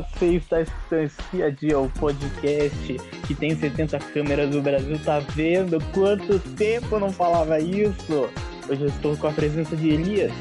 você 0.00 0.36
está 0.36 0.62
escutando 0.62 1.04
Espiadia, 1.04 1.78
o 1.78 1.90
podcast 1.90 2.96
que 3.26 3.34
tem 3.34 3.54
70 3.54 3.98
câmeras 3.98 4.48
do 4.48 4.62
Brasil, 4.62 4.98
tá 5.04 5.18
vendo? 5.18 5.78
Quanto 5.92 6.38
tempo 6.56 6.86
eu 6.92 7.00
não 7.00 7.12
falava 7.12 7.60
isso? 7.60 8.30
Hoje 8.68 8.82
eu 8.82 8.88
estou 8.88 9.16
com 9.16 9.26
a 9.26 9.32
presença 9.32 9.76
de 9.76 9.90
Elias. 9.90 10.32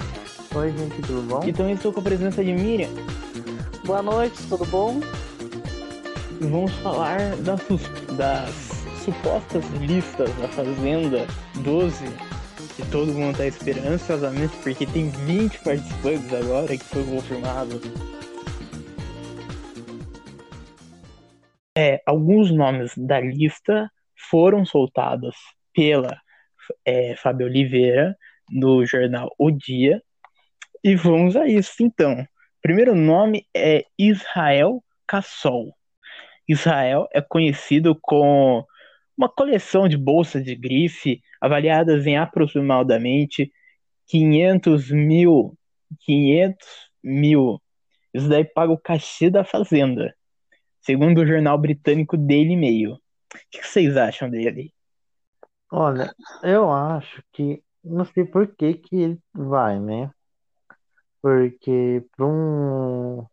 Oi, 0.55 0.71
gente, 0.71 1.01
tudo 1.01 1.21
bom? 1.27 1.41
E 1.45 1.51
também 1.51 1.73
estou 1.73 1.91
com 1.91 1.99
a 1.99 2.03
presença 2.03 2.43
de 2.43 2.53
Miriam. 2.53 2.89
Boa 3.85 4.01
noite, 4.01 4.37
tudo 4.47 4.65
bom? 4.65 5.01
E 6.39 6.45
vamos 6.45 6.71
falar 6.75 7.35
das, 7.37 7.61
das 8.15 8.83
supostas 9.03 9.65
listas 9.81 10.29
da 10.35 10.47
Fazenda 10.47 11.27
12 11.55 12.05
que 12.75 12.85
todo 12.89 13.11
mundo 13.11 13.37
tá 13.37 13.45
esperando 13.45 13.87
ansiosamente 13.87 14.55
porque 14.63 14.85
tem 14.85 15.09
20 15.09 15.59
participantes 15.59 16.33
agora 16.33 16.77
que 16.77 16.85
foi 16.85 17.03
confirmado. 17.03 17.81
É, 21.77 22.01
alguns 22.05 22.51
nomes 22.51 22.93
da 22.97 23.19
lista 23.19 23.89
foram 24.29 24.65
soltados 24.65 25.35
pela 25.73 26.19
é, 26.85 27.15
Fábio 27.15 27.47
Oliveira 27.47 28.15
no 28.49 28.85
jornal 28.85 29.33
O 29.37 29.49
Dia. 29.49 30.01
E 30.83 30.95
vamos 30.95 31.35
a 31.35 31.47
isso 31.47 31.81
então. 31.81 32.25
Primeiro 32.61 32.93
nome 32.93 33.45
é 33.55 33.85
Israel 33.97 34.83
Cassol. 35.07 35.73
Israel 36.47 37.07
é 37.13 37.21
conhecido 37.21 37.97
com 38.01 38.65
uma 39.17 39.29
coleção 39.29 39.87
de 39.87 39.97
bolsas 39.97 40.43
de 40.43 40.55
grife 40.55 41.21
avaliadas 41.39 42.05
em 42.05 42.17
aproximadamente 42.17 43.51
500 44.07 44.91
mil. 44.91 45.57
500 46.01 46.67
mil. 47.03 47.61
Isso 48.13 48.27
daí 48.27 48.43
paga 48.43 48.73
o 48.73 48.77
cachê 48.77 49.29
da 49.29 49.43
fazenda, 49.43 50.13
segundo 50.81 51.21
o 51.21 51.25
jornal 51.25 51.57
britânico 51.57 52.17
Daily 52.17 52.57
Mail. 52.57 52.93
O 52.93 52.99
que 53.49 53.63
vocês 53.63 53.95
acham 53.95 54.29
dele? 54.29 54.73
Olha, 55.71 56.13
eu 56.43 56.71
acho 56.71 57.23
que 57.31 57.63
não 57.83 58.03
sei 58.05 58.25
por 58.25 58.47
que 58.47 58.73
que 58.73 58.95
ele 58.95 59.19
vai, 59.33 59.79
né? 59.79 60.11
Porque 61.21 62.05
para 62.15 62.25
um, 62.25 63.25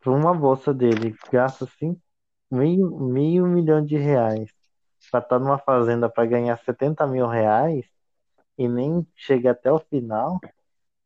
para 0.00 0.12
uma 0.12 0.34
bolsa 0.34 0.74
dele 0.74 1.14
gasta 1.30 1.64
assim 1.64 1.96
meio, 2.50 2.98
meio 2.98 3.46
milhão 3.46 3.84
de 3.84 3.96
reais 3.96 4.50
para 5.10 5.20
estar 5.20 5.38
tá 5.38 5.38
numa 5.38 5.58
fazenda 5.58 6.08
para 6.08 6.26
ganhar 6.26 6.58
70 6.58 7.06
mil 7.06 7.26
reais 7.26 7.84
e 8.56 8.68
nem 8.68 9.06
chega 9.14 9.52
até 9.52 9.70
o 9.70 9.78
final, 9.78 10.40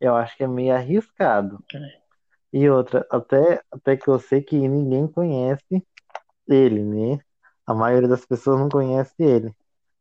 eu 0.00 0.14
acho 0.14 0.36
que 0.36 0.44
é 0.44 0.48
meio 0.48 0.74
arriscado. 0.74 1.62
É. 1.74 2.05
E 2.58 2.70
outra, 2.70 3.06
até, 3.10 3.60
até 3.70 3.98
que 3.98 4.08
eu 4.08 4.18
sei 4.18 4.40
que 4.40 4.56
ninguém 4.56 5.06
conhece 5.06 5.86
ele, 6.48 6.82
né? 6.82 7.18
A 7.66 7.74
maioria 7.74 8.08
das 8.08 8.24
pessoas 8.24 8.58
não 8.58 8.70
conhece 8.70 9.12
ele. 9.18 9.52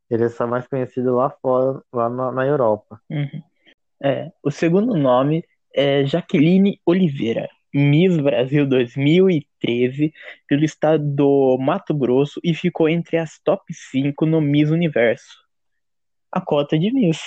Ele 0.10 0.24
é 0.24 0.30
só 0.30 0.48
mais 0.48 0.66
conhecido 0.66 1.18
lá 1.18 1.30
fora, 1.30 1.82
lá 1.92 2.10
na, 2.10 2.32
na 2.32 2.48
Europa. 2.48 3.02
Uhum. 3.10 3.44
É, 4.02 4.32
o 4.42 4.50
segundo 4.50 4.96
nome 4.96 5.44
é 5.74 6.06
Jaqueline 6.06 6.80
Oliveira. 6.86 7.50
Miss 7.74 8.18
Brasil 8.22 8.66
2013 8.66 10.14
pelo 10.48 10.64
estado 10.64 11.04
do 11.04 11.58
Mato 11.58 11.94
Grosso 11.94 12.40
e 12.42 12.54
ficou 12.54 12.88
entre 12.88 13.18
as 13.18 13.38
top 13.38 13.66
5 13.74 14.26
no 14.26 14.40
Miss 14.40 14.70
Universo. 14.70 15.44
A 16.32 16.40
cota 16.40 16.80
de 16.80 16.90
Miss. 16.90 17.20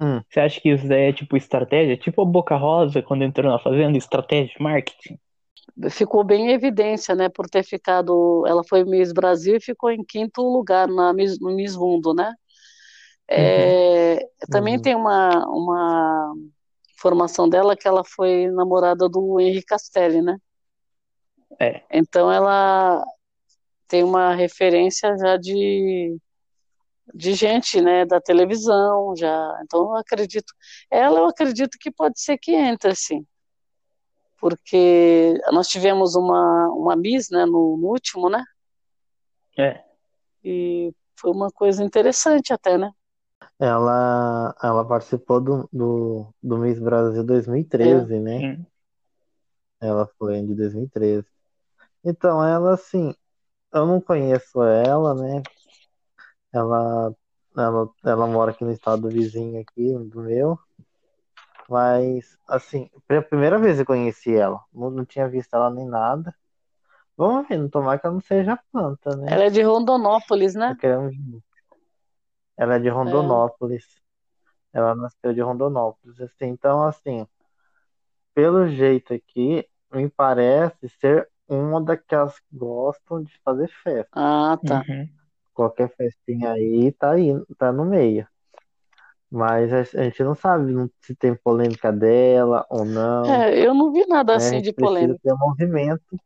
Hum. 0.00 0.20
Você 0.28 0.40
acha 0.40 0.60
que 0.60 0.70
isso 0.70 0.92
é 0.92 1.12
tipo 1.12 1.36
estratégia? 1.36 1.96
Tipo 1.96 2.22
a 2.22 2.24
Boca 2.24 2.56
Rosa 2.56 3.02
quando 3.02 3.22
entrou 3.22 3.50
na 3.50 3.58
fazenda, 3.58 3.96
estratégia 3.96 4.54
de 4.56 4.62
marketing? 4.62 5.18
Ficou 5.90 6.22
bem 6.22 6.50
em 6.50 6.52
evidência, 6.52 7.14
né, 7.14 7.28
por 7.28 7.48
ter 7.48 7.64
ficado, 7.64 8.44
ela 8.46 8.62
foi 8.62 8.84
Miss 8.84 9.12
Brasil 9.12 9.56
e 9.56 9.60
ficou 9.60 9.90
em 9.90 10.04
quinto 10.04 10.42
lugar 10.42 10.86
na 10.86 11.12
Miss, 11.12 11.40
no 11.40 11.54
Miss 11.54 11.76
Mundo, 11.76 12.12
né? 12.14 12.32
É, 13.26 14.14
uhum. 14.14 14.20
Também 14.50 14.76
uhum. 14.76 14.82
tem 14.82 14.94
uma, 14.94 15.46
uma 15.48 16.34
formação 16.98 17.48
dela 17.48 17.76
que 17.76 17.88
ela 17.88 18.04
foi 18.04 18.48
namorada 18.48 19.08
do 19.08 19.40
Henrique 19.40 19.66
Castelli, 19.66 20.20
né? 20.20 20.36
É. 21.58 21.82
Então 21.90 22.30
ela 22.30 23.02
tem 23.88 24.02
uma 24.02 24.34
referência 24.34 25.16
já 25.16 25.36
de 25.36 26.16
de 27.12 27.34
gente, 27.34 27.80
né, 27.80 28.04
da 28.04 28.20
televisão, 28.20 29.14
já. 29.16 29.60
Então 29.62 29.80
eu 29.82 29.96
acredito, 29.96 30.52
ela 30.90 31.20
eu 31.20 31.26
acredito 31.26 31.76
que 31.78 31.90
pode 31.90 32.20
ser 32.20 32.38
que 32.38 32.54
entre, 32.54 32.94
sim. 32.94 33.26
Porque 34.38 35.34
nós 35.52 35.68
tivemos 35.68 36.14
uma 36.14 36.68
uma 36.68 36.96
Miss, 36.96 37.30
né, 37.30 37.44
no, 37.46 37.76
no 37.76 37.88
último, 37.88 38.28
né? 38.28 38.44
É. 39.58 39.82
E 40.44 40.92
foi 41.18 41.30
uma 41.30 41.50
coisa 41.50 41.82
interessante 41.82 42.52
até, 42.52 42.76
né? 42.76 42.90
Ela, 43.58 44.54
ela 44.62 44.84
participou 44.84 45.40
do, 45.40 45.68
do, 45.72 46.34
do 46.42 46.58
Miss 46.58 46.78
Brasil 46.78 47.24
2013, 47.24 48.14
é. 48.14 48.20
né? 48.20 48.38
Sim. 48.38 48.66
Ela 49.80 50.06
foi 50.18 50.42
de 50.42 50.54
2013. 50.54 51.26
Então, 52.04 52.44
ela, 52.44 52.74
assim, 52.74 53.14
eu 53.72 53.86
não 53.86 54.00
conheço 54.00 54.62
ela, 54.62 55.14
né? 55.14 55.42
Ela, 56.54 57.12
ela, 57.56 57.90
ela 58.04 58.26
mora 58.28 58.52
aqui 58.52 58.64
no 58.64 58.70
estado 58.70 59.08
vizinho 59.08 59.60
aqui, 59.60 59.92
do 59.92 60.22
meu. 60.22 60.58
Mas, 61.68 62.38
assim, 62.46 62.88
foi 63.06 63.16
a 63.16 63.22
primeira 63.22 63.58
vez 63.58 63.76
que 63.76 63.82
eu 63.82 63.86
conheci 63.86 64.36
ela. 64.36 64.60
Não, 64.72 64.88
não 64.90 65.04
tinha 65.04 65.28
visto 65.28 65.52
ela 65.54 65.68
nem 65.68 65.86
nada. 65.86 66.32
Vamos 67.16 67.48
ver, 67.48 67.58
não 67.58 67.68
tomar 67.68 67.98
que 67.98 68.06
ela 68.06 68.14
não 68.14 68.20
seja 68.20 68.58
planta, 68.70 69.16
né? 69.16 69.32
Ela 69.32 69.44
é 69.44 69.50
de 69.50 69.62
Rondonópolis, 69.62 70.54
né? 70.54 70.76
Ela 72.56 72.76
é 72.76 72.78
de 72.78 72.88
Rondonópolis. 72.88 73.84
É. 74.72 74.78
Ela 74.78 74.94
nasceu 74.94 75.32
de 75.32 75.40
Rondonópolis. 75.40 76.20
Assim, 76.20 76.46
então, 76.46 76.84
assim, 76.84 77.26
pelo 78.34 78.68
jeito 78.68 79.14
aqui, 79.14 79.68
me 79.92 80.08
parece 80.08 80.88
ser 81.00 81.28
uma 81.48 81.80
daquelas 81.80 82.38
que 82.38 82.56
gostam 82.56 83.22
de 83.22 83.36
fazer 83.44 83.68
festa. 83.82 84.10
Ah, 84.12 84.58
tá. 84.64 84.84
Uhum. 84.88 85.08
Qualquer 85.54 85.88
festinha 85.96 86.52
aí 86.52 86.92
tá 86.92 87.12
aí, 87.12 87.32
tá 87.56 87.72
no 87.72 87.84
meio. 87.84 88.26
Mas 89.30 89.72
a 89.72 90.02
gente 90.04 90.22
não 90.22 90.34
sabe 90.34 90.72
se 91.00 91.14
tem 91.14 91.34
polêmica 91.34 91.90
dela 91.92 92.66
ou 92.68 92.84
não. 92.84 93.24
É, 93.24 93.66
eu 93.66 93.72
não 93.72 93.92
vi 93.92 94.06
nada 94.06 94.34
assim 94.34 94.60
de 94.60 94.72
polêmica. 94.72 95.18
Precisa 95.20 95.20
ter 95.22 95.32
um 95.32 95.48
movimento. 95.48 96.20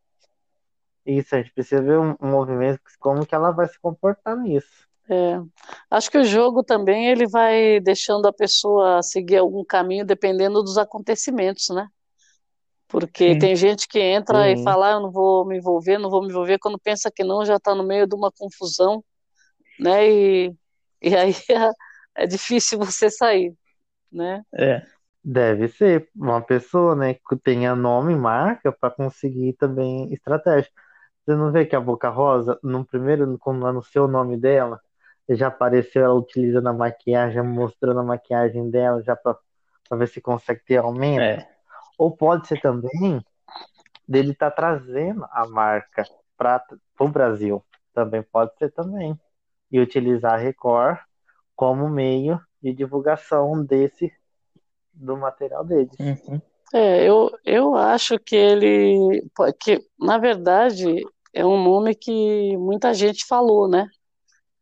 Isso, 1.05 1.33
a 1.33 1.41
gente 1.41 1.53
precisa 1.53 1.81
ver 1.81 1.97
um, 1.97 2.15
um 2.21 2.29
movimento, 2.29 2.81
como 2.99 3.25
que 3.25 3.33
ela 3.33 3.51
vai 3.51 3.67
se 3.67 3.79
comportar 3.79 4.37
nisso. 4.37 4.87
É. 5.09 5.41
Acho 5.89 6.11
que 6.11 6.19
o 6.19 6.23
jogo 6.23 6.63
também 6.63 7.07
ele 7.07 7.27
vai 7.27 7.79
deixando 7.79 8.27
a 8.27 8.33
pessoa 8.33 9.01
seguir 9.01 9.37
algum 9.37 9.65
caminho 9.65 10.05
dependendo 10.05 10.61
dos 10.61 10.77
acontecimentos, 10.77 11.69
né? 11.69 11.87
Porque 12.87 13.33
Sim. 13.33 13.39
tem 13.39 13.55
gente 13.55 13.87
que 13.87 13.99
entra 13.99 14.43
Sim. 14.43 14.61
e 14.61 14.63
fala, 14.63 14.89
ah, 14.89 14.91
eu 14.93 14.99
não 14.99 15.11
vou 15.11 15.45
me 15.45 15.57
envolver, 15.57 15.97
não 15.97 16.11
vou 16.11 16.21
me 16.21 16.29
envolver, 16.29 16.59
quando 16.59 16.77
pensa 16.77 17.11
que 17.11 17.23
não, 17.23 17.43
já 17.43 17.55
está 17.55 17.73
no 17.73 17.83
meio 17.83 18.05
de 18.05 18.15
uma 18.15 18.31
confusão, 18.31 19.03
né? 19.79 20.09
E, 20.09 20.55
e 21.01 21.15
aí 21.15 21.33
é, 21.49 21.71
é 22.23 22.27
difícil 22.27 22.79
você 22.79 23.09
sair, 23.09 23.53
né? 24.11 24.43
É. 24.53 24.81
Deve 25.21 25.67
ser 25.67 26.09
uma 26.15 26.41
pessoa, 26.41 26.95
né, 26.95 27.13
que 27.13 27.35
tenha 27.43 27.75
nome 27.75 28.13
e 28.13 28.15
marca 28.15 28.71
para 28.71 28.89
conseguir 28.89 29.53
também 29.53 30.11
estratégia. 30.13 30.71
Você 31.25 31.35
não 31.35 31.51
vê 31.51 31.65
que 31.65 31.75
a 31.75 31.79
Boca 31.81 32.09
Rosa, 32.09 32.57
no 32.63 32.85
primeiro, 32.85 33.37
quando 33.37 33.67
anunciou 33.67 34.05
o 34.07 34.11
nome 34.11 34.37
dela, 34.37 34.79
já 35.29 35.47
apareceu 35.47 36.03
ela 36.03 36.13
utilizando 36.13 36.67
a 36.67 36.73
maquiagem, 36.73 37.43
mostrando 37.43 37.99
a 37.99 38.03
maquiagem 38.03 38.69
dela 38.71 39.03
já 39.03 39.15
para 39.15 39.37
ver 39.91 40.07
se 40.07 40.21
consegue 40.21 40.61
ter 40.65 40.77
aumento. 40.77 41.21
É. 41.21 41.47
Ou 41.97 42.15
pode 42.15 42.47
ser 42.47 42.59
também 42.61 43.23
dele 44.07 44.31
estar 44.31 44.49
tá 44.49 44.55
trazendo 44.55 45.25
a 45.31 45.47
marca 45.47 46.03
para 46.35 46.63
o 46.99 47.07
Brasil. 47.09 47.63
Também 47.93 48.23
pode 48.23 48.57
ser 48.57 48.71
também. 48.71 49.19
E 49.71 49.79
utilizar 49.79 50.33
a 50.33 50.37
Record 50.37 50.97
como 51.55 51.89
meio 51.89 52.39
de 52.61 52.73
divulgação 52.73 53.63
desse 53.63 54.11
do 54.93 55.15
material 55.15 55.63
deles. 55.63 55.95
Uhum. 55.99 56.41
É, 56.73 57.03
eu, 57.03 57.31
eu 57.45 57.75
acho 57.75 58.19
que 58.19 58.35
ele 58.35 59.23
que 59.59 59.83
na 59.99 60.17
verdade 60.17 61.03
é 61.33 61.45
um 61.45 61.63
nome 61.63 61.95
que 61.95 62.55
muita 62.57 62.93
gente 62.93 63.25
falou, 63.25 63.67
né? 63.67 63.87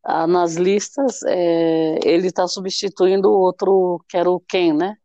ah, 0.07 0.25
nas 0.25 0.55
listas, 0.55 1.21
é, 1.23 1.99
ele 2.05 2.27
está 2.27 2.47
substituindo 2.47 3.29
o 3.29 3.37
outro, 3.37 4.01
que 4.07 4.15
era 4.15 4.31
o 4.31 4.39
Ken, 4.39 4.71
né? 4.71 4.95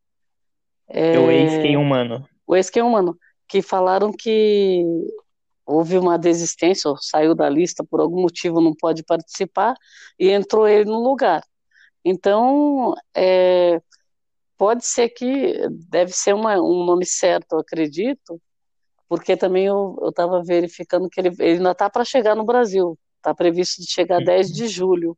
É, 0.88 1.18
o 1.18 1.28
ex-Ken 1.28 1.76
humano. 1.76 2.24
O 2.46 2.54
ex-Ken 2.54 2.82
humano, 2.82 3.18
que 3.48 3.60
falaram 3.60 4.12
que 4.12 4.84
houve 5.66 5.98
uma 5.98 6.18
desistência, 6.18 6.90
ou 6.90 6.96
saiu 6.98 7.34
da 7.34 7.48
lista 7.48 7.84
por 7.84 8.00
algum 8.00 8.20
motivo, 8.22 8.60
não 8.60 8.74
pode 8.74 9.04
participar, 9.04 9.74
e 10.18 10.30
entrou 10.30 10.68
ele 10.68 10.84
no 10.84 11.02
lugar. 11.02 11.42
Então, 12.04 12.94
é, 13.14 13.80
pode 14.58 14.84
ser 14.86 15.08
que, 15.10 15.54
deve 15.88 16.12
ser 16.12 16.34
uma, 16.34 16.56
um 16.60 16.84
nome 16.84 17.06
certo, 17.06 17.52
eu 17.52 17.60
acredito, 17.60 18.40
porque 19.08 19.36
também 19.36 19.66
eu 19.66 19.96
estava 20.08 20.42
verificando 20.42 21.08
que 21.08 21.20
ele, 21.20 21.28
ele 21.38 21.58
ainda 21.58 21.72
está 21.72 21.90
para 21.90 22.04
chegar 22.04 22.34
no 22.34 22.44
Brasil, 22.44 22.98
está 23.18 23.34
previsto 23.34 23.82
de 23.82 23.90
chegar 23.90 24.20
10 24.24 24.52
de 24.52 24.68
julho, 24.68 25.16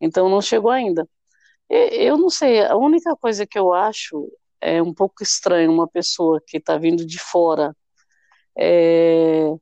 então 0.00 0.28
não 0.28 0.40
chegou 0.40 0.70
ainda. 0.70 1.08
Eu 1.68 2.16
não 2.16 2.30
sei, 2.30 2.64
a 2.64 2.76
única 2.76 3.14
coisa 3.16 3.46
que 3.46 3.58
eu 3.58 3.74
acho 3.74 4.30
é 4.60 4.82
um 4.82 4.94
pouco 4.94 5.22
estranho 5.22 5.70
uma 5.70 5.86
pessoa 5.88 6.42
que 6.46 6.56
está 6.56 6.78
vindo 6.78 7.04
de 7.06 7.18
fora 7.18 7.76
é, 8.56 9.54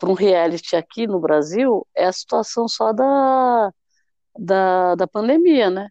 para 0.00 0.10
um 0.10 0.14
reality 0.14 0.74
aqui 0.74 1.06
no 1.06 1.20
Brasil 1.20 1.86
é 1.94 2.06
a 2.06 2.12
situação 2.12 2.66
só 2.66 2.90
da, 2.90 3.70
da, 4.36 4.94
da 4.94 5.06
pandemia, 5.06 5.68
né? 5.68 5.90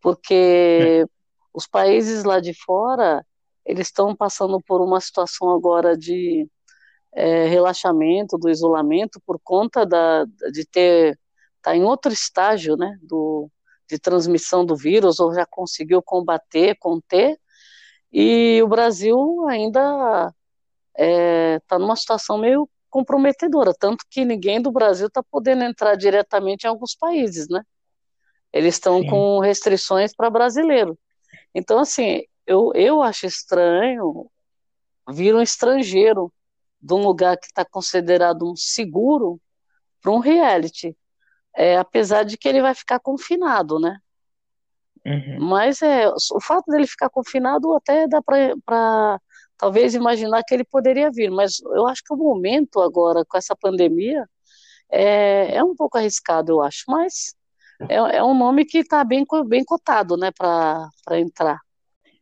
Porque 0.00 1.02
é. 1.02 1.06
os 1.52 1.66
países 1.66 2.22
lá 2.22 2.38
de 2.38 2.54
fora 2.54 3.26
eles 3.66 3.88
estão 3.88 4.14
passando 4.14 4.60
por 4.62 4.80
uma 4.80 5.00
situação 5.00 5.50
agora 5.50 5.98
de 5.98 6.48
é, 7.12 7.46
relaxamento 7.46 8.38
do 8.38 8.48
isolamento 8.48 9.20
por 9.26 9.38
conta 9.42 9.84
da, 9.84 10.24
de 10.52 10.64
ter 10.64 11.18
tá 11.60 11.76
em 11.76 11.82
outro 11.82 12.12
estágio, 12.12 12.76
né, 12.76 12.96
do, 13.02 13.50
de 13.88 13.98
transmissão 13.98 14.64
do 14.64 14.76
vírus 14.76 15.20
ou 15.20 15.34
já 15.34 15.44
conseguiu 15.44 16.00
combater, 16.00 16.76
conter, 16.78 17.38
e 18.12 18.62
o 18.62 18.68
Brasil 18.68 19.46
ainda 19.48 19.80
está 19.80 20.34
é, 20.96 21.60
tá 21.66 21.78
numa 21.78 21.96
situação 21.96 22.38
meio 22.38 22.68
comprometedora, 22.90 23.72
tanto 23.78 24.04
que 24.10 24.24
ninguém 24.24 24.60
do 24.60 24.72
Brasil 24.72 25.06
está 25.06 25.22
podendo 25.22 25.64
entrar 25.64 25.94
diretamente 25.94 26.64
em 26.64 26.68
alguns 26.68 26.94
países, 26.94 27.48
né? 27.48 27.62
Eles 28.52 28.74
estão 28.74 29.04
com 29.06 29.38
restrições 29.38 30.14
para 30.14 30.28
brasileiro. 30.28 30.98
Então, 31.54 31.78
assim, 31.78 32.22
eu, 32.46 32.72
eu 32.74 33.00
acho 33.00 33.26
estranho 33.26 34.28
vir 35.08 35.34
um 35.34 35.40
estrangeiro 35.40 36.32
de 36.80 36.94
um 36.94 36.98
lugar 36.98 37.36
que 37.36 37.46
está 37.46 37.64
considerado 37.64 38.50
um 38.50 38.56
seguro 38.56 39.40
para 40.00 40.10
um 40.10 40.18
reality. 40.18 40.96
É, 41.56 41.76
apesar 41.76 42.24
de 42.24 42.36
que 42.36 42.48
ele 42.48 42.62
vai 42.62 42.74
ficar 42.74 42.98
confinado, 43.00 43.78
né? 43.78 43.98
Uhum. 45.04 45.48
Mas 45.48 45.82
é, 45.82 46.08
o 46.08 46.40
fato 46.40 46.70
dele 46.70 46.86
ficar 46.86 47.08
confinado 47.08 47.74
até 47.74 48.06
dá 48.06 48.20
para 48.22 49.20
talvez 49.60 49.94
imaginar 49.94 50.42
que 50.42 50.54
ele 50.54 50.64
poderia 50.64 51.10
vir, 51.10 51.30
mas 51.30 51.60
eu 51.60 51.86
acho 51.86 52.02
que 52.02 52.14
o 52.14 52.16
momento 52.16 52.80
agora, 52.80 53.26
com 53.26 53.36
essa 53.36 53.54
pandemia, 53.54 54.26
é, 54.90 55.56
é 55.56 55.62
um 55.62 55.76
pouco 55.76 55.98
arriscado, 55.98 56.52
eu 56.52 56.62
acho, 56.62 56.84
mas 56.88 57.34
é, 57.86 57.96
é 57.96 58.24
um 58.24 58.34
nome 58.34 58.64
que 58.64 58.78
está 58.78 59.04
bem, 59.04 59.24
bem 59.46 59.62
cotado, 59.62 60.16
né, 60.16 60.30
para 60.32 60.90
entrar. 61.18 61.60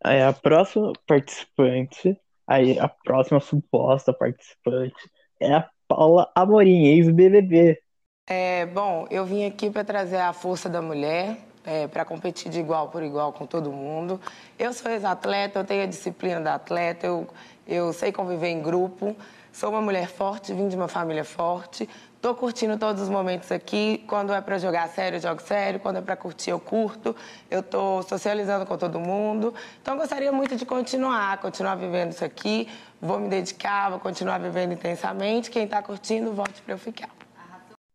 Aí 0.02 0.20
a 0.20 0.32
próxima 0.32 0.92
participante, 1.06 2.20
aí 2.44 2.76
a 2.76 2.88
próxima 2.88 3.38
suposta 3.38 4.12
participante 4.12 5.08
é 5.40 5.54
a 5.54 5.68
Paula 5.86 6.30
Amorim, 6.34 6.86
ex-BBB. 6.86 7.78
É, 8.26 8.66
bom, 8.66 9.06
eu 9.10 9.24
vim 9.24 9.46
aqui 9.46 9.70
para 9.70 9.84
trazer 9.84 10.18
a 10.18 10.32
força 10.32 10.68
da 10.68 10.82
mulher, 10.82 11.38
é, 11.64 11.86
para 11.86 12.04
competir 12.04 12.50
de 12.50 12.60
igual 12.60 12.88
por 12.88 13.02
igual 13.02 13.32
com 13.32 13.46
todo 13.46 13.70
mundo. 13.70 14.20
Eu 14.58 14.72
sou 14.72 14.90
ex-atleta, 14.90 15.60
eu 15.60 15.64
tenho 15.64 15.82
a 15.82 15.86
disciplina 15.86 16.40
da 16.40 16.54
atleta, 16.54 17.06
eu, 17.06 17.26
eu 17.66 17.92
sei 17.92 18.12
conviver 18.12 18.48
em 18.48 18.62
grupo, 18.62 19.16
sou 19.52 19.70
uma 19.70 19.80
mulher 19.80 20.08
forte, 20.08 20.52
vim 20.52 20.68
de 20.68 20.76
uma 20.76 20.88
família 20.88 21.24
forte, 21.24 21.88
Tô 22.20 22.34
curtindo 22.34 22.76
todos 22.76 23.00
os 23.02 23.08
momentos 23.08 23.52
aqui. 23.52 24.04
Quando 24.08 24.32
é 24.32 24.40
para 24.40 24.58
jogar 24.58 24.88
sério, 24.88 25.18
eu 25.18 25.20
jogo 25.20 25.40
sério. 25.40 25.78
Quando 25.78 25.98
é 25.98 26.00
para 26.00 26.16
curtir, 26.16 26.50
eu 26.50 26.58
curto. 26.58 27.14
Eu 27.48 27.62
tô 27.62 28.02
socializando 28.02 28.66
com 28.66 28.76
todo 28.76 28.98
mundo. 28.98 29.54
Então, 29.80 29.96
gostaria 29.96 30.32
muito 30.32 30.56
de 30.56 30.66
continuar, 30.66 31.38
continuar 31.38 31.76
vivendo 31.76 32.10
isso 32.10 32.24
aqui. 32.24 32.68
Vou 33.00 33.20
me 33.20 33.28
dedicar, 33.28 33.90
vou 33.90 34.00
continuar 34.00 34.38
vivendo 34.38 34.72
intensamente. 34.72 35.48
Quem 35.48 35.64
está 35.64 35.80
curtindo, 35.80 36.32
volte 36.32 36.60
para 36.60 36.74
eu 36.74 36.78
ficar. 36.78 37.08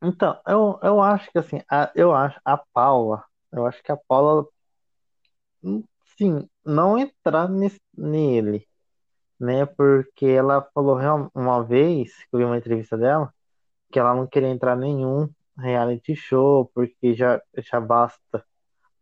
Então, 0.02 0.40
eu, 0.48 0.80
eu 0.82 1.02
acho 1.02 1.30
que 1.30 1.40
assim, 1.40 1.62
a, 1.70 1.92
eu 1.94 2.16
acho 2.16 2.40
a 2.46 2.58
Paula, 2.58 3.26
eu 3.54 3.66
acho 3.66 3.82
que 3.84 3.92
a 3.92 3.98
Paula, 3.98 4.46
sim, 6.18 6.48
não 6.66 6.98
entrar 6.98 7.50
nele, 7.98 8.68
né? 9.40 9.66
Porque 9.66 10.26
ela 10.26 10.62
falou 10.74 10.98
uma 11.36 11.64
vez, 11.64 12.14
que 12.26 12.36
eu 12.36 12.40
vi 12.40 12.46
uma 12.46 12.58
entrevista 12.58 12.98
dela 12.98 13.34
que 13.92 14.00
ela 14.00 14.16
não 14.16 14.28
queria 14.28 14.50
entrar 14.50 14.76
nenhum 14.76 15.30
reality 15.58 16.16
show, 16.16 16.72
porque 16.74 17.14
já, 17.14 17.42
já 17.60 17.80
basta 17.80 18.44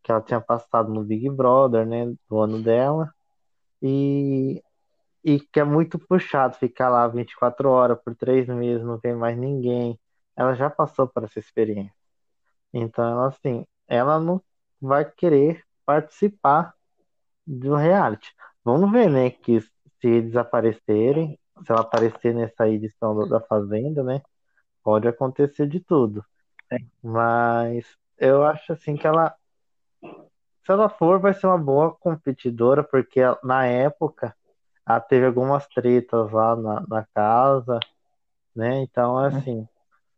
que 0.03 0.11
ela 0.11 0.21
tinha 0.21 0.41
passado 0.41 0.93
no 0.93 1.03
Big 1.03 1.29
Brother, 1.29 1.85
né, 1.87 2.13
do 2.29 2.39
ano 2.39 2.61
dela, 2.61 3.13
e, 3.81 4.61
e 5.23 5.39
que 5.39 5.59
é 5.59 5.63
muito 5.63 5.99
puxado 5.99 6.57
ficar 6.57 6.89
lá 6.89 7.07
24 7.07 7.69
horas 7.69 7.99
por 8.03 8.15
três 8.15 8.47
meses, 8.47 8.85
não 8.85 8.99
tem 8.99 9.15
mais 9.15 9.37
ninguém. 9.37 9.99
Ela 10.35 10.55
já 10.55 10.69
passou 10.69 11.07
por 11.07 11.23
essa 11.23 11.39
experiência. 11.39 11.93
Então, 12.73 13.05
ela, 13.05 13.27
assim, 13.29 13.65
ela 13.95 14.19
não 14.19 14.41
vai 14.81 15.05
querer 15.05 15.63
participar 15.85 16.73
do 17.45 17.75
reality. 17.75 18.33
Vamos 18.63 18.91
ver, 18.91 19.09
né, 19.09 19.29
que 19.31 19.61
se 19.61 19.71
eles 20.07 20.35
aparecerem, 20.35 21.39
se 21.65 21.71
ela 21.71 21.81
aparecer 21.81 22.33
nessa 22.33 22.67
edição 22.67 23.27
da 23.27 23.39
Fazenda, 23.39 24.03
né, 24.03 24.21
Pode 24.83 25.07
acontecer 25.07 25.67
de 25.67 25.79
tudo. 25.79 26.25
É. 26.71 26.77
Mas 27.03 27.85
eu 28.17 28.43
acho 28.43 28.73
assim 28.73 28.95
que 28.95 29.05
ela, 29.05 29.35
se 30.01 30.71
ela 30.71 30.89
for, 30.89 31.19
vai 31.19 31.33
ser 31.33 31.47
uma 31.47 31.57
boa 31.57 31.93
competidora, 31.95 32.83
porque 32.83 33.21
na 33.43 33.65
época 33.65 34.35
ela 34.87 34.99
teve 34.99 35.25
algumas 35.25 35.67
tretas 35.67 36.31
lá 36.31 36.55
na, 36.55 36.83
na 36.87 37.05
casa, 37.13 37.79
né? 38.55 38.81
Então, 38.81 39.13
uhum. 39.13 39.19
assim, 39.19 39.67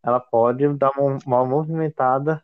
ela 0.02 0.20
pode 0.20 0.68
dar 0.75 0.92
uma, 0.98 1.18
uma 1.25 1.46
movimentada 1.46 2.44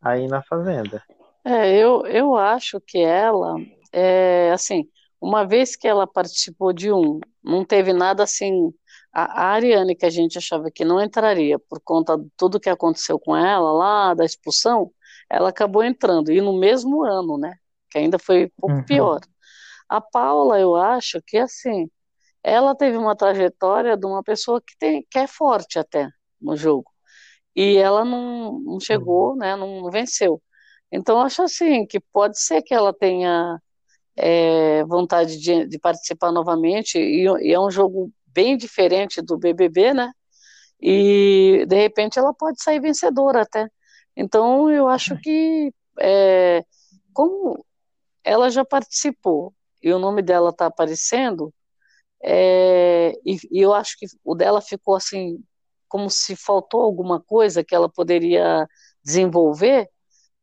aí 0.00 0.26
na 0.26 0.42
fazenda. 0.42 1.02
É, 1.44 1.74
eu, 1.76 2.06
eu 2.06 2.36
acho 2.36 2.80
que 2.80 2.98
ela, 2.98 3.56
é, 3.92 4.50
assim, 4.52 4.88
uma 5.20 5.46
vez 5.46 5.76
que 5.76 5.88
ela 5.88 6.06
participou 6.06 6.72
de 6.72 6.92
um, 6.92 7.20
não 7.42 7.64
teve 7.64 7.92
nada 7.92 8.22
assim 8.22 8.72
a, 9.12 9.42
a 9.42 9.46
Ariane, 9.52 9.96
que 9.96 10.06
a 10.06 10.10
gente 10.10 10.38
achava 10.38 10.70
que 10.70 10.84
não 10.84 11.00
entraria 11.00 11.58
por 11.58 11.80
conta 11.82 12.16
de 12.16 12.28
tudo 12.36 12.60
que 12.60 12.70
aconteceu 12.70 13.18
com 13.18 13.36
ela 13.36 13.72
lá, 13.72 14.14
da 14.14 14.24
expulsão, 14.24 14.90
ela 15.28 15.48
acabou 15.50 15.82
entrando, 15.82 16.30
e 16.30 16.40
no 16.40 16.58
mesmo 16.58 17.04
ano, 17.04 17.38
né? 17.38 17.54
Que 17.90 17.98
ainda 17.98 18.18
foi 18.18 18.46
um 18.46 18.50
pouco 18.60 18.76
uhum. 18.76 18.84
pior. 18.84 19.20
A 19.88 20.00
Paula, 20.00 20.58
eu 20.60 20.76
acho 20.76 21.20
que, 21.26 21.36
assim, 21.36 21.90
ela 22.42 22.74
teve 22.74 22.96
uma 22.96 23.16
trajetória 23.16 23.96
de 23.96 24.06
uma 24.06 24.22
pessoa 24.22 24.60
que, 24.60 24.76
tem, 24.78 25.06
que 25.10 25.18
é 25.18 25.26
forte 25.26 25.78
até 25.78 26.08
no 26.40 26.56
jogo. 26.56 26.90
E 27.54 27.76
ela 27.76 28.04
não, 28.04 28.60
não 28.60 28.80
chegou, 28.80 29.30
uhum. 29.30 29.36
né? 29.36 29.56
Não, 29.56 29.82
não 29.82 29.90
venceu. 29.90 30.40
Então, 30.92 31.20
acho 31.20 31.42
assim, 31.42 31.86
que 31.86 32.00
pode 32.00 32.40
ser 32.40 32.62
que 32.62 32.74
ela 32.74 32.92
tenha 32.92 33.60
é, 34.16 34.84
vontade 34.84 35.38
de, 35.38 35.66
de, 35.66 35.78
participar 35.78 36.32
novamente, 36.32 36.98
e, 36.98 37.26
e, 37.42 37.52
é 37.52 37.60
um 37.60 37.70
jogo 37.70 38.12
bem 38.26 38.56
diferente 38.56 39.22
do 39.22 39.38
BBB, 39.38 39.94
né? 39.94 40.12
E 40.80 41.64
de 41.68 41.76
repente 41.76 42.18
ela 42.18 42.34
pode 42.34 42.62
sair 42.62 42.80
vencedora 42.80 43.42
até. 43.42 43.68
Então 44.16 44.70
eu 44.70 44.88
acho 44.88 45.18
que 45.20 45.72
é, 46.00 46.64
como 47.12 47.64
ela 48.24 48.50
já 48.50 48.64
participou 48.64 49.54
e 49.82 49.92
o 49.92 49.98
nome 49.98 50.22
dela 50.22 50.50
está 50.50 50.66
aparecendo, 50.66 51.52
é, 52.22 53.12
e, 53.24 53.38
e, 53.50 53.60
eu 53.60 53.72
acho 53.74 53.96
que 53.98 54.06
o 54.24 54.34
dela 54.34 54.60
ficou 54.60 54.94
assim 54.96 55.42
como 55.90 56.08
se 56.08 56.34
faltou 56.34 56.80
alguma 56.80 57.20
coisa 57.20 57.62
que 57.62 57.74
ela 57.74 57.88
poderia 57.88 58.66
desenvolver. 59.04 59.90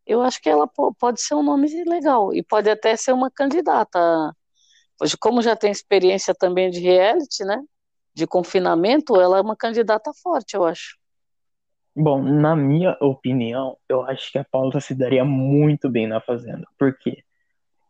Eu 0.06 0.22
acho 0.22 0.40
que 0.42 0.50
ela 0.50 0.70
pode 1.00 1.22
ser 1.22 1.34
um 1.36 1.44
nome 1.44 1.68
legal 1.86 2.34
e 2.34 2.44
pode 2.44 2.70
até 2.70 2.96
ser 2.96 3.14
uma 3.14 3.32
candidata. 3.32 4.00
Hoje, 5.02 5.18
como 5.18 5.42
já 5.42 5.56
tem 5.56 5.72
experiência 5.72 6.36
também 6.36 6.70
de 6.70 6.80
reality, 6.80 7.44
né? 7.44 7.62
de 8.18 8.26
confinamento, 8.26 9.22
ela 9.22 9.38
é 9.38 9.42
uma 9.42 9.56
candidata 9.56 10.12
forte, 10.24 10.56
eu 10.56 10.66
acho. 10.66 10.98
Bom, 11.96 12.24
na 12.24 12.56
minha 12.56 12.98
opinião, 13.00 13.78
eu 13.88 14.02
acho 14.02 14.32
que 14.32 14.40
a 14.40 14.44
Paula 14.44 14.82
se 14.82 14.96
daria 14.96 15.24
muito 15.24 15.88
bem 15.88 16.08
na 16.08 16.20
Fazenda, 16.20 16.66
porque 16.80 17.24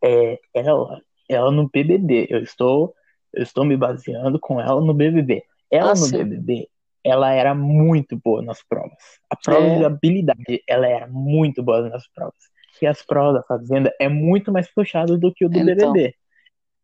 é, 0.03 0.37
ela, 0.53 1.01
ela 1.29 1.49
no 1.49 1.69
BBB, 1.69 2.27
eu 2.29 2.43
estou, 2.43 2.93
eu 3.33 3.41
estou 3.41 3.63
me 3.63 3.77
baseando 3.77 4.37
com 4.37 4.59
ela 4.59 4.81
no 4.81 4.93
BBB. 4.93 5.43
Ela 5.71 5.91
ah, 5.91 5.95
no 5.95 6.05
sim. 6.05 6.17
BBB, 6.17 6.67
ela 7.07 7.31
era 7.31 7.55
muito 7.55 8.19
boa 8.23 8.41
nas 8.41 8.61
provas. 8.63 8.97
A 9.29 9.35
prova 9.35 9.65
é. 9.65 9.77
de 9.77 9.85
habilidade, 9.85 10.63
ela 10.67 10.87
era 10.87 11.07
muito 11.07 11.63
boa 11.63 11.89
nas 11.89 12.07
provas. 12.09 12.35
E 12.81 12.85
as 12.85 13.01
provas 13.01 13.35
da 13.35 13.43
Fazenda 13.43 13.93
é 13.99 14.09
muito 14.09 14.51
mais 14.51 14.71
puxado 14.71 15.17
do 15.17 15.33
que 15.33 15.45
o 15.45 15.49
do 15.49 15.57
então, 15.57 15.93
BBB. 15.93 16.15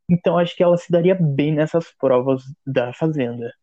Então 0.09 0.37
acho 0.37 0.55
que 0.55 0.63
ela 0.63 0.77
se 0.77 0.91
daria 0.91 1.15
bem 1.15 1.53
nessas 1.53 1.91
provas 1.97 2.43
da 2.65 2.93
fazenda. 2.93 3.53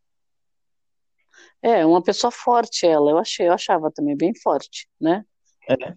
É, 1.63 1.85
uma 1.85 2.03
pessoa 2.03 2.31
forte 2.31 2.87
ela, 2.87 3.11
eu 3.11 3.19
achei, 3.19 3.49
eu 3.49 3.53
achava 3.53 3.91
também 3.91 4.17
bem 4.17 4.33
forte, 4.35 4.89
né? 5.01 5.25
É. 5.69 5.97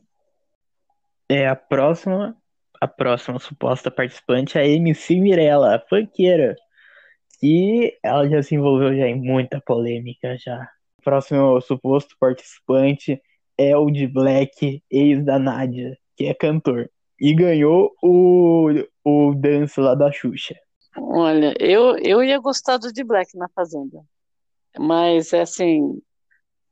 É 1.29 1.47
a 1.47 1.55
próxima, 1.55 2.35
a 2.79 2.87
próxima 2.87 3.39
suposta 3.39 3.89
participante 3.89 4.57
é 4.57 4.61
a 4.61 4.67
MC 4.67 5.19
Mirella, 5.19 5.75
a 5.75 5.79
funkeira. 5.79 6.55
E 7.43 7.97
ela 8.01 8.25
já 8.29 8.41
se 8.41 8.55
envolveu 8.55 8.95
já 8.95 9.05
em 9.05 9.19
muita 9.19 9.59
polêmica 9.59 10.37
já. 10.37 10.65
O 10.97 11.01
próximo 11.01 11.59
suposto 11.59 12.15
participante 12.17 13.21
é 13.57 13.75
o 13.75 13.91
de 13.91 14.07
Black, 14.07 14.81
ex 14.89 15.25
da 15.25 15.37
Nádia, 15.37 15.97
que 16.15 16.23
é 16.23 16.33
cantor. 16.33 16.89
E 17.19 17.35
ganhou 17.35 17.93
o, 18.01 18.69
o 19.03 19.35
dance 19.35 19.77
lá 19.77 19.93
da 19.93 20.09
Xuxa. 20.09 20.55
Olha, 20.95 21.53
eu, 21.59 21.97
eu 21.97 22.23
ia 22.23 22.39
gostar 22.39 22.77
do 22.77 22.93
de 22.93 23.03
Black 23.03 23.37
na 23.37 23.49
Fazenda. 23.49 23.99
Mas, 24.79 25.33
assim, 25.33 26.01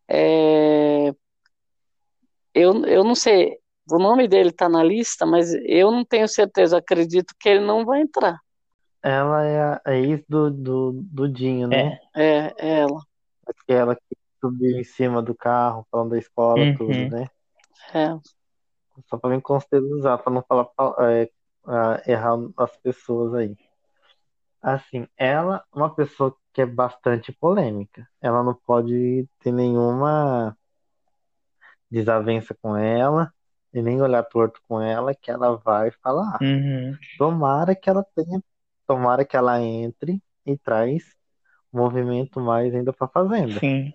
é... 0.07 1.13
eu, 2.53 2.85
eu 2.85 3.03
não 3.03 3.13
sei, 3.13 3.57
o 3.91 3.99
nome 3.99 4.25
dele 4.25 4.51
está 4.51 4.69
na 4.69 4.81
lista, 4.81 5.25
mas 5.25 5.53
eu 5.65 5.91
não 5.91 6.05
tenho 6.05 6.29
certeza, 6.29 6.77
acredito 6.77 7.35
que 7.37 7.49
ele 7.49 7.65
não 7.65 7.83
vai 7.85 7.99
entrar. 7.99 8.39
Ela 9.03 9.43
é 9.45 9.61
a, 9.61 9.81
a 9.85 9.95
ex 9.95 10.23
do, 10.27 10.51
do, 10.51 10.91
do 11.03 11.29
Dinho, 11.29 11.67
né? 11.67 11.99
É, 12.15 12.23
é, 12.23 12.53
é 12.57 12.79
ela. 12.81 13.01
Aquela 13.47 13.95
que 13.95 14.17
subiu 14.39 14.79
em 14.79 14.83
cima 14.83 15.21
do 15.21 15.35
carro, 15.35 15.85
falando 15.91 16.11
da 16.11 16.17
escola, 16.17 16.57
Uhum. 16.57 16.77
tudo, 16.77 17.09
né? 17.11 17.27
É. 17.93 18.19
Só 19.09 19.17
pra 19.17 19.29
me 19.29 19.41
contextualizar, 19.41 20.21
pra 20.21 20.31
não 20.31 20.43
falar 20.43 20.67
é, 21.11 21.29
errar 22.11 22.37
as 22.57 22.75
pessoas 22.77 23.33
aí. 23.33 23.55
Assim, 24.61 25.07
ela 25.17 25.63
é 25.73 25.77
uma 25.77 25.93
pessoa 25.93 26.35
que 26.53 26.61
é 26.61 26.65
bastante 26.65 27.31
polêmica. 27.31 28.07
Ela 28.21 28.43
não 28.43 28.53
pode 28.53 29.27
ter 29.39 29.51
nenhuma 29.51 30.55
desavença 31.89 32.55
com 32.61 32.75
ela 32.77 33.33
e 33.73 33.81
nem 33.81 34.01
olhar 34.01 34.23
torto 34.23 34.61
com 34.67 34.79
ela 34.81 35.15
que 35.15 35.31
ela 35.31 35.57
vai 35.57 35.91
falar. 36.03 36.39
Uhum. 36.41 36.97
Tomara 37.17 37.75
que 37.75 37.89
ela 37.89 38.05
tenha, 38.15 38.41
tomara 38.91 39.23
que 39.23 39.37
ela 39.37 39.61
entre 39.61 40.21
e 40.45 40.57
traz 40.57 41.15
movimento 41.71 42.41
mais 42.41 42.75
ainda 42.75 42.91
pra 42.91 43.07
fazenda. 43.07 43.57
Sim. 43.57 43.93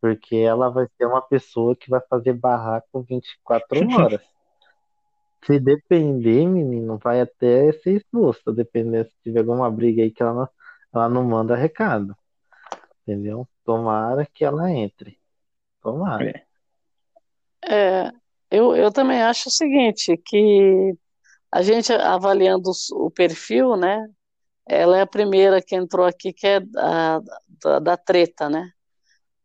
Porque 0.00 0.36
ela 0.36 0.70
vai 0.70 0.86
ser 0.96 1.04
uma 1.04 1.20
pessoa 1.20 1.76
que 1.76 1.90
vai 1.90 2.00
fazer 2.08 2.32
barraco 2.32 3.02
24 3.02 3.66
horas. 3.94 4.22
Se 5.44 5.60
depender, 5.60 6.46
menino, 6.46 6.96
vai 6.96 7.20
até 7.20 7.70
ser 7.72 7.96
expulsa, 7.96 8.50
dependendo 8.50 9.10
se 9.10 9.16
tiver 9.22 9.40
alguma 9.40 9.70
briga 9.70 10.02
aí 10.02 10.10
que 10.10 10.22
ela 10.22 10.32
não, 10.32 10.48
ela 10.94 11.08
não 11.10 11.24
manda 11.24 11.54
recado. 11.54 12.16
Entendeu? 13.02 13.46
Tomara 13.64 14.26
que 14.32 14.46
ela 14.46 14.70
entre. 14.70 15.18
Tomara. 15.82 16.42
É, 17.68 18.10
eu, 18.50 18.74
eu 18.74 18.90
também 18.90 19.20
acho 19.20 19.50
o 19.50 19.52
seguinte, 19.52 20.16
que 20.24 20.96
a 21.52 21.60
gente 21.60 21.92
avaliando 21.92 22.70
o 22.92 23.10
perfil, 23.10 23.76
né? 23.76 24.08
Ela 24.68 24.98
é 24.98 25.00
a 25.02 25.06
primeira 25.06 25.62
que 25.62 25.74
entrou 25.74 26.06
aqui, 26.06 26.32
que 26.32 26.46
é 26.46 26.60
da, 26.60 27.20
da, 27.62 27.78
da 27.78 27.96
treta, 27.96 28.48
né? 28.50 28.70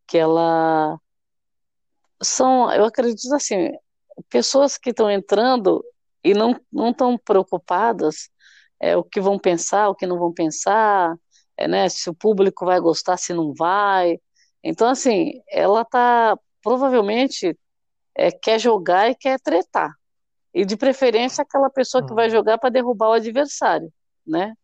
Que 0.07 0.17
ela 0.17 0.99
são, 2.21 2.71
eu 2.73 2.85
acredito 2.85 3.33
assim, 3.33 3.71
pessoas 4.29 4.77
que 4.77 4.89
estão 4.91 5.09
entrando 5.09 5.83
e 6.23 6.33
não 6.33 6.55
não 6.71 6.91
estão 6.91 7.17
preocupadas 7.17 8.29
é 8.79 8.97
o 8.97 9.03
que 9.03 9.21
vão 9.21 9.39
pensar, 9.39 9.89
o 9.89 9.95
que 9.95 10.05
não 10.05 10.19
vão 10.19 10.33
pensar, 10.33 11.15
é, 11.57 11.67
né? 11.67 11.89
Se 11.89 12.09
o 12.09 12.15
público 12.15 12.65
vai 12.65 12.79
gostar, 12.79 13.17
se 13.17 13.33
não 13.33 13.53
vai. 13.53 14.19
Então 14.63 14.89
assim, 14.89 15.41
ela 15.49 15.85
tá 15.85 16.37
provavelmente 16.61 17.57
é, 18.15 18.31
quer 18.31 18.59
jogar 18.59 19.09
e 19.09 19.15
quer 19.15 19.39
tretar. 19.39 19.93
E 20.53 20.65
de 20.65 20.77
preferência 20.77 21.43
aquela 21.43 21.69
pessoa 21.69 22.05
que 22.05 22.13
vai 22.13 22.29
jogar 22.29 22.57
para 22.57 22.69
derrubar 22.69 23.09
o 23.09 23.13
adversário, 23.13 23.91
né? 24.27 24.55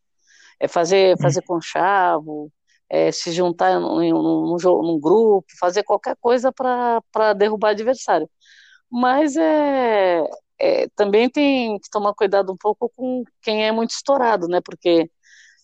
É 0.59 0.67
fazer, 0.67 1.17
fazer 1.21 1.41
conchavo, 1.43 2.51
é 2.89 3.11
se 3.11 3.31
juntar 3.31 3.79
num, 3.79 3.99
num, 3.99 4.57
num 4.57 4.99
grupo, 4.99 5.45
fazer 5.59 5.83
qualquer 5.83 6.15
coisa 6.19 6.51
para 6.51 7.33
derrubar 7.33 7.69
o 7.69 7.71
adversário. 7.71 8.29
Mas 8.91 9.37
é, 9.37 10.23
é, 10.59 10.87
também 10.95 11.29
tem 11.29 11.79
que 11.79 11.89
tomar 11.89 12.13
cuidado 12.13 12.51
um 12.51 12.57
pouco 12.57 12.91
com 12.95 13.23
quem 13.41 13.65
é 13.65 13.71
muito 13.71 13.91
estourado, 13.91 14.47
né? 14.47 14.61
Porque 14.61 15.09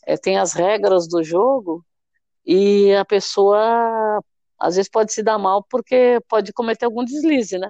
é, 0.05 0.17
tem 0.17 0.37
as 0.37 0.53
regras 0.53 1.07
do 1.07 1.23
jogo 1.23 1.85
e 2.45 2.93
a 2.95 3.05
pessoa 3.05 4.21
às 4.59 4.75
vezes 4.75 4.89
pode 4.89 5.13
se 5.13 5.23
dar 5.23 5.37
mal 5.37 5.63
porque 5.69 6.19
pode 6.29 6.53
cometer 6.53 6.85
algum 6.85 7.03
deslize, 7.05 7.57
né? 7.57 7.69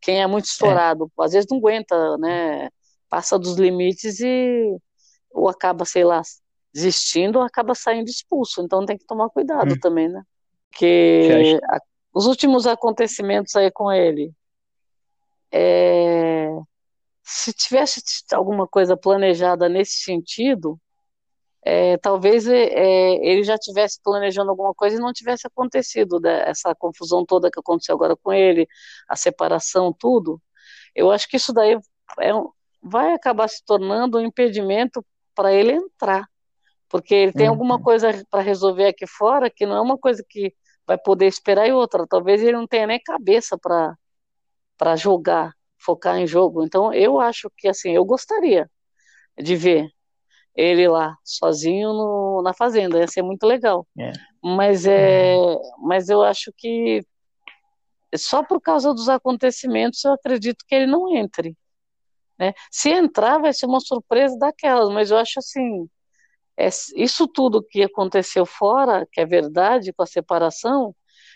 Quem 0.00 0.22
é 0.22 0.26
muito 0.26 0.46
estourado, 0.46 1.10
às 1.20 1.32
vezes 1.32 1.48
não 1.50 1.58
aguenta, 1.58 2.16
né? 2.18 2.70
Passa 3.08 3.38
dos 3.38 3.56
limites 3.56 4.20
e 4.20 4.76
ou 5.30 5.48
acaba, 5.48 5.84
sei 5.84 6.04
lá, 6.04 6.22
desistindo 6.72 7.40
acaba 7.40 7.74
saindo 7.74 8.08
expulso. 8.08 8.62
Então 8.62 8.84
tem 8.86 8.96
que 8.96 9.06
tomar 9.06 9.28
cuidado 9.30 9.74
Hum. 9.74 9.78
também, 9.80 10.08
né? 10.08 10.22
Porque 10.70 11.58
a- 11.70 11.78
os 12.14 12.26
últimos 12.26 12.66
acontecimentos 12.66 13.54
aí 13.56 13.70
com 13.70 13.90
ele, 13.92 14.32
é, 15.50 16.48
se 17.22 17.52
tivesse 17.52 18.02
alguma 18.32 18.66
coisa 18.66 18.96
planejada 18.96 19.68
nesse 19.68 19.98
sentido, 20.02 20.78
é, 21.64 21.96
talvez 21.98 22.46
é, 22.48 22.64
é, 22.64 23.14
ele 23.26 23.44
já 23.44 23.56
tivesse 23.56 24.00
planejando 24.02 24.50
alguma 24.50 24.74
coisa 24.74 24.96
e 24.96 25.00
não 25.00 25.12
tivesse 25.12 25.46
acontecido 25.46 26.18
né, 26.20 26.48
essa 26.48 26.74
confusão 26.74 27.24
toda 27.24 27.50
que 27.50 27.60
aconteceu 27.60 27.94
agora 27.94 28.16
com 28.16 28.32
ele, 28.32 28.66
a 29.08 29.14
separação, 29.16 29.92
tudo. 29.92 30.40
Eu 30.94 31.10
acho 31.12 31.28
que 31.28 31.36
isso 31.36 31.52
daí 31.52 31.78
é 32.20 32.34
um- 32.34 32.50
vai 32.82 33.12
acabar 33.12 33.48
se 33.48 33.62
tornando 33.64 34.18
um 34.18 34.22
impedimento 34.22 35.04
para 35.34 35.52
ele 35.54 35.72
entrar, 35.72 36.28
porque 36.92 37.14
ele 37.14 37.32
tem 37.32 37.46
Uhum. 37.46 37.54
alguma 37.54 37.80
coisa 37.80 38.22
para 38.30 38.42
resolver 38.42 38.86
aqui 38.88 39.06
fora 39.06 39.48
que 39.48 39.64
não 39.64 39.74
é 39.76 39.80
uma 39.80 39.96
coisa 39.96 40.22
que 40.28 40.54
vai 40.86 40.98
poder 40.98 41.26
esperar 41.26 41.66
e 41.66 41.72
outra. 41.72 42.06
Talvez 42.06 42.42
ele 42.42 42.52
não 42.52 42.66
tenha 42.66 42.86
nem 42.86 43.00
cabeça 43.02 43.56
para 43.58 43.96
para 44.76 44.94
jogar, 44.96 45.54
focar 45.78 46.18
em 46.18 46.26
jogo. 46.26 46.62
Então 46.64 46.92
eu 46.92 47.18
acho 47.20 47.50
que 47.56 47.66
assim, 47.68 47.92
eu 47.92 48.04
gostaria 48.04 48.70
de 49.40 49.56
ver 49.56 49.88
ele 50.54 50.86
lá 50.88 51.16
sozinho 51.24 51.92
no- 51.94 52.42
na 52.42 52.52
fazenda, 52.52 52.98
ia 52.98 53.08
ser 53.08 53.22
muito 53.22 53.44
legal. 53.46 53.86
É. 53.98 54.12
Mas 54.44 54.84
é, 54.86 55.34
mas 55.78 56.10
eu 56.10 56.22
acho 56.22 56.52
que 56.58 57.02
só 58.14 58.42
por 58.42 58.60
causa 58.60 58.92
dos 58.92 59.08
acontecimentos 59.08 60.04
eu 60.04 60.12
acredito 60.12 60.64
que 60.68 60.74
ele 60.74 60.86
não 60.86 61.16
entre, 61.16 61.56
né? 62.38 62.52
Se 62.70 62.90
entrar 62.90 63.38
vai 63.38 63.52
ser 63.54 63.66
uma 63.66 63.80
surpresa 63.80 64.36
daquelas, 64.38 64.90
mas 64.90 65.10
eu 65.10 65.16
acho 65.16 65.38
assim, 65.38 65.88
isso 66.96 67.26
tudo 67.26 67.62
que 67.62 67.82
aconteceu 67.82 68.44
fora, 68.46 69.06
que 69.10 69.20
é 69.20 69.26
verdade 69.26 69.92
com 69.92 70.02
a 70.02 70.06
separação 70.06 70.94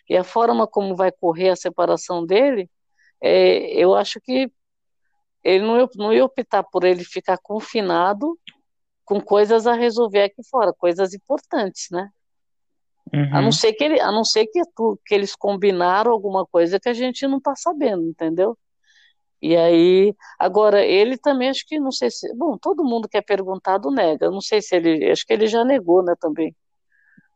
e 0.09 0.17
a 0.17 0.23
forma 0.25 0.67
como 0.67 0.95
vai 0.95 1.11
correr 1.11 1.51
a 1.51 1.57
separação 1.57 2.25
dele, 2.25 2.71
é, 3.21 3.71
eu 3.73 3.95
acho 3.95 4.21
que 4.21 4.51
ele 5.43 5.65
não 5.65 5.79
ia, 5.81 5.89
não 5.97 6.13
ia 6.13 6.25
optar 6.25 6.63
por 6.65 6.85
ele 6.85 7.05
ficar 7.05 7.39
confinado 7.39 8.39
com 9.05 9.21
coisas 9.21 9.67
a 9.67 9.73
resolver 9.75 10.23
aqui 10.25 10.43
fora, 10.51 10.73
coisas 10.73 11.15
importantes, 11.15 11.89
né? 11.91 12.11
A 13.33 13.41
não 13.41 13.47
Uhum. 13.47 13.53
ser 13.53 13.73
que 13.73 13.85
ele, 13.85 14.01
a 14.01 14.11
não 14.13 14.25
ser 14.25 14.47
que, 14.47 14.61
tu- 14.75 14.99
que 15.05 15.15
eles 15.15 15.35
combinaram 15.37 16.11
alguma 16.13 16.47
coisa 16.47 16.79
que 16.81 16.89
a 16.89 16.93
gente 16.95 17.27
não 17.27 17.41
tá 17.41 17.55
sabendo, 17.57 18.05
entendeu? 18.09 18.57
E 19.47 19.57
aí, 19.57 20.13
agora 20.41 20.85
ele 20.85 21.17
também 21.17 21.49
acho 21.49 21.65
que 21.69 21.79
não 21.79 21.93
sei 21.93 22.11
se, 22.11 22.35
bom, 22.35 22.59
todo 22.59 22.83
mundo 22.83 23.09
que 23.09 23.17
é 23.17 23.23
perguntado 23.23 23.93
nega. 23.93 24.29
Não 24.29 24.41
sei 24.41 24.61
se 24.61 24.75
ele, 24.75 25.09
acho 25.09 25.25
que 25.25 25.33
ele 25.33 25.47
já 25.47 25.65
negou, 25.65 26.03
né, 26.03 26.15
também. 26.21 26.53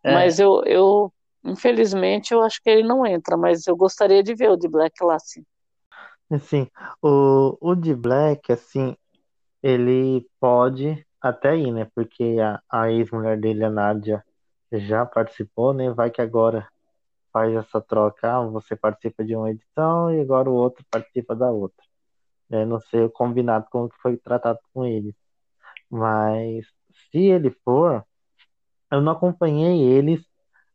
É. 0.02 0.12
Mas 0.12 0.40
eu, 0.40 0.60
eu, 0.64 1.12
infelizmente, 1.44 2.34
eu 2.34 2.42
acho 2.42 2.60
que 2.60 2.68
ele 2.68 2.82
não 2.82 3.06
entra, 3.06 3.36
mas 3.36 3.64
eu 3.68 3.76
gostaria 3.76 4.24
de 4.24 4.34
ver 4.34 4.50
o 4.50 4.56
de 4.56 4.66
Black 4.66 5.04
lá, 5.04 5.20
sim. 5.20 5.44
Assim, 6.28 6.66
o, 7.00 7.56
o 7.60 7.76
de 7.76 7.94
Black, 7.94 8.50
assim, 8.50 8.96
ele 9.62 10.26
pode 10.40 11.06
até 11.20 11.56
ir, 11.56 11.70
né? 11.70 11.86
Porque 11.94 12.38
a, 12.42 12.60
a 12.68 12.90
ex-mulher 12.90 13.38
dele, 13.38 13.64
a 13.64 13.70
Nádia, 13.70 14.24
já 14.72 15.06
participou, 15.06 15.72
né? 15.72 15.92
Vai 15.92 16.10
que 16.10 16.20
agora 16.20 16.66
faz 17.32 17.54
essa 17.54 17.80
troca, 17.80 18.36
ah, 18.36 18.44
você 18.46 18.74
participa 18.74 19.24
de 19.24 19.36
uma 19.36 19.50
edição 19.50 20.12
e 20.12 20.20
agora 20.20 20.50
o 20.50 20.54
outro 20.54 20.84
participa 20.90 21.36
da 21.36 21.52
outra. 21.52 21.89
Eu 22.50 22.66
não 22.66 22.80
sei 22.80 23.02
o 23.04 23.10
combinado 23.10 23.66
como 23.70 23.88
que 23.88 23.96
foi 24.02 24.16
tratado 24.16 24.58
com 24.72 24.84
ele. 24.86 25.14
Mas 25.90 26.66
se 27.10 27.18
ele 27.18 27.50
for, 27.64 28.04
eu 28.92 29.00
não 29.00 29.12
acompanhei 29.12 29.82
eles 29.82 30.24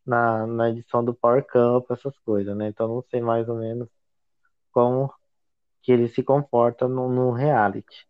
na, 0.06 0.48
na 0.48 0.70
edição 0.70 1.04
do 1.04 1.14
Power 1.14 1.46
Camp, 1.46 1.86
essas 1.92 2.18
coisas, 2.20 2.56
né? 2.58 2.70
Então 2.70 2.88
não 2.88 3.04
sei 3.10 3.22
mais 3.22 3.50
ou 3.50 3.58
menos 3.58 3.90
como 4.72 5.14
que 5.84 5.92
ele 5.92 6.08
se 6.10 6.24
comporta 6.24 6.88
no, 6.88 7.10
no 7.10 7.32
reality. 7.32 8.08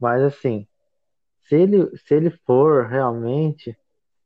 Mas 0.00 0.22
assim, 0.22 0.66
se 1.44 1.56
ele, 1.56 1.96
se 1.98 2.14
ele 2.14 2.30
for 2.46 2.86
realmente, 2.86 3.76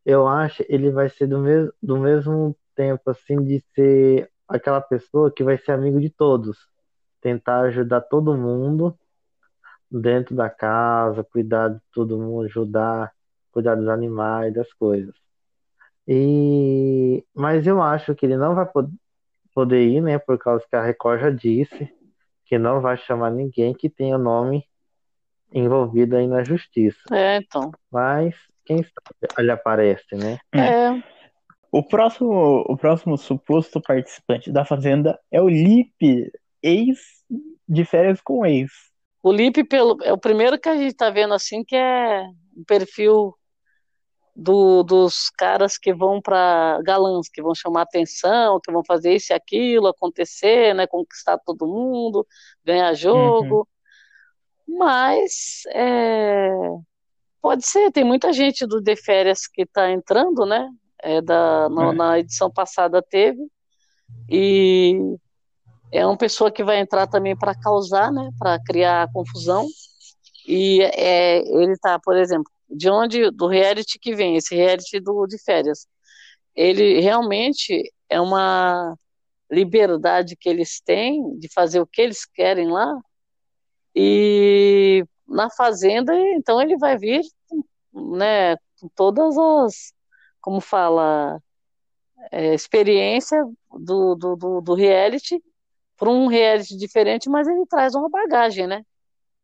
eu 0.05 0.27
acho 0.29 0.65
ele 0.69 0.91
vai 0.91 1.09
ser 1.11 1.27
do 1.29 1.39
mesmo, 1.39 1.73
do 1.83 1.99
mesmo 1.99 2.57
tempo 2.75 3.11
assim 3.11 3.43
de 3.45 3.65
ser 3.75 4.31
aquela 4.49 4.81
pessoa 4.81 5.33
que 5.33 5.45
vai 5.45 5.59
ser 5.59 5.73
amigo 5.73 6.01
de 6.01 6.11
todos, 6.11 6.59
tentar 7.23 7.61
ajudar 7.61 8.03
todo 8.03 8.37
mundo 8.37 8.99
dentro 9.91 10.35
da 10.35 10.51
casa, 10.51 11.25
cuidar 11.25 11.69
de 11.69 11.81
todo 11.93 12.19
mundo, 12.19 12.47
ajudar, 12.47 13.13
cuidar 13.51 13.77
dos 13.77 13.89
animais, 13.89 14.53
das 14.53 14.71
coisas. 14.75 15.15
E... 16.07 17.25
Mas 17.35 17.67
eu 17.67 17.81
acho 17.81 18.15
que 18.15 18.27
ele 18.27 18.37
não 18.37 18.55
vai 18.55 18.69
poder 19.55 19.87
ir, 19.87 20.03
né? 20.03 20.19
Por 20.19 20.37
causa 20.37 20.65
que 20.69 20.77
a 20.77 20.83
Record 20.83 21.21
já 21.21 21.31
disse 21.31 21.89
que 22.45 22.59
não 22.59 22.81
vai 22.81 22.97
chamar 22.97 23.31
ninguém 23.31 23.73
que 23.73 23.89
tenha 23.89 24.17
o 24.17 24.23
nome 24.23 24.67
envolvido 25.55 26.17
aí 26.17 26.27
na 26.27 26.43
justiça. 26.43 27.01
É, 27.13 27.37
então. 27.37 27.71
Mas 27.91 28.35
quem 28.65 28.79
sabe 28.79 29.35
ele 29.39 29.51
aparece, 29.51 30.17
né? 30.17 30.39
É. 30.55 31.03
O 31.71 31.83
próximo, 31.83 32.65
o 32.69 32.77
próximo 32.77 33.17
suposto 33.17 33.81
participante 33.81 34.53
da 34.53 34.65
Fazenda 34.65 35.19
é 35.31 35.41
o 35.41 35.49
Lipe, 35.49 36.31
ex 36.63 36.99
de 37.69 37.85
férias 37.85 38.21
com 38.21 38.45
ex. 38.45 38.71
O 39.23 39.33
Lipe 39.33 39.65
pelo, 39.65 39.97
é 40.03 40.13
o 40.13 40.19
primeiro 40.19 40.59
que 40.59 40.69
a 40.69 40.77
gente 40.77 40.95
tá 40.95 41.11
vendo 41.11 41.35
assim 41.35 41.65
que 41.65 41.77
é 41.77 42.25
um 42.57 42.65
perfil 42.65 43.35
do, 44.35 44.83
dos 44.83 45.31
caras 45.31 45.77
que 45.79 45.93
vão 45.93 46.21
para 46.21 46.81
galãs, 46.83 47.29
que 47.29 47.43
vão 47.43 47.55
chamar 47.55 47.83
atenção, 47.83 48.61
que 48.63 48.73
vão 48.73 48.83
fazer 48.85 49.15
isso 49.15 49.33
e 49.33 49.35
aquilo 49.35 49.87
acontecer, 49.87 50.75
né, 50.75 50.87
conquistar 50.87 51.39
todo 51.39 51.67
mundo, 51.67 52.27
ganhar 52.65 52.93
jogo. 52.95 53.69
Uhum. 54.67 54.79
Mas 54.79 55.63
é, 55.69 56.51
pode 57.41 57.67
ser, 57.67 57.91
tem 57.93 58.05
muita 58.05 58.33
gente 58.33 58.67
do 58.67 58.81
De 58.81 58.97
Férias 58.97 59.47
que 59.47 59.63
está 59.63 59.91
entrando, 59.91 60.47
né? 60.47 60.69
É 61.03 61.21
da, 61.21 61.69
no, 61.69 61.91
é. 61.91 61.95
Na 61.95 62.19
edição 62.19 62.51
passada 62.51 63.03
teve. 63.03 63.41
E 64.31 64.97
é 65.93 66.07
uma 66.07 66.17
pessoa 66.17 66.51
que 66.51 66.65
vai 66.65 66.79
entrar 66.81 67.07
também 67.07 67.37
para 67.37 67.55
causar, 67.55 68.11
né? 68.11 68.31
Para 68.39 68.59
criar 68.65 69.13
confusão. 69.13 69.69
E 70.49 70.83
é, 70.83 71.39
ele 71.41 71.73
está, 71.73 71.99
por 71.99 72.17
exemplo, 72.17 72.51
de 72.69 72.89
onde 72.91 73.31
do 73.31 73.47
reality 73.47 73.99
que 73.99 74.15
vem, 74.15 74.37
esse 74.37 74.55
reality 74.57 74.99
do, 75.01 75.27
de 75.27 75.39
férias. 75.43 75.87
Ele 76.55 77.01
realmente 77.01 77.93
é 78.09 78.21
uma 78.21 78.97
liberdade 79.51 80.37
que 80.37 80.49
eles 80.49 80.81
têm 80.81 81.39
de 81.39 81.49
fazer 81.53 81.81
o 81.81 81.87
que 81.87 82.01
eles 82.01 82.25
querem 82.25 82.71
lá. 82.71 82.91
E 83.95 85.05
na 85.29 85.51
fazenda, 85.51 86.15
então 86.31 86.61
ele 86.61 86.79
vai 86.79 86.97
vir, 86.97 87.23
né, 87.93 88.57
com 88.81 88.89
todas 88.95 89.37
as, 89.37 89.93
como 90.41 90.61
fala, 90.61 91.39
é, 92.31 92.55
experiência 92.55 93.45
do, 93.71 94.15
do, 94.15 94.37
do, 94.37 94.61
do 94.63 94.75
reality 94.75 95.43
para 96.03 96.11
um 96.11 96.27
reality 96.27 96.77
diferente, 96.77 97.31
mas 97.31 97.47
ele 97.47 97.65
traz 97.65 97.95
uma 97.95 98.11
bagagem, 98.11 98.67
né? 98.67 98.83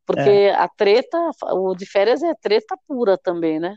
Porque 0.05 0.29
é. 0.29 0.55
a 0.57 0.67
treta, 0.67 1.17
o 1.53 1.73
de 1.73 1.87
férias 1.87 2.21
é 2.21 2.35
treta 2.35 2.77
pura 2.85 3.17
também, 3.17 3.61
né? 3.61 3.77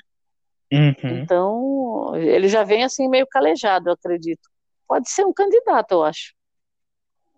Uhum. 0.74 1.20
Então, 1.22 2.16
ele 2.16 2.48
já 2.48 2.64
vem 2.64 2.84
assim 2.84 3.08
meio 3.08 3.28
calejado, 3.28 3.90
eu 3.90 3.94
acredito. 3.94 4.50
Pode 4.88 5.12
ser 5.12 5.24
um 5.24 5.32
candidato, 5.32 5.92
eu 5.92 6.04
acho. 6.04 6.34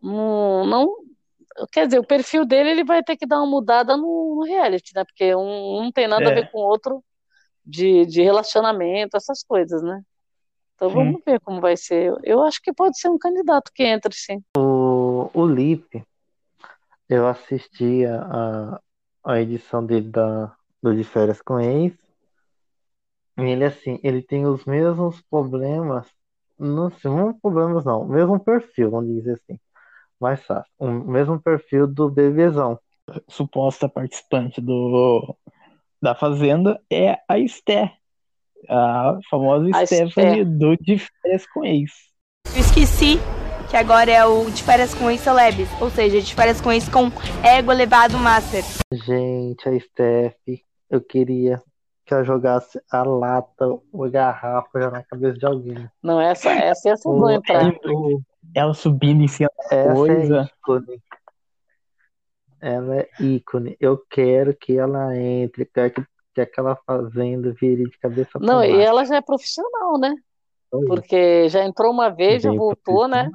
Não, 0.01 0.65
não 0.65 0.95
quer 1.73 1.87
dizer, 1.87 1.99
o 1.99 2.07
perfil 2.07 2.45
dele 2.45 2.69
ele 2.69 2.85
vai 2.85 3.03
ter 3.03 3.17
que 3.17 3.25
dar 3.25 3.39
uma 3.39 3.47
mudada 3.47 3.97
no, 3.97 4.37
no 4.37 4.43
reality, 4.45 4.93
né? 4.95 5.03
Porque 5.03 5.35
um, 5.35 5.79
um 5.79 5.83
não 5.83 5.91
tem 5.91 6.07
nada 6.07 6.23
é. 6.23 6.31
a 6.31 6.35
ver 6.35 6.49
com 6.51 6.59
o 6.59 6.65
outro 6.65 7.03
de, 7.65 8.05
de 8.05 8.21
relacionamento, 8.21 9.17
essas 9.17 9.43
coisas, 9.43 9.83
né? 9.83 10.01
Então 10.75 10.87
sim. 10.87 10.95
vamos 10.95 11.21
ver 11.25 11.41
como 11.41 11.59
vai 11.59 11.75
ser. 11.75 12.13
Eu 12.23 12.41
acho 12.43 12.61
que 12.61 12.71
pode 12.71 12.97
ser 12.97 13.09
um 13.09 13.17
candidato 13.17 13.71
que 13.75 13.83
entre, 13.83 14.13
sim. 14.15 14.41
O, 14.57 14.72
o 15.33 15.45
Lipe, 15.45 16.03
eu 17.09 17.27
assisti 17.27 18.05
a, 18.05 18.79
a 19.23 19.41
edição 19.41 19.85
dele 19.85 20.09
da, 20.09 20.55
do 20.81 20.95
De 20.95 21.03
Férias 21.03 21.41
com 21.41 21.59
Ex. 21.59 21.93
Ele, 23.37 23.65
assim, 23.65 23.99
ele 24.03 24.21
tem 24.21 24.45
os 24.45 24.63
mesmos 24.65 25.21
problemas, 25.29 26.07
não 26.57 26.91
sei, 26.91 27.09
não 27.09 27.33
problemas 27.33 27.83
não, 27.83 28.01
o 28.01 28.07
mesmo 28.07 28.39
perfil, 28.39 28.91
vamos 28.91 29.11
dizer 29.15 29.33
assim, 29.33 29.59
mais 30.19 30.43
fácil, 30.43 30.71
o 30.77 30.87
mesmo 30.89 31.41
perfil 31.41 31.87
do 31.87 32.09
bebezão. 32.09 32.79
Suposta 33.27 33.89
participante 33.89 34.61
do 34.61 35.35
da 36.01 36.13
Fazenda 36.13 36.81
é 36.91 37.17
a 37.27 37.39
Esté, 37.39 37.93
a 38.69 39.17
famosa 39.29 39.69
a 39.73 39.85
Stephanie 39.85 40.45
do 40.45 40.77
De 40.77 40.97
Férias 40.99 41.47
com 41.47 41.65
Ex. 41.65 41.91
Eu 42.53 42.59
esqueci 42.59 43.19
que 43.73 43.77
agora 43.77 44.11
é 44.11 44.23
o 44.23 44.51
de 44.51 44.61
férias 44.61 44.93
com 44.93 45.09
ex 45.09 45.19
celebs, 45.21 45.67
ou 45.81 45.89
seja, 45.89 46.21
de 46.21 46.35
férias 46.35 46.61
com 46.61 46.71
ex 46.71 46.87
com 46.87 47.11
ego 47.43 47.71
elevado 47.71 48.19
master. 48.19 48.63
Gente, 48.91 49.67
a 49.67 49.79
Steph, 49.79 50.61
eu 50.91 51.01
queria 51.01 51.59
que 52.05 52.13
ela 52.13 52.23
jogasse 52.23 52.79
a 52.91 53.01
lata 53.01 53.65
ou 53.91 54.03
a 54.03 54.09
garrafa 54.09 54.79
já 54.79 54.91
na 54.91 55.01
cabeça 55.01 55.39
de 55.39 55.45
alguém. 55.47 55.89
Não, 56.03 56.21
essa, 56.21 56.51
essa 56.51 56.89
ia 56.89 56.95
ser 56.95 57.09
boa 57.09 57.33
entrar. 57.33 57.73
Ela 58.53 58.75
subindo 58.75 59.23
em 59.23 59.27
cima 59.27 59.49
da 59.57 59.75
essa 59.75 59.89
é 59.89 59.93
coisa. 59.95 60.37
É 60.37 60.43
ícone. 60.43 61.01
Ela 62.61 62.95
é 62.97 63.09
ícone. 63.21 63.77
Eu 63.79 63.97
quero 64.07 64.55
que 64.55 64.77
ela 64.77 65.17
entre, 65.17 65.65
quero 65.65 65.93
que, 65.93 66.05
que 66.35 66.41
aquela 66.41 66.75
fazenda 66.75 67.51
vire 67.59 67.85
de 67.85 67.97
cabeça 67.97 68.37
Não, 68.39 68.63
e 68.63 68.79
ela 68.79 69.03
já 69.03 69.15
é 69.15 69.21
profissional, 69.21 69.97
né? 69.97 70.13
Porque 70.69 71.49
já 71.49 71.63
entrou 71.65 71.91
uma 71.91 72.09
vez, 72.09 72.43
já 72.43 72.51
voltou, 72.51 73.07
né? 73.07 73.31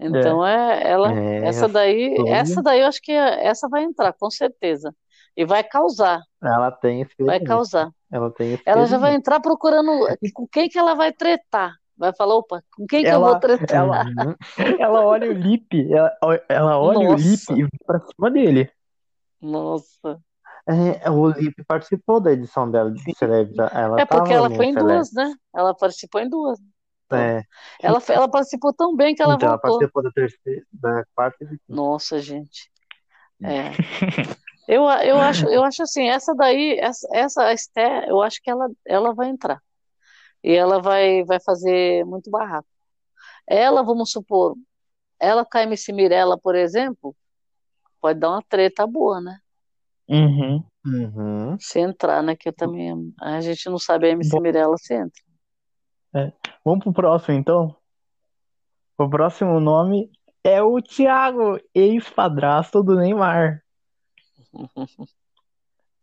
Então 0.00 0.46
é, 0.46 0.82
é 0.82 0.90
ela, 0.90 1.12
é, 1.12 1.46
essa 1.46 1.68
daí, 1.68 2.16
foi... 2.16 2.28
essa 2.30 2.62
daí 2.62 2.80
eu 2.80 2.86
acho 2.86 3.00
que 3.02 3.12
essa 3.12 3.68
vai 3.68 3.82
entrar, 3.84 4.12
com 4.14 4.30
certeza. 4.30 4.94
E 5.36 5.44
vai 5.44 5.62
causar. 5.62 6.22
Ela 6.42 6.70
tem 6.70 7.06
Vai 7.20 7.38
causar. 7.40 7.90
Ela 8.10 8.30
tem 8.30 8.60
Ela 8.66 8.86
já 8.86 8.98
vai 8.98 9.14
entrar 9.14 9.40
procurando 9.40 9.90
com 10.34 10.46
quem 10.48 10.68
que 10.68 10.78
ela 10.78 10.94
vai 10.94 11.12
tretar. 11.12 11.74
Vai 11.96 12.14
falar, 12.14 12.36
opa, 12.36 12.62
com 12.74 12.86
quem 12.86 13.02
que 13.02 13.08
ela, 13.08 13.26
eu 13.26 13.30
vou 13.30 13.40
tretar? 13.40 13.76
Ela, 13.76 14.04
ela 14.80 15.04
olha 15.04 15.30
o 15.30 15.34
lip, 15.34 15.92
ela, 15.92 16.16
ela 16.48 16.78
olha 16.78 17.10
Nossa. 17.10 17.14
o 17.14 17.30
lip 17.30 17.52
e 17.52 17.62
vai 17.62 17.70
pra 17.86 18.00
cima 18.00 18.30
dele. 18.30 18.70
Nossa. 19.40 20.18
É, 20.66 21.10
o 21.10 21.30
Lip 21.30 21.64
participou 21.64 22.20
da 22.20 22.32
edição 22.32 22.70
dela 22.70 22.90
de 22.90 23.14
Celebs. 23.16 23.56
Ela 23.72 24.00
é 24.00 24.04
porque 24.04 24.32
ela 24.32 24.50
foi 24.50 24.66
em 24.66 24.74
duas, 24.74 25.12
né? 25.12 25.34
Ela 25.54 25.74
participou 25.74 26.20
em 26.20 26.28
duas. 26.28 26.58
É. 27.12 27.44
Ela, 27.80 28.00
ela 28.08 28.30
participou 28.30 28.72
tão 28.72 28.94
bem 28.94 29.14
que 29.14 29.22
ela 29.22 29.34
então, 29.34 29.48
voltou. 29.48 29.68
Ela 29.68 29.78
participou 29.78 30.02
da 30.02 30.10
terceira, 30.10 30.66
da 30.72 31.04
quarta 31.14 31.44
e 31.44 31.58
Nossa, 31.68 32.20
gente. 32.20 32.70
É. 33.42 33.70
eu, 34.68 34.82
eu, 34.84 35.18
acho, 35.18 35.48
eu 35.48 35.64
acho 35.64 35.82
assim, 35.82 36.08
essa 36.08 36.34
daí, 36.34 36.78
essa, 36.78 37.08
essa 37.12 37.52
Esté, 37.52 38.08
eu 38.08 38.22
acho 38.22 38.40
que 38.42 38.50
ela, 38.50 38.68
ela 38.86 39.14
vai 39.14 39.28
entrar. 39.28 39.60
E 40.42 40.52
ela 40.52 40.80
vai, 40.80 41.24
vai 41.24 41.40
fazer 41.40 42.04
muito 42.04 42.30
barraco. 42.30 42.68
Ela, 43.46 43.82
vamos 43.82 44.10
supor, 44.10 44.56
ela 45.18 45.44
com 45.44 45.58
a 45.58 45.62
MC 45.62 45.92
Mirella, 45.92 46.38
por 46.38 46.54
exemplo, 46.54 47.14
pode 48.00 48.18
dar 48.20 48.30
uma 48.30 48.42
treta 48.48 48.86
boa, 48.86 49.20
né? 49.20 49.38
Uhum. 50.08 50.64
Uhum. 50.84 51.56
Se 51.60 51.78
entrar, 51.78 52.22
né? 52.22 52.34
Que 52.34 52.48
eu 52.48 52.52
também. 52.52 53.12
A 53.20 53.40
gente 53.40 53.68
não 53.68 53.78
sabe 53.78 54.06
a 54.06 54.10
MC 54.10 54.40
Mirella 54.40 54.76
se 54.78 54.94
entra. 54.94 55.29
É. 56.14 56.32
Vamos 56.64 56.84
pro 56.84 56.92
próximo, 56.92 57.38
então? 57.38 57.76
O 58.98 59.08
próximo 59.08 59.60
nome 59.60 60.10
é 60.42 60.62
o 60.62 60.80
Thiago, 60.82 61.58
ex-padrasto 61.74 62.82
do 62.82 62.96
Neymar. 62.96 63.62
O 64.52 64.68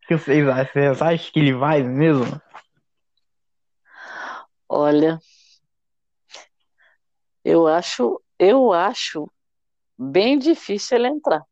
que 0.08 0.18
vocês 0.18 0.48
acham? 0.48 0.72
Vocês 0.74 1.02
acham 1.02 1.32
que 1.32 1.40
ele 1.40 1.54
vai 1.54 1.84
mesmo? 1.84 2.42
Olha, 4.70 5.20
eu 7.44 7.68
acho, 7.68 8.22
eu 8.38 8.74
acho 8.74 9.30
bem 9.98 10.38
difícil 10.38 10.98
ele 10.98 11.08
entrar. 11.08 11.44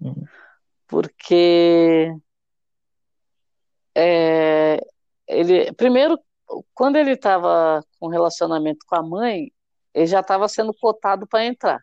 Hum. 0.00 0.24
Porque 0.86 2.14
é, 3.94 4.78
ele, 5.26 5.72
primeiro, 5.74 6.18
quando 6.74 6.96
ele 6.96 7.12
estava 7.12 7.84
com 7.98 8.08
relacionamento 8.08 8.84
com 8.86 8.96
a 8.96 9.02
mãe, 9.02 9.52
ele 9.94 10.06
já 10.06 10.20
estava 10.20 10.48
sendo 10.48 10.74
cotado 10.74 11.26
para 11.26 11.44
entrar, 11.44 11.80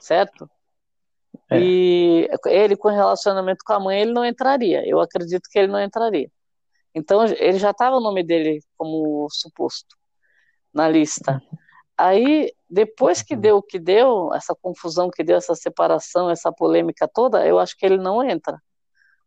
certo? 0.00 0.48
É. 1.50 1.58
E 1.60 2.28
ele 2.46 2.76
com 2.76 2.88
relacionamento 2.88 3.64
com 3.64 3.72
a 3.72 3.80
mãe, 3.80 4.00
ele 4.00 4.12
não 4.12 4.24
entraria. 4.24 4.86
Eu 4.86 5.00
acredito 5.00 5.48
que 5.50 5.58
ele 5.58 5.68
não 5.68 5.80
entraria. 5.80 6.30
Então 6.94 7.24
ele 7.24 7.58
já 7.58 7.70
estava 7.70 7.96
o 7.96 8.00
nome 8.00 8.22
dele 8.22 8.60
como 8.76 9.28
suposto 9.30 9.96
na 10.72 10.88
lista. 10.88 11.42
Aí 11.96 12.52
depois 12.68 13.22
que 13.22 13.34
deu 13.34 13.58
o 13.58 13.62
que 13.62 13.78
deu, 13.78 14.32
essa 14.34 14.54
confusão 14.54 15.10
que 15.10 15.24
deu, 15.24 15.36
essa 15.36 15.54
separação, 15.54 16.30
essa 16.30 16.52
polêmica 16.52 17.08
toda, 17.08 17.46
eu 17.46 17.58
acho 17.58 17.76
que 17.76 17.86
ele 17.86 17.96
não 17.96 18.22
entra. 18.22 18.60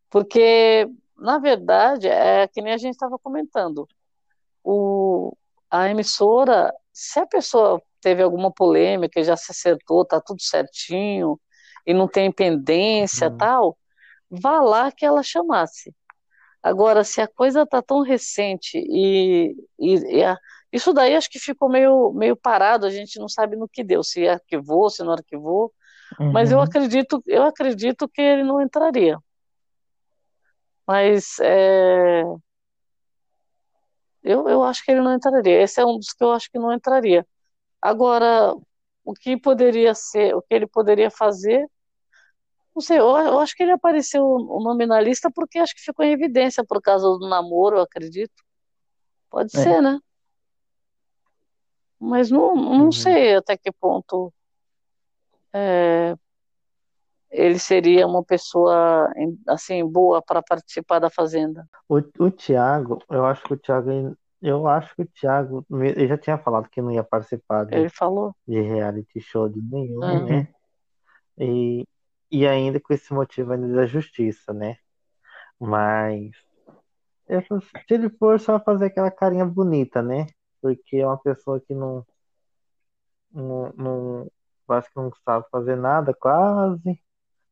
Porque, 0.09 0.87
na 1.17 1.39
verdade, 1.39 2.07
é 2.07 2.47
que 2.47 2.61
nem 2.61 2.73
a 2.73 2.77
gente 2.77 2.93
estava 2.93 3.17
comentando 3.17 3.87
o, 4.63 5.35
a 5.69 5.89
emissora, 5.89 6.73
se 6.91 7.19
a 7.19 7.25
pessoa 7.25 7.81
teve 8.01 8.21
alguma 8.21 8.51
polêmica, 8.51 9.23
já 9.23 9.37
se 9.37 9.51
acertou, 9.51 10.05
tá 10.05 10.19
tudo 10.19 10.41
certinho, 10.41 11.39
e 11.85 11.93
não 11.93 12.07
tem 12.07 12.31
pendência 12.31 13.29
uhum. 13.29 13.37
tal, 13.37 13.77
vá 14.29 14.61
lá 14.61 14.91
que 14.91 15.05
ela 15.05 15.23
chamasse. 15.23 15.93
Agora, 16.63 17.03
se 17.03 17.21
a 17.21 17.27
coisa 17.27 17.65
tá 17.65 17.81
tão 17.81 18.01
recente 18.01 18.77
e, 18.77 19.55
e, 19.79 20.17
e 20.17 20.23
a, 20.23 20.37
isso 20.71 20.93
daí 20.93 21.15
acho 21.15 21.29
que 21.29 21.39
ficou 21.39 21.69
meio, 21.69 22.13
meio 22.13 22.35
parado, 22.35 22.85
a 22.85 22.89
gente 22.89 23.19
não 23.19 23.27
sabe 23.27 23.55
no 23.55 23.67
que 23.67 23.83
deu, 23.83 24.03
se 24.03 24.27
arquivou, 24.27 24.89
se 24.89 25.03
não 25.03 25.13
arquivou, 25.13 25.73
uhum. 26.19 26.31
mas 26.31 26.51
eu 26.51 26.57
uhum. 26.57 26.63
acredito, 26.63 27.21
eu 27.25 27.43
acredito 27.43 28.07
que 28.07 28.21
ele 28.21 28.43
não 28.43 28.61
entraria. 28.61 29.17
Mas 30.87 31.37
é, 31.39 32.23
eu, 34.23 34.47
eu 34.47 34.63
acho 34.63 34.83
que 34.83 34.91
ele 34.91 35.01
não 35.01 35.13
entraria. 35.13 35.61
Esse 35.61 35.81
é 35.81 35.85
um 35.85 35.97
dos 35.97 36.13
que 36.13 36.23
eu 36.23 36.31
acho 36.31 36.49
que 36.51 36.59
não 36.59 36.73
entraria. 36.73 37.25
Agora, 37.81 38.55
o 39.03 39.13
que 39.13 39.37
poderia 39.37 39.93
ser, 39.95 40.35
o 40.35 40.41
que 40.41 40.53
ele 40.53 40.67
poderia 40.67 41.09
fazer, 41.09 41.67
não 42.75 42.81
sei, 42.81 42.99
eu, 42.99 43.17
eu 43.17 43.39
acho 43.39 43.55
que 43.55 43.63
ele 43.63 43.71
apareceu 43.71 44.23
o 44.23 44.61
nome 44.63 44.85
na 44.85 45.01
lista 45.01 45.29
porque 45.33 45.59
acho 45.59 45.75
que 45.75 45.81
ficou 45.81 46.05
em 46.05 46.11
evidência 46.13 46.63
por 46.63 46.81
causa 46.81 47.05
do 47.05 47.27
namoro, 47.27 47.77
eu 47.77 47.81
acredito. 47.81 48.43
Pode 49.29 49.55
é. 49.57 49.63
ser, 49.63 49.81
né? 49.81 49.99
Mas 51.99 52.31
não, 52.31 52.55
não 52.55 52.85
uhum. 52.85 52.91
sei 52.91 53.35
até 53.35 53.57
que 53.57 53.71
ponto 53.71 54.33
é, 55.53 56.15
ele 57.31 57.57
seria 57.57 58.05
uma 58.05 58.23
pessoa 58.23 59.09
assim 59.47 59.85
boa 59.87 60.21
para 60.21 60.43
participar 60.43 60.99
da 60.99 61.09
fazenda. 61.09 61.65
O, 61.87 61.97
o 62.19 62.29
Thiago, 62.29 63.01
eu 63.09 63.25
acho 63.25 63.43
que 63.43 63.53
o 63.53 63.57
Thiago, 63.57 64.17
eu 64.41 64.67
acho 64.67 64.93
que 64.95 65.03
o 65.03 65.07
Thiago, 65.07 65.65
ele 65.71 66.07
já 66.07 66.17
tinha 66.17 66.37
falado 66.37 66.69
que 66.69 66.81
não 66.81 66.91
ia 66.91 67.03
participar 67.03 67.65
de, 67.65 67.75
ele 67.75 67.89
falou 67.89 68.35
de 68.45 68.59
reality 68.59 69.21
show 69.21 69.47
de 69.47 69.61
nenhum, 69.61 70.01
uhum. 70.01 70.25
né? 70.25 70.47
E, 71.37 71.87
e 72.29 72.45
ainda 72.45 72.79
com 72.79 72.93
esse 72.93 73.13
motivo 73.13 73.53
ainda 73.53 73.67
da 73.73 73.85
justiça, 73.85 74.53
né? 74.53 74.75
Mas 75.57 76.31
se 77.87 77.93
ele 77.93 78.09
for 78.09 78.37
só 78.39 78.59
fazer 78.59 78.87
aquela 78.87 79.09
carinha 79.09 79.45
bonita, 79.45 80.01
né? 80.01 80.27
Porque 80.61 80.97
é 80.97 81.07
uma 81.07 81.17
pessoa 81.17 81.61
que 81.61 81.73
não, 81.73 82.05
não, 83.31 83.71
não 83.73 84.31
acho 84.67 84.89
que 84.89 84.97
não 84.97 85.11
sabe 85.25 85.45
fazer 85.49 85.77
nada, 85.77 86.13
quase 86.13 87.01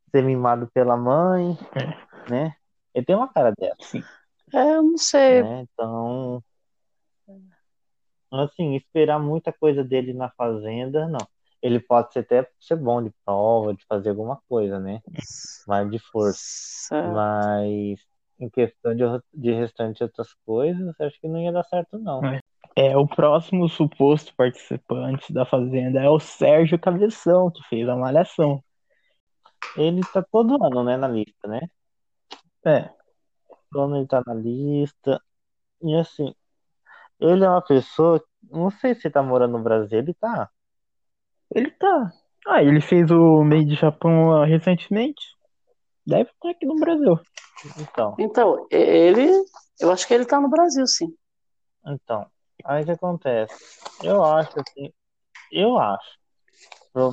ser 0.10 0.24
mimado 0.24 0.69
pela 0.74 0.98
mãe, 0.98 1.58
é. 1.76 2.32
né? 2.32 2.56
Ele 2.93 3.06
tem 3.06 3.15
uma 3.15 3.32
cara 3.32 3.54
dessa. 3.58 3.76
Sim. 3.82 4.04
É, 4.54 4.76
eu 4.76 4.84
não 4.84 4.98
sei. 4.98 5.43
Né? 5.43 5.65
Então, 5.74 6.43
assim, 8.32 8.76
esperar 8.76 9.19
muita 9.19 9.54
coisa 9.54 9.84
dele 9.84 10.13
na 10.13 10.30
fazenda, 10.32 11.08
não. 11.08 11.26
Ele 11.62 11.80
pode 11.80 12.13
ser 12.13 12.19
até 12.19 12.50
ser 12.60 12.78
bom 12.78 13.04
de 13.04 13.12
prova, 13.26 13.74
de 13.74 13.86
fazer 13.86 14.10
alguma 14.10 14.39
coisa, 14.48 14.80
né? 14.80 15.02
Mais 15.67 15.89
de 15.91 16.00
força. 16.00 16.95
Mas 17.13 18.00
em 18.39 18.50
questão 18.50 18.95
de, 18.95 19.04
de 19.34 19.52
restante 19.52 20.02
outras 20.02 20.34
coisas, 20.45 20.95
acho 21.02 21.19
que 21.19 21.28
não 21.28 21.41
ia 21.41 21.52
dar 21.52 21.63
certo, 21.63 22.00
não. 22.00 22.24
É. 22.26 22.39
é, 22.76 22.98
o 22.98 23.06
próximo 23.06 23.67
suposto 23.67 24.34
participante 24.36 25.34
da 25.34 25.45
Fazenda 25.45 26.02
é 26.02 26.10
o 26.10 26.19
Sérgio 26.19 26.80
Cabeção, 26.80 27.52
que 27.52 27.62
fez 27.67 27.88
a 27.89 27.95
Malhação. 27.95 28.63
Ele 29.76 30.02
tá 30.13 30.24
todo 30.24 30.63
ano, 30.63 30.84
né, 30.84 30.98
na 30.98 31.08
lista, 31.08 31.48
né? 31.48 31.62
É. 32.65 32.89
Todo 33.72 33.84
ano 33.84 33.98
ele 33.98 34.08
tá 34.08 34.22
na 34.26 34.34
lista. 34.34 35.22
E 35.82 35.95
assim, 35.95 36.34
ele 37.19 37.43
é 37.43 37.50
uma 37.50 37.62
pessoa. 37.62 38.24
Não 38.43 38.72
sei 38.72 38.95
se 38.95 39.08
ele 39.08 39.13
tá 39.13 39.22
morando 39.22 39.58
no 39.58 39.63
Brasil, 39.63 40.00
ele 40.00 40.13
tá. 40.13 40.50
Ele 41.54 41.72
tá. 41.72 42.12
Ah, 42.48 42.63
ele 42.63 42.82
fez 42.82 43.10
o 43.12 43.43
meio 43.43 43.65
de 43.65 43.76
Japão 43.76 44.32
ah, 44.32 44.45
recentemente. 44.45 45.22
Deve 46.06 46.30
estar 46.32 46.50
aqui 46.50 46.65
no 46.65 46.76
Brasil. 46.76 47.19
Então. 47.78 48.15
Então, 48.17 48.67
ele. 48.72 49.30
Eu 49.80 49.91
acho 49.91 50.08
que 50.08 50.13
ele 50.13 50.26
tá 50.26 50.39
no 50.39 50.50
Brasil, 50.50 50.86
sim. 50.88 51.13
Então, 51.86 52.26
aí 52.65 52.84
o 52.84 52.86
que 52.86 52.91
acontece? 52.91 53.54
Eu 54.04 54.24
acho 54.24 54.60
assim. 54.60 54.91
Eu 55.52 55.78
acho. 55.78 56.19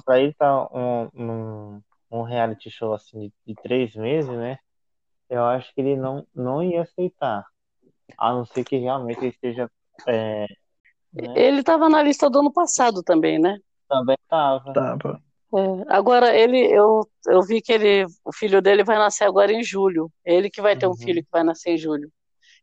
Pra 0.05 0.19
ele 0.19 0.35
tá 0.35 0.67
um, 0.73 1.09
um, 1.15 1.83
um 2.11 2.23
reality 2.23 2.71
show 2.71 2.95
assim 2.95 3.21
de, 3.21 3.33
de, 3.47 3.55
três 3.63 3.95
meses, 3.95 4.31
né? 4.31 4.59
Eu 5.29 5.45
acho 5.45 5.75
que 5.75 5.81
ele 5.81 5.97
não, 5.97 6.27
não 6.35 6.63
ia 6.63 6.83
aceitar. 6.83 7.45
A 8.17 8.33
não 8.33 8.45
ser 8.45 8.65
que 8.65 8.77
realmente 8.77 9.19
ele 9.19 9.29
esteja. 9.29 9.71
É, 10.07 10.47
né? 11.13 11.35
Ele 11.35 11.61
estava 11.61 11.89
na 11.89 12.03
lista 12.03 12.31
do 12.31 12.41
ano 12.41 12.53
passado 12.53 13.03
também, 13.03 13.39
né? 13.39 13.59
Também 13.89 14.17
estava. 14.23 14.73
Tava. 14.73 15.23
É, 15.55 15.95
agora 15.95 16.37
ele, 16.37 16.59
eu, 16.59 17.09
eu 17.27 17.43
vi 17.43 17.63
que 17.63 17.73
ele, 17.73 18.05
o 18.25 18.33
filho 18.33 18.61
dele 18.61 18.85
vai 18.85 18.99
nascer 18.99 19.25
agora 19.25 19.53
em 19.53 19.63
julho. 19.63 20.11
Ele 20.25 20.51
que 20.51 20.61
vai 20.61 20.77
ter 20.77 20.87
uhum. 20.87 20.93
um 20.93 20.97
filho 20.97 21.23
que 21.23 21.31
vai 21.31 21.43
nascer 21.43 21.71
em 21.71 21.79
julho. 21.79 22.11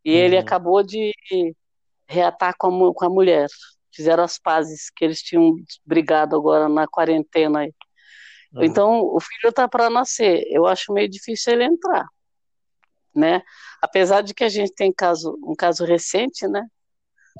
E 0.06 0.12
uhum. 0.12 0.18
ele 0.18 0.38
acabou 0.38 0.84
de 0.84 1.14
reatar 2.08 2.54
com 2.58 2.90
a, 2.90 2.94
com 2.94 3.06
a 3.06 3.10
mulher. 3.10 3.48
Fizeram 3.92 4.24
as 4.24 4.38
pazes 4.38 4.90
que 4.96 5.04
eles 5.06 5.22
tinham 5.22 5.56
brigado 5.86 6.36
agora 6.36 6.68
na 6.68 6.88
quarentena 6.88 7.60
aí. 7.60 7.74
Uhum. 8.54 8.64
Então, 8.64 9.02
o 9.02 9.20
filho 9.20 9.50
está 9.50 9.68
para 9.68 9.90
nascer. 9.90 10.46
Eu 10.50 10.66
acho 10.66 10.94
meio 10.94 11.10
difícil 11.10 11.54
ele 11.54 11.64
entrar, 11.64 12.08
né? 13.16 13.42
Apesar 13.82 14.22
de 14.22 14.34
que 14.34 14.44
a 14.44 14.50
gente 14.50 14.74
tem 14.74 14.92
caso, 14.92 15.38
um 15.44 15.56
caso 15.56 15.84
recente, 15.86 16.48
né? 16.48 16.66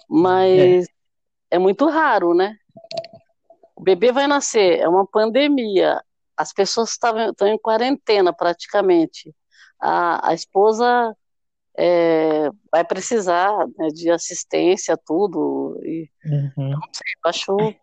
Mas 0.10 0.86
é, 0.86 0.88
é 1.52 1.60
muito 1.60 1.88
raro, 1.88 2.34
né? 2.34 2.58
O 3.76 3.84
bebê 3.84 4.12
vai 4.12 4.28
nascer, 4.28 4.80
é 4.80 4.88
uma 4.88 5.06
pandemia. 5.06 6.02
As 6.36 6.52
pessoas 6.52 6.92
estão 6.92 7.48
em 7.48 7.60
quarentena 7.60 8.34
praticamente. 8.34 9.34
A, 9.80 10.30
a 10.30 10.34
esposa 10.34 11.16
é, 11.78 12.50
vai 12.72 12.84
precisar 12.84 13.56
né, 13.78 13.88
de 13.90 14.10
assistência, 14.10 14.98
tudo. 14.98 15.80
E, 15.84 16.10
uhum. 16.26 16.70
Não 16.70 16.82
sei, 16.92 17.14
eu 17.24 17.30
acho 17.30 17.76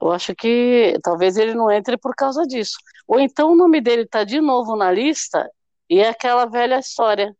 eu 0.00 0.10
acho 0.10 0.34
que 0.34 0.98
talvez 1.02 1.36
ele 1.36 1.54
não 1.54 1.70
entre 1.70 1.96
por 1.96 2.14
causa 2.14 2.46
disso. 2.46 2.78
Ou 3.06 3.20
então 3.20 3.52
o 3.52 3.56
nome 3.56 3.80
dele 3.80 4.02
está 4.02 4.24
de 4.24 4.40
novo 4.40 4.76
na 4.76 4.90
lista 4.90 5.50
e 5.88 6.00
é 6.00 6.08
aquela 6.08 6.46
velha 6.46 6.78
história. 6.78 7.36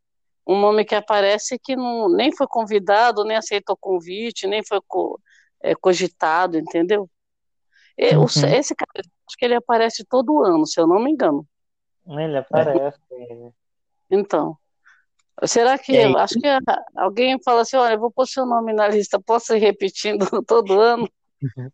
Um 0.46 0.60
nome 0.60 0.84
que 0.84 0.94
aparece 0.94 1.58
que 1.58 1.76
não, 1.76 2.08
nem 2.08 2.34
foi 2.34 2.46
convidado, 2.46 3.24
nem 3.24 3.36
aceitou 3.36 3.76
convite, 3.76 4.46
nem 4.46 4.62
foi 4.66 4.80
co, 4.86 5.18
é, 5.62 5.74
cogitado, 5.74 6.58
entendeu? 6.58 7.08
E, 7.96 8.16
uhum. 8.16 8.24
o, 8.24 8.26
esse 8.26 8.74
cara, 8.74 8.90
acho 8.96 9.36
que 9.38 9.44
ele 9.44 9.54
aparece 9.54 10.04
todo 10.04 10.42
ano, 10.42 10.66
se 10.66 10.80
eu 10.80 10.86
não 10.86 11.00
me 11.00 11.12
engano. 11.12 11.46
Ele 12.06 12.36
aparece. 12.38 12.98
É. 13.12 13.50
Então. 14.10 14.56
Será 15.44 15.78
que 15.78 15.96
acho 15.96 16.34
que 16.34 16.48
alguém 16.96 17.40
fala 17.42 17.62
assim, 17.62 17.76
olha, 17.76 17.94
eu 17.94 18.00
vou 18.00 18.10
pôr 18.10 18.26
seu 18.26 18.44
nome 18.44 18.74
na 18.74 18.88
lista, 18.88 19.18
posso 19.18 19.54
ir 19.54 19.58
repetindo 19.58 20.26
todo 20.46 20.78
ano? 20.80 21.08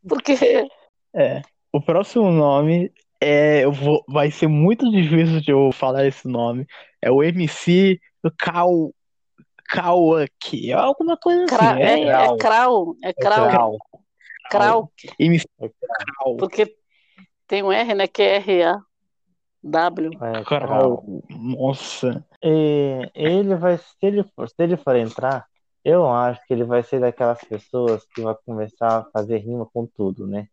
Porque. 0.08 0.68
É. 1.16 1.40
O 1.72 1.80
próximo 1.80 2.30
nome 2.30 2.92
é. 3.20 3.64
Eu 3.64 3.72
vou, 3.72 4.04
vai 4.06 4.30
ser 4.30 4.46
muito 4.46 4.90
difícil 4.90 5.40
de 5.40 5.50
eu 5.50 5.72
falar 5.72 6.06
esse 6.06 6.28
nome. 6.28 6.66
É 7.00 7.10
o 7.10 7.22
MC 7.22 7.98
Kau. 8.38 8.92
Kauak. 9.68 10.70
É 10.70 10.74
alguma 10.74 11.16
coisa 11.16 11.44
Cra 11.46 11.72
assim. 11.72 11.82
É, 11.82 12.02
é, 12.04 12.26
é 12.26 12.36
Krau. 12.36 12.96
É 13.02 13.12
Krau. 13.12 13.78
Krau. 14.50 14.92
MC 15.18 15.46
Krau. 15.58 16.36
Porque 16.36 16.76
tem 17.46 17.62
um 17.62 17.72
R, 17.72 17.94
né? 17.94 18.06
Que 18.06 18.22
é 18.22 18.36
R-A. 18.36 18.80
W. 19.62 20.10
É, 20.22 20.44
Krau. 20.44 21.04
Nossa. 21.28 22.24
E 22.42 23.10
ele 23.14 23.56
vai, 23.56 23.78
se 23.78 23.96
ele 24.00 24.22
for, 24.22 24.48
se 24.48 24.54
ele 24.58 24.76
for 24.76 24.94
entrar, 24.94 25.46
eu 25.84 26.08
acho 26.08 26.44
que 26.46 26.54
ele 26.54 26.62
vai 26.62 26.82
ser 26.82 27.00
daquelas 27.00 27.42
pessoas 27.42 28.06
que 28.14 28.20
vai 28.20 28.34
começar 28.44 28.98
a 28.98 29.04
fazer 29.10 29.38
rima 29.38 29.66
com 29.66 29.84
tudo, 29.86 30.26
né? 30.26 30.48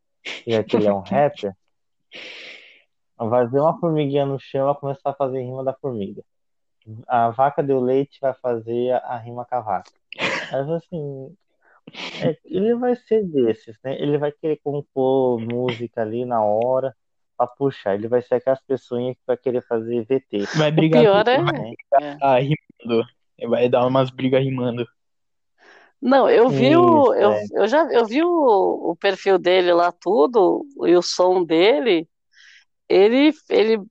Já 0.48 0.64
que 0.64 0.78
ele 0.78 0.88
é 0.88 0.94
um 0.94 1.00
rapper, 1.00 1.56
vai 3.18 3.48
ver 3.48 3.60
uma 3.60 3.80
formiguinha 3.80 4.26
no 4.26 4.40
chão 4.40 4.62
e 4.62 4.66
vai 4.66 4.76
começar 4.76 5.10
a 5.10 5.16
fazer 5.16 5.42
rima 5.42 5.64
da 5.64 5.74
formiga. 5.74 6.24
A 7.08 7.30
vaca 7.30 7.64
deu 7.64 7.80
leite 7.80 8.20
vai 8.22 8.34
fazer 8.34 8.92
a 8.92 9.18
rima 9.18 9.46
com 9.46 9.56
a 9.56 9.60
vaca. 9.62 9.92
Mas 10.52 10.70
assim, 10.70 11.36
é, 12.24 12.38
ele 12.46 12.76
vai 12.76 12.96
ser 12.96 13.24
desses, 13.24 13.78
né? 13.84 14.00
Ele 14.02 14.18
vai 14.18 14.32
querer 14.32 14.60
compor 14.64 15.40
música 15.40 16.02
ali 16.02 16.26
na 16.26 16.44
hora 16.44 16.96
pra 17.38 17.48
puxar. 17.48 17.96
Ele 17.96 18.08
vai 18.08 18.22
ser 18.22 18.36
aquelas 18.36 18.62
pessoas 18.62 19.16
que 19.16 19.22
vai 19.26 19.38
querer 19.38 19.62
fazer 19.62 20.04
VT. 20.04 20.58
Vai 20.58 20.72
brigar. 20.72 21.02
O 21.02 21.06
pior 21.06 21.28
é... 21.28 21.42
Vai, 21.42 21.76
ah, 22.22 22.40
rimando. 22.40 23.06
vai 23.50 23.70
dar 23.70 23.86
umas 23.86 24.10
brigas 24.10 24.44
rimando. 24.44 24.86
Não, 26.04 26.30
eu 26.30 26.50
vi 26.50 26.72
Isso, 26.72 26.82
o, 26.82 27.16
eu, 27.16 27.32
é. 27.32 27.46
eu 27.54 27.66
já 27.66 27.86
eu 27.90 28.06
vi 28.06 28.22
o, 28.22 28.92
o 28.92 28.96
perfil 28.98 29.38
dele 29.40 29.72
lá 29.72 29.90
tudo 29.90 30.66
e 30.86 30.98
o 30.98 31.02
som 31.02 31.46
dele, 31.46 32.10
ele 32.90 33.34
ele 33.50 33.82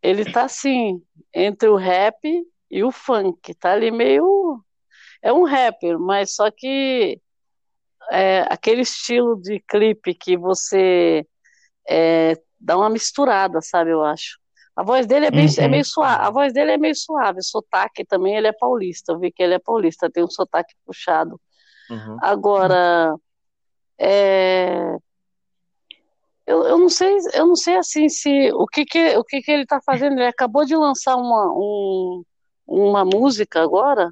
ele 0.00 0.24
tá 0.30 0.44
assim 0.44 1.02
entre 1.34 1.68
o 1.68 1.74
rap 1.74 2.16
e 2.70 2.84
o 2.84 2.92
funk, 2.92 3.52
tá 3.56 3.72
ali 3.72 3.90
meio 3.90 4.62
é 5.20 5.32
um 5.32 5.42
rapper, 5.42 5.98
mas 5.98 6.32
só 6.32 6.48
que 6.48 7.20
é 8.12 8.42
aquele 8.48 8.82
estilo 8.82 9.34
de 9.40 9.58
clipe 9.68 10.14
que 10.14 10.36
você 10.36 11.26
é, 11.88 12.34
dá 12.60 12.76
uma 12.76 12.88
misturada, 12.88 13.60
sabe? 13.60 13.90
Eu 13.90 14.04
acho. 14.04 14.38
A 14.74 14.82
voz 14.82 15.06
dele 15.06 15.26
é, 15.26 15.30
bem, 15.30 15.46
uhum. 15.46 15.54
é 15.58 15.68
meio 15.68 15.84
suave. 15.84 16.24
A 16.24 16.30
voz 16.30 16.52
dele 16.52 16.72
é 16.72 16.78
meio 16.78 16.96
suave. 16.96 17.40
O 17.40 17.44
sotaque 17.44 18.04
também, 18.04 18.36
ele 18.36 18.46
é 18.46 18.52
paulista. 18.52 19.12
Eu 19.12 19.18
vi 19.18 19.30
que 19.30 19.42
ele 19.42 19.54
é 19.54 19.58
paulista, 19.58 20.10
tem 20.10 20.24
um 20.24 20.30
sotaque 20.30 20.74
puxado. 20.86 21.38
Uhum. 21.90 22.16
Agora, 22.22 23.14
é... 23.98 24.96
eu, 26.46 26.62
eu 26.64 26.78
não 26.78 26.88
sei, 26.88 27.18
eu 27.34 27.46
não 27.46 27.56
sei 27.56 27.76
assim 27.76 28.08
se 28.08 28.50
o 28.54 28.66
que 28.66 28.84
que, 28.86 29.16
o 29.16 29.24
que, 29.24 29.42
que 29.42 29.50
ele 29.50 29.64
está 29.64 29.80
fazendo. 29.84 30.14
Ele 30.14 30.26
acabou 30.26 30.64
de 30.64 30.74
lançar 30.74 31.16
uma, 31.16 31.52
um, 31.52 32.22
uma 32.66 33.04
música 33.04 33.62
agora. 33.62 34.10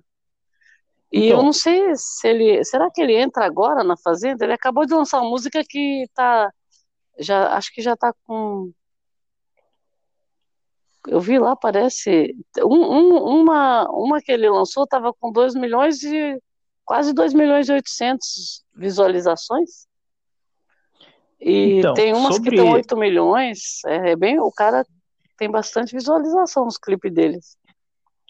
E 1.11 1.27
então, 1.27 1.38
eu 1.38 1.42
não 1.42 1.53
sei 1.53 1.83
se 1.96 2.29
ele. 2.29 2.62
Será 2.64 2.90
que 2.90 3.01
ele 3.01 3.16
entra 3.16 3.44
agora 3.44 3.83
na 3.83 3.96
Fazenda? 3.96 4.44
Ele 4.44 4.53
acabou 4.53 4.87
de 4.87 4.94
lançar 4.94 5.20
uma 5.20 5.31
música 5.31 5.62
que 5.68 6.07
tá. 6.14 6.53
Já, 7.18 7.55
acho 7.57 7.73
que 7.75 7.83
já 7.83 7.96
tá 7.96 8.14
com 8.25 8.73
eu 11.11 11.20
vi 11.20 11.40
lá, 11.40 11.57
parece. 11.57 12.37
Um, 12.59 12.77
um, 12.77 13.40
uma, 13.40 13.83
uma 13.90 14.20
que 14.20 14.31
ele 14.31 14.49
lançou 14.49 14.85
estava 14.85 15.12
com 15.12 15.33
2 15.33 15.57
milhões 15.57 16.01
e. 16.05 16.40
quase 16.85 17.12
2 17.12 17.35
milhões 17.35 17.68
e 17.68 17.73
800 17.73 18.64
visualizações. 18.77 19.88
E 21.40 21.79
então, 21.79 21.94
tem 21.94 22.12
umas 22.12 22.37
sobre... 22.37 22.51
que 22.51 22.57
estão 22.57 22.73
8 22.73 22.96
milhões. 22.96 23.85
É, 23.87 24.12
é, 24.12 24.16
bem. 24.16 24.38
O 24.38 24.53
cara 24.53 24.87
tem 25.37 25.51
bastante 25.51 25.96
visualização 25.96 26.64
nos 26.64 26.79
clipes 26.79 27.12
deles. 27.12 27.59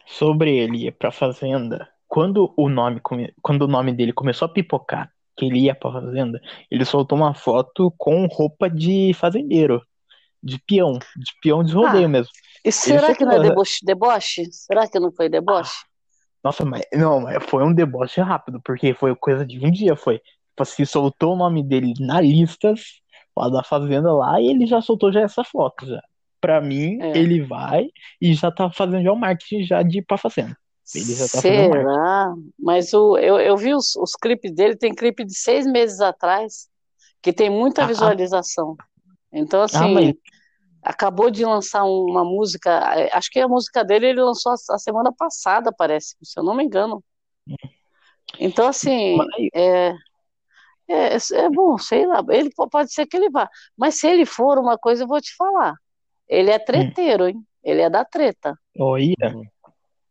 Sobre 0.06 0.56
ele 0.56 0.86
ir 0.86 0.92
pra 0.92 1.12
fazenda, 1.12 1.86
quando 2.08 2.54
o 2.56 2.70
nome, 2.70 2.98
quando 3.42 3.62
o 3.62 3.68
nome 3.68 3.92
dele 3.92 4.12
começou 4.14 4.46
a 4.46 4.48
pipocar, 4.48 5.12
que 5.36 5.44
ele 5.44 5.60
ia 5.60 5.74
pra 5.74 5.92
fazenda, 5.92 6.40
ele 6.70 6.86
soltou 6.86 7.18
uma 7.18 7.34
foto 7.34 7.92
com 7.98 8.26
roupa 8.26 8.70
de 8.70 9.12
fazendeiro 9.12 9.82
de 10.42 10.58
peão, 10.66 10.94
de 10.94 11.32
peão 11.42 11.62
de 11.62 11.74
rodeio 11.74 12.06
ah, 12.06 12.08
mesem 12.08 12.32
E 12.64 12.70
será 12.70 13.14
que 13.14 13.24
não 13.24 13.32
é 13.32 13.40
deboche, 13.40 13.78
deboche? 13.84 14.44
Será 14.52 14.88
que 14.88 14.98
não 14.98 15.12
foi 15.12 15.28
deboche? 15.28 15.72
Ah, 15.84 15.90
nossa, 16.44 16.64
mas 16.64 16.82
não, 16.92 17.26
foi 17.40 17.64
um 17.64 17.72
deboche 17.72 18.20
rápido, 18.20 18.60
porque 18.64 18.94
foi 18.94 19.14
coisa 19.14 19.44
de 19.44 19.64
um 19.64 19.70
dia, 19.70 19.94
foi. 19.96 20.18
Tipo 20.18 20.62
assim, 20.62 20.84
soltou 20.84 21.34
o 21.34 21.36
nome 21.36 21.62
dele 21.62 21.94
na 22.00 22.20
listas 22.20 23.00
lá 23.36 23.48
da 23.48 23.62
fazenda 23.62 24.12
lá 24.12 24.40
e 24.40 24.48
ele 24.48 24.66
já 24.66 24.80
soltou 24.80 25.12
já 25.12 25.20
essa 25.20 25.44
foto 25.44 25.86
já. 25.86 26.02
Pra 26.40 26.60
mim, 26.60 27.00
é. 27.00 27.18
ele 27.18 27.42
vai 27.42 27.88
e 28.20 28.32
já 28.34 28.50
tá 28.50 28.70
fazendo 28.70 29.02
já 29.02 29.12
o 29.12 29.16
marketing 29.16 29.62
já 29.62 29.82
de 29.82 29.98
ir 29.98 30.02
pra 30.02 30.16
fazenda. 30.16 30.56
Ele 30.94 31.14
já 31.14 31.28
tá 31.28 31.40
Será? 31.40 32.34
Mas 32.58 32.92
o, 32.92 33.16
eu, 33.18 33.38
eu 33.38 33.56
vi 33.56 33.74
os, 33.74 33.94
os 33.96 34.14
clipes 34.16 34.52
dele, 34.52 34.76
tem 34.76 34.94
clipe 34.94 35.24
de 35.24 35.36
seis 35.36 35.66
meses 35.66 36.00
atrás, 36.00 36.68
que 37.22 37.32
tem 37.32 37.50
muita 37.50 37.82
ah, 37.82 37.84
ah. 37.84 37.88
visualização. 37.88 38.76
Então, 39.32 39.62
assim, 39.62 39.76
ah, 39.76 39.88
mas 39.88 40.14
acabou 40.82 41.30
de 41.30 41.44
lançar 41.44 41.84
uma 41.84 42.24
música, 42.24 42.70
é, 42.96 43.14
acho 43.14 43.30
que 43.30 43.40
a 43.40 43.48
música 43.48 43.84
dele 43.84 44.06
ele 44.06 44.22
lançou 44.22 44.52
a, 44.52 44.78
semana 44.78 45.12
passada, 45.12 45.72
parece, 45.72 46.16
se 46.22 46.38
eu 46.38 46.44
não 46.44 46.54
me 46.54 46.64
engano. 46.64 47.02
Então, 48.38 48.66
assim, 48.66 49.18
é, 49.54 49.92
é, 50.88 51.16
é, 51.16 51.50
bom, 51.50 51.76
sei 51.78 52.06
lá, 52.06 52.24
ele 52.30 52.50
pode 52.70 52.92
ser 52.92 53.06
que 53.06 53.16
ele 53.16 53.30
vá, 53.30 53.48
mas 53.76 53.96
se 53.96 54.06
ele 54.08 54.24
for 54.24 54.58
uma 54.58 54.78
coisa, 54.78 55.04
eu 55.04 55.08
vou 55.08 55.20
te 55.20 55.34
falar, 55.36 55.74
ele 56.28 56.50
é 56.50 56.58
treteiro, 56.58 57.28
hein? 57.28 57.44
Ele 57.62 57.82
é 57.82 57.90
da 57.90 58.04
treta. 58.04 58.58
Olha. 58.78 59.16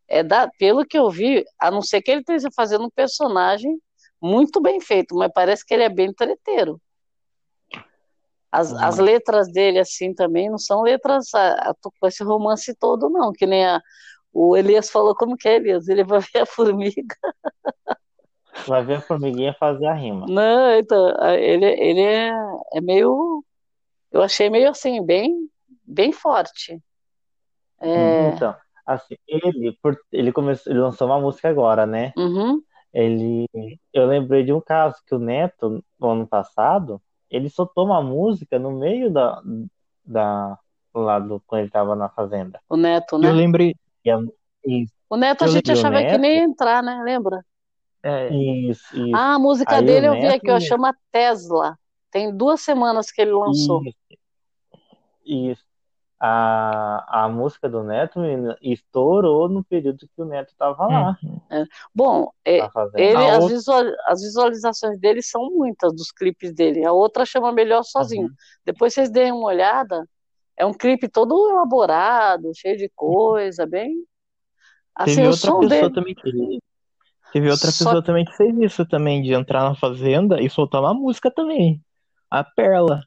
É 0.08 0.24
da, 0.24 0.48
pelo 0.60 0.86
que 0.86 0.98
eu 0.98 1.10
vi, 1.10 1.44
a 1.60 1.72
não 1.72 1.82
ser 1.82 2.02
que 2.02 2.12
ele 2.12 2.22
esteja 2.22 2.50
fazendo 2.56 2.86
um 2.86 2.90
personagem 2.90 3.80
muito 4.22 4.60
bem 4.60 4.80
feito, 4.82 5.16
mas 5.16 5.32
parece 5.34 5.66
que 5.66 5.74
ele 5.74 5.84
é 5.84 5.90
bem 5.90 6.14
treteiro. 6.14 6.80
As, 8.52 8.74
as 8.74 8.98
letras 8.98 9.52
dele, 9.52 9.80
assim, 9.80 10.14
também 10.14 10.50
não 10.50 10.58
são 10.58 10.82
letras 10.82 11.34
a, 11.36 11.70
a, 11.70 11.76
com 12.00 12.08
esse 12.08 12.24
romance 12.24 12.74
todo, 12.76 13.10
não, 13.10 13.32
que 13.32 13.46
nem 13.46 13.66
a, 13.66 13.80
o 14.34 14.58
Elias 14.58 14.90
falou, 14.90 15.14
como 15.16 15.38
que 15.38 15.48
é, 15.48 15.56
Elias? 15.56 15.88
Ele 15.88 16.04
vai 16.04 16.20
ver 16.20 16.42
a 16.42 16.46
formiga. 16.46 17.16
Vai 18.68 18.84
ver 18.84 18.96
a 18.96 19.02
formiguinha 19.02 19.56
fazer 19.58 19.86
a 19.86 19.94
rima. 19.94 20.26
Não, 20.28 20.72
então, 20.74 21.16
ele, 21.34 21.66
ele 21.66 22.02
é, 22.02 22.34
é 22.74 22.82
meio, 22.82 23.42
eu 24.12 24.22
achei 24.22 24.50
meio 24.50 24.70
assim, 24.70 25.02
bem, 25.06 25.50
bem 25.86 26.12
forte. 26.12 26.78
É... 27.80 28.30
Então, 28.30 28.54
assim, 28.86 29.16
ele, 29.26 29.78
por, 29.82 29.98
ele, 30.12 30.34
começou, 30.34 30.74
ele 30.74 30.82
lançou 30.82 31.08
uma 31.08 31.22
música 31.22 31.48
agora, 31.48 31.86
né? 31.86 32.12
Uhum. 32.18 32.62
Ele, 32.94 33.46
eu 33.94 34.06
lembrei 34.08 34.44
de 34.44 34.52
um 34.52 34.60
caso 34.60 34.98
que 35.06 35.16
o 35.16 35.20
Neto, 35.20 35.82
no 35.98 36.10
ano 36.10 36.28
passado, 36.28 37.02
ele 37.30 37.50
soltou 37.50 37.86
uma 37.86 38.02
música 38.02 38.58
no 38.58 38.72
meio 38.72 39.12
da, 39.12 39.42
da 40.06 40.58
lá 40.94 41.20
do 41.20 41.42
quando 41.46 41.62
ele 41.62 41.70
tava 41.70 41.96
na 41.96 42.10
fazenda. 42.10 42.60
O 42.70 42.76
Neto, 42.76 43.18
né? 43.18 43.30
Eu 43.30 43.34
lembrei. 43.34 43.76
O 45.10 45.16
Neto 45.16 45.44
a 45.44 45.48
gente 45.48 45.72
achava 45.72 46.00
Neto, 46.00 46.12
que 46.12 46.18
nem 46.18 46.38
ia 46.38 46.44
entrar, 46.44 46.84
né? 46.84 47.02
Lembra? 47.04 47.46
É. 48.02 48.34
Isso, 48.34 48.96
isso. 48.96 49.16
Ah, 49.16 49.36
a 49.36 49.40
música 49.40 49.76
Aí 49.76 49.86
dele 49.86 50.08
eu 50.08 50.14
vi 50.14 50.28
aqui, 50.28 50.50
ó, 50.50 50.60
chama 50.60 50.96
Tesla. 51.12 51.78
Tem 52.12 52.36
duas 52.36 52.62
semanas 52.62 53.12
que 53.12 53.22
ele 53.22 53.32
lançou. 53.32 53.84
Isso. 53.84 53.98
isso 55.26 55.69
a, 56.20 57.24
a 57.24 57.30
música 57.30 57.70
do 57.70 57.82
Neto 57.82 58.20
estourou 58.62 59.48
no 59.48 59.64
período 59.64 60.00
que 60.00 60.22
o 60.22 60.26
Neto 60.26 60.50
estava 60.50 60.86
lá. 60.86 61.18
É. 61.50 61.64
Bom, 61.96 62.30
é, 62.44 62.58
ele, 62.96 63.16
as, 63.16 63.42
outra... 63.42 63.56
visual, 63.56 63.84
as, 64.06 64.22
visualizações 64.22 65.00
dele 65.00 65.22
são 65.22 65.50
muitas 65.50 65.94
dos 65.94 66.12
clipes 66.12 66.54
dele. 66.54 66.86
A 66.86 66.92
outra 66.92 67.26
chama 67.26 67.54
Melhor 67.54 67.84
Sozinho. 67.84 68.28
Uhum. 68.28 68.34
Depois 68.66 68.94
vocês 68.94 69.10
deem 69.10 69.32
uma 69.32 69.46
olhada. 69.46 70.06
É 70.58 70.66
um 70.66 70.74
clipe 70.74 71.08
todo 71.08 71.50
elaborado, 71.50 72.52
cheio 72.54 72.76
de 72.76 72.92
coisa, 72.94 73.66
bem. 73.66 74.04
Assim, 74.94 75.16
Teve 75.16 75.28
outra 75.28 75.52
pessoa 75.52 75.68
dele... 75.68 75.94
também 75.94 76.16
que. 76.16 76.60
Teve 77.32 77.50
outra 77.50 77.72
Só... 77.72 77.86
pessoa 77.86 78.04
também 78.04 78.26
que 78.26 78.36
fez 78.36 78.58
isso 78.58 78.86
também, 78.86 79.22
de 79.22 79.34
entrar 79.34 79.64
na 79.64 79.76
fazenda 79.76 80.42
e 80.42 80.50
soltar 80.50 80.82
uma 80.82 80.94
música 80.94 81.32
também. 81.32 81.82
A 82.30 82.44
Perla 82.44 83.02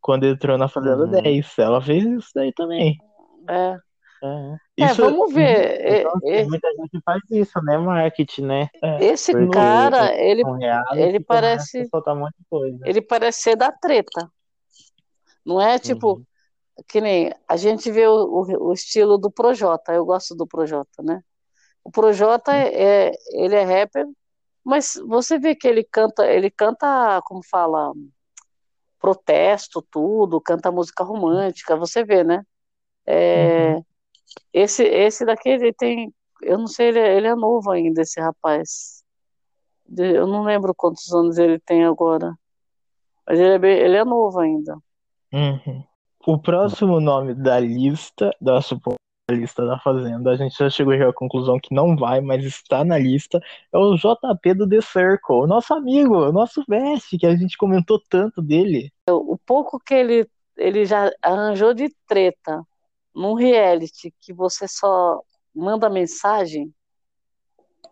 quando 0.00 0.26
entrou 0.26 0.56
na 0.58 0.68
Fazenda 0.68 1.04
uhum. 1.04 1.22
10. 1.22 1.58
Ela 1.58 1.80
fez 1.80 2.04
isso 2.04 2.30
daí 2.34 2.52
também. 2.52 2.98
É. 3.48 3.76
É, 4.22 4.58
isso, 4.76 5.02
é 5.02 5.04
vamos 5.04 5.32
ver. 5.32 6.00
Então, 6.00 6.12
é, 6.24 6.44
muita 6.44 6.68
gente 6.74 7.00
faz 7.02 7.22
isso, 7.30 7.58
né? 7.62 7.78
Marketing, 7.78 8.42
né? 8.42 8.68
É, 8.82 9.04
esse 9.06 9.32
Porque 9.32 9.50
cara, 9.50 10.14
ele, 10.14 10.42
ele 10.94 11.20
parece. 11.20 11.88
Um 11.92 12.28
ele 12.84 13.00
parece 13.00 13.40
ser 13.40 13.56
da 13.56 13.72
treta. 13.72 14.30
Não 15.44 15.60
é 15.60 15.78
tipo. 15.78 16.16
Uhum. 16.16 16.24
Que 16.88 17.00
nem 17.00 17.32
a 17.46 17.56
gente 17.56 17.90
vê 17.90 18.06
o, 18.06 18.24
o, 18.24 18.68
o, 18.68 18.72
estilo 18.72 19.18
do 19.18 19.30
Projota. 19.30 19.92
Eu 19.92 20.04
gosto 20.04 20.34
do 20.34 20.46
Projota, 20.46 21.02
né? 21.02 21.22
O 21.84 21.90
Projota 21.90 22.54
é, 22.54 23.10
ele 23.32 23.54
é 23.54 23.62
rapper, 23.62 24.06
mas 24.64 24.94
você 25.06 25.38
vê 25.38 25.54
que 25.54 25.68
ele 25.68 25.84
canta, 25.84 26.26
ele 26.26 26.50
canta, 26.50 27.20
como 27.24 27.42
fala, 27.42 27.92
protesto, 29.00 29.82
tudo, 29.90 30.40
canta 30.40 30.70
música 30.70 31.02
romântica, 31.02 31.76
você 31.76 32.04
vê, 32.04 32.22
né? 32.22 32.44
É, 33.06 33.74
uhum. 33.74 33.84
esse, 34.52 34.84
esse 34.84 35.24
daqui, 35.24 35.48
ele 35.48 35.72
tem, 35.72 36.14
eu 36.42 36.58
não 36.58 36.66
sei, 36.66 36.88
ele, 36.88 36.98
é, 36.98 37.16
ele 37.16 37.26
é 37.26 37.34
novo 37.34 37.70
ainda, 37.70 38.02
esse 38.02 38.20
rapaz. 38.20 39.02
Eu 39.96 40.26
não 40.26 40.44
lembro 40.44 40.74
quantos 40.74 41.12
anos 41.12 41.38
ele 41.38 41.58
tem 41.58 41.84
agora. 41.84 42.32
Mas 43.26 43.40
ele 43.40 43.54
é, 43.54 43.58
bem, 43.58 43.78
ele 43.78 43.96
é 43.96 44.04
novo 44.04 44.38
ainda. 44.38 44.76
Uhum. 45.32 45.84
O 46.26 46.38
próximo 46.38 47.00
nome 47.00 47.34
da 47.34 47.58
lista, 47.58 48.30
da 48.40 48.60
suposta 48.60 49.00
lista 49.30 49.64
da 49.64 49.78
Fazenda, 49.78 50.30
a 50.30 50.36
gente 50.36 50.56
já 50.56 50.68
chegou 50.68 50.92
à 50.92 51.12
conclusão 51.12 51.58
que 51.60 51.74
não 51.74 51.96
vai, 51.96 52.20
mas 52.20 52.44
está 52.44 52.84
na 52.84 52.98
lista, 52.98 53.40
é 53.72 53.78
o 53.78 53.96
JP 53.96 54.54
do 54.54 54.68
The 54.68 54.80
Circle, 54.80 55.36
o 55.36 55.46
nosso 55.46 55.72
amigo, 55.74 56.16
o 56.16 56.32
nosso 56.32 56.64
veste, 56.68 57.18
que 57.18 57.26
a 57.26 57.36
gente 57.36 57.56
comentou 57.56 58.00
tanto 58.08 58.42
dele. 58.42 58.92
O 59.08 59.38
pouco 59.38 59.78
que 59.78 59.94
ele, 59.94 60.28
ele 60.56 60.84
já 60.84 61.10
arranjou 61.22 61.74
de 61.74 61.88
treta 62.06 62.62
num 63.14 63.34
reality 63.34 64.12
que 64.20 64.32
você 64.32 64.66
só 64.68 65.20
manda 65.54 65.90
mensagem, 65.90 66.72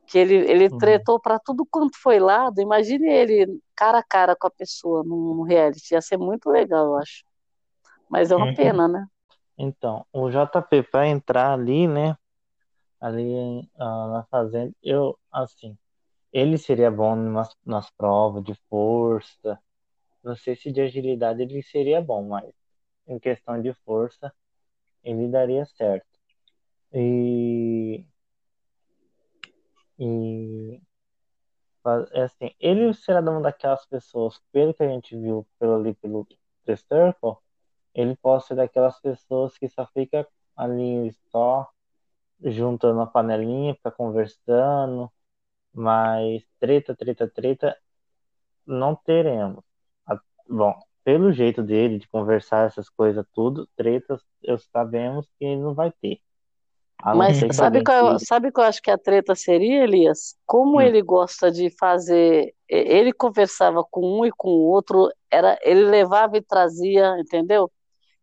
que 0.06 0.18
ele, 0.18 0.36
ele 0.36 0.68
uhum. 0.68 0.78
tretou 0.78 1.20
para 1.20 1.38
tudo 1.38 1.66
quanto 1.70 2.00
foi 2.00 2.18
lado, 2.18 2.60
imagine 2.60 3.08
ele 3.08 3.60
cara 3.76 3.98
a 3.98 4.02
cara 4.02 4.34
com 4.34 4.46
a 4.46 4.50
pessoa 4.50 5.04
num 5.04 5.42
reality, 5.42 5.92
ia 5.92 6.00
ser 6.00 6.16
muito 6.16 6.48
legal, 6.48 6.86
eu 6.86 6.96
acho. 6.96 7.24
Mas 8.08 8.30
é 8.30 8.36
uma 8.36 8.46
uhum. 8.46 8.54
pena, 8.54 8.88
né? 8.88 9.06
Então, 9.58 10.06
o 10.12 10.30
JP 10.30 10.84
para 10.84 11.08
entrar 11.08 11.52
ali, 11.52 11.88
né? 11.88 12.16
Ali 13.00 13.60
uh, 13.76 14.12
na 14.12 14.24
fazenda, 14.30 14.72
eu 14.82 15.18
assim, 15.32 15.76
ele 16.32 16.56
seria 16.58 16.90
bom 16.90 17.16
nas, 17.16 17.56
nas 17.66 17.90
provas 17.90 18.44
de 18.44 18.54
força. 18.68 19.58
Não 20.22 20.36
sei 20.36 20.56
se 20.56 20.72
de 20.72 20.80
agilidade 20.80 21.42
ele 21.42 21.62
seria 21.62 22.00
bom, 22.00 22.28
mas 22.28 22.52
em 23.06 23.18
questão 23.18 23.60
de 23.60 23.72
força 23.84 24.32
ele 25.02 25.28
daria 25.28 25.64
certo. 25.66 26.06
E 26.92 28.04
e 29.98 30.80
é 32.12 32.22
assim, 32.22 32.54
ele 32.60 32.92
será 32.94 33.20
uma 33.20 33.40
daquelas 33.40 33.84
pessoas, 33.86 34.40
pelo 34.52 34.74
que 34.74 34.82
a 34.82 34.88
gente 34.88 35.16
viu 35.16 35.46
pelo 35.58 35.76
ali 35.76 35.94
pelo 35.94 36.26
The 36.64 36.76
Circle, 36.76 37.38
ele 37.98 38.16
pode 38.16 38.46
ser 38.46 38.54
daquelas 38.54 39.00
pessoas 39.00 39.58
que 39.58 39.68
só 39.68 39.84
fica 39.86 40.24
ali 40.56 41.12
só 41.32 41.68
juntando 42.40 43.00
a 43.00 43.06
panelinha, 43.08 43.74
fica 43.74 43.90
conversando, 43.90 45.10
mas 45.74 46.44
treta, 46.60 46.94
treta, 46.94 47.28
treta, 47.28 47.76
não 48.64 48.94
teremos. 48.94 49.64
Bom, 50.48 50.78
pelo 51.02 51.32
jeito 51.32 51.60
dele 51.60 51.98
de 51.98 52.06
conversar 52.06 52.68
essas 52.68 52.88
coisas 52.88 53.26
tudo, 53.34 53.68
tretas, 53.76 54.22
eu 54.44 54.58
sabemos 54.58 55.28
que 55.36 55.56
não 55.56 55.74
vai 55.74 55.90
ter. 56.00 56.20
Mas 57.04 57.38
sabe 57.52 57.82
qual, 57.82 58.12
eu, 58.12 58.18
sabe 58.20 58.52
qual 58.52 58.64
eu 58.64 58.68
acho 58.68 58.82
que 58.82 58.90
a 58.90 58.98
treta 58.98 59.34
seria, 59.34 59.82
Elias? 59.82 60.36
Como 60.46 60.78
hum. 60.78 60.80
ele 60.80 61.02
gosta 61.02 61.50
de 61.50 61.70
fazer. 61.70 62.54
Ele 62.68 63.12
conversava 63.12 63.84
com 63.84 64.20
um 64.20 64.26
e 64.26 64.30
com 64.30 64.50
o 64.50 64.68
outro, 64.68 65.10
era, 65.30 65.58
ele 65.62 65.84
levava 65.84 66.36
e 66.36 66.42
trazia, 66.42 67.18
entendeu? 67.18 67.70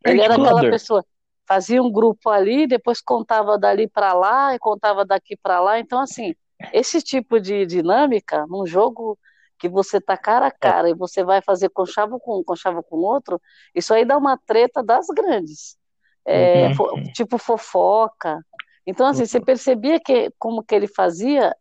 Ele 0.06 0.22
era 0.22 0.36
aquela 0.36 0.62
pessoa, 0.62 1.04
fazia 1.48 1.82
um 1.82 1.92
grupo 1.92 2.30
ali, 2.30 2.68
depois 2.68 3.02
contava 3.02 3.58
dali 3.58 3.88
para 3.88 4.14
lá 4.14 4.56
e 4.56 4.60
contava 4.60 5.06
daqui 5.06 5.36
para 5.36 5.60
lá. 5.60 5.80
Então, 5.80 6.00
assim, 6.00 6.36
esse 6.74 7.02
tipo 7.02 7.40
de 7.40 7.66
dinâmica, 7.66 8.46
num 8.48 8.66
jogo 8.66 9.18
que 9.58 9.70
você 9.70 10.02
tá 10.02 10.18
cara 10.18 10.46
a 10.46 10.50
é. 10.50 10.52
cara 10.52 10.88
é. 10.88 10.92
e 10.92 10.96
você 10.96 11.24
vai 11.24 11.42
fazer 11.42 11.70
conchavo 11.70 12.20
com 12.20 12.40
um, 12.40 12.44
conchavo 12.44 12.84
com 12.84 12.98
outro, 12.98 13.42
isso 13.74 13.94
aí 13.94 14.06
dá 14.06 14.18
uma 14.18 14.38
treta 14.38 14.84
das 14.84 15.08
grandes. 15.08 15.78
É, 16.26 16.68
uhum. 16.68 16.76
fo, 16.76 17.04
tipo 17.14 17.38
fofoca. 17.38 18.40
Então, 18.86 19.08
assim, 19.08 19.22
uhum. 19.22 19.28
você 19.28 19.40
percebia 19.40 20.00
que 20.00 20.32
como 20.38 20.64
que 20.64 20.76
ele 20.76 20.88
fazia 20.88 21.56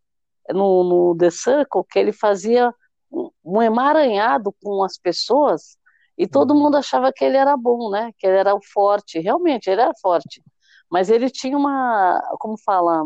no, 0.50 0.84
no 0.84 1.16
The 1.16 1.30
Circle, 1.30 1.84
que 1.88 1.98
ele 1.98 2.12
fazia 2.12 2.74
um, 3.10 3.30
um 3.44 3.62
emaranhado 3.62 4.54
com 4.62 4.82
as 4.82 4.98
pessoas 4.98 5.76
e 6.16 6.26
todo 6.26 6.52
uhum. 6.52 6.60
mundo 6.60 6.76
achava 6.76 7.12
que 7.12 7.24
ele 7.24 7.36
era 7.36 7.56
bom, 7.56 7.90
né? 7.90 8.12
Que 8.18 8.26
ele 8.26 8.38
era 8.38 8.54
o 8.54 8.60
forte. 8.72 9.18
Realmente, 9.18 9.68
ele 9.68 9.80
era 9.80 9.92
forte. 10.00 10.42
Mas 10.90 11.10
ele 11.10 11.28
tinha 11.28 11.56
uma, 11.56 12.20
como 12.38 12.56
fala, 12.58 13.04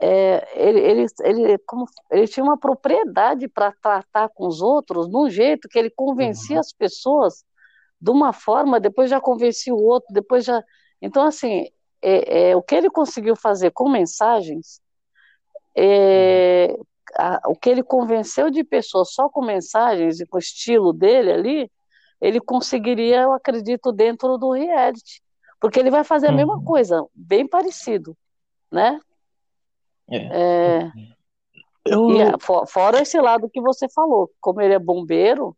é, 0.00 0.48
ele, 0.54 0.80
ele, 0.80 1.06
ele, 1.22 1.58
como, 1.66 1.86
ele 2.10 2.26
tinha 2.28 2.44
uma 2.44 2.58
propriedade 2.58 3.48
para 3.48 3.72
tratar 3.72 4.28
com 4.30 4.46
os 4.46 4.62
outros, 4.62 5.08
num 5.08 5.28
jeito 5.28 5.68
que 5.68 5.78
ele 5.78 5.90
convencia 5.90 6.56
uhum. 6.56 6.60
as 6.60 6.72
pessoas 6.72 7.44
de 8.00 8.10
uma 8.10 8.32
forma, 8.32 8.78
depois 8.78 9.10
já 9.10 9.20
convencia 9.20 9.74
o 9.74 9.82
outro, 9.82 10.12
depois 10.12 10.44
já. 10.44 10.62
Então, 11.02 11.24
assim, 11.26 11.66
é, 12.00 12.50
é 12.50 12.56
o 12.56 12.62
que 12.62 12.74
ele 12.76 12.88
conseguiu 12.88 13.34
fazer 13.34 13.72
com 13.72 13.88
mensagens, 13.88 14.80
é, 15.76 16.68
uhum. 16.70 16.84
a, 17.16 17.40
o 17.48 17.56
que 17.56 17.68
ele 17.68 17.82
convenceu 17.82 18.50
de 18.50 18.62
pessoas 18.62 19.12
só 19.12 19.28
com 19.28 19.44
mensagens 19.44 20.20
e 20.20 20.26
com 20.26 20.36
o 20.36 20.40
estilo 20.40 20.92
dele 20.92 21.32
ali, 21.32 21.70
ele 22.20 22.40
conseguiria, 22.40 23.22
eu 23.22 23.32
acredito, 23.32 23.92
dentro 23.92 24.36
do 24.38 24.52
reality. 24.52 25.20
Porque 25.60 25.78
ele 25.78 25.90
vai 25.90 26.04
fazer 26.04 26.28
a 26.28 26.32
mesma 26.32 26.56
uhum. 26.56 26.64
coisa, 26.64 27.04
bem 27.14 27.46
parecido, 27.46 28.16
né? 28.70 29.00
É. 30.10 30.16
é... 30.16 30.92
Eu... 31.84 32.10
E, 32.10 32.66
fora 32.68 33.00
esse 33.00 33.18
lado 33.20 33.48
que 33.48 33.60
você 33.60 33.88
falou, 33.88 34.30
como 34.40 34.60
ele 34.60 34.74
é 34.74 34.78
bombeiro, 34.78 35.56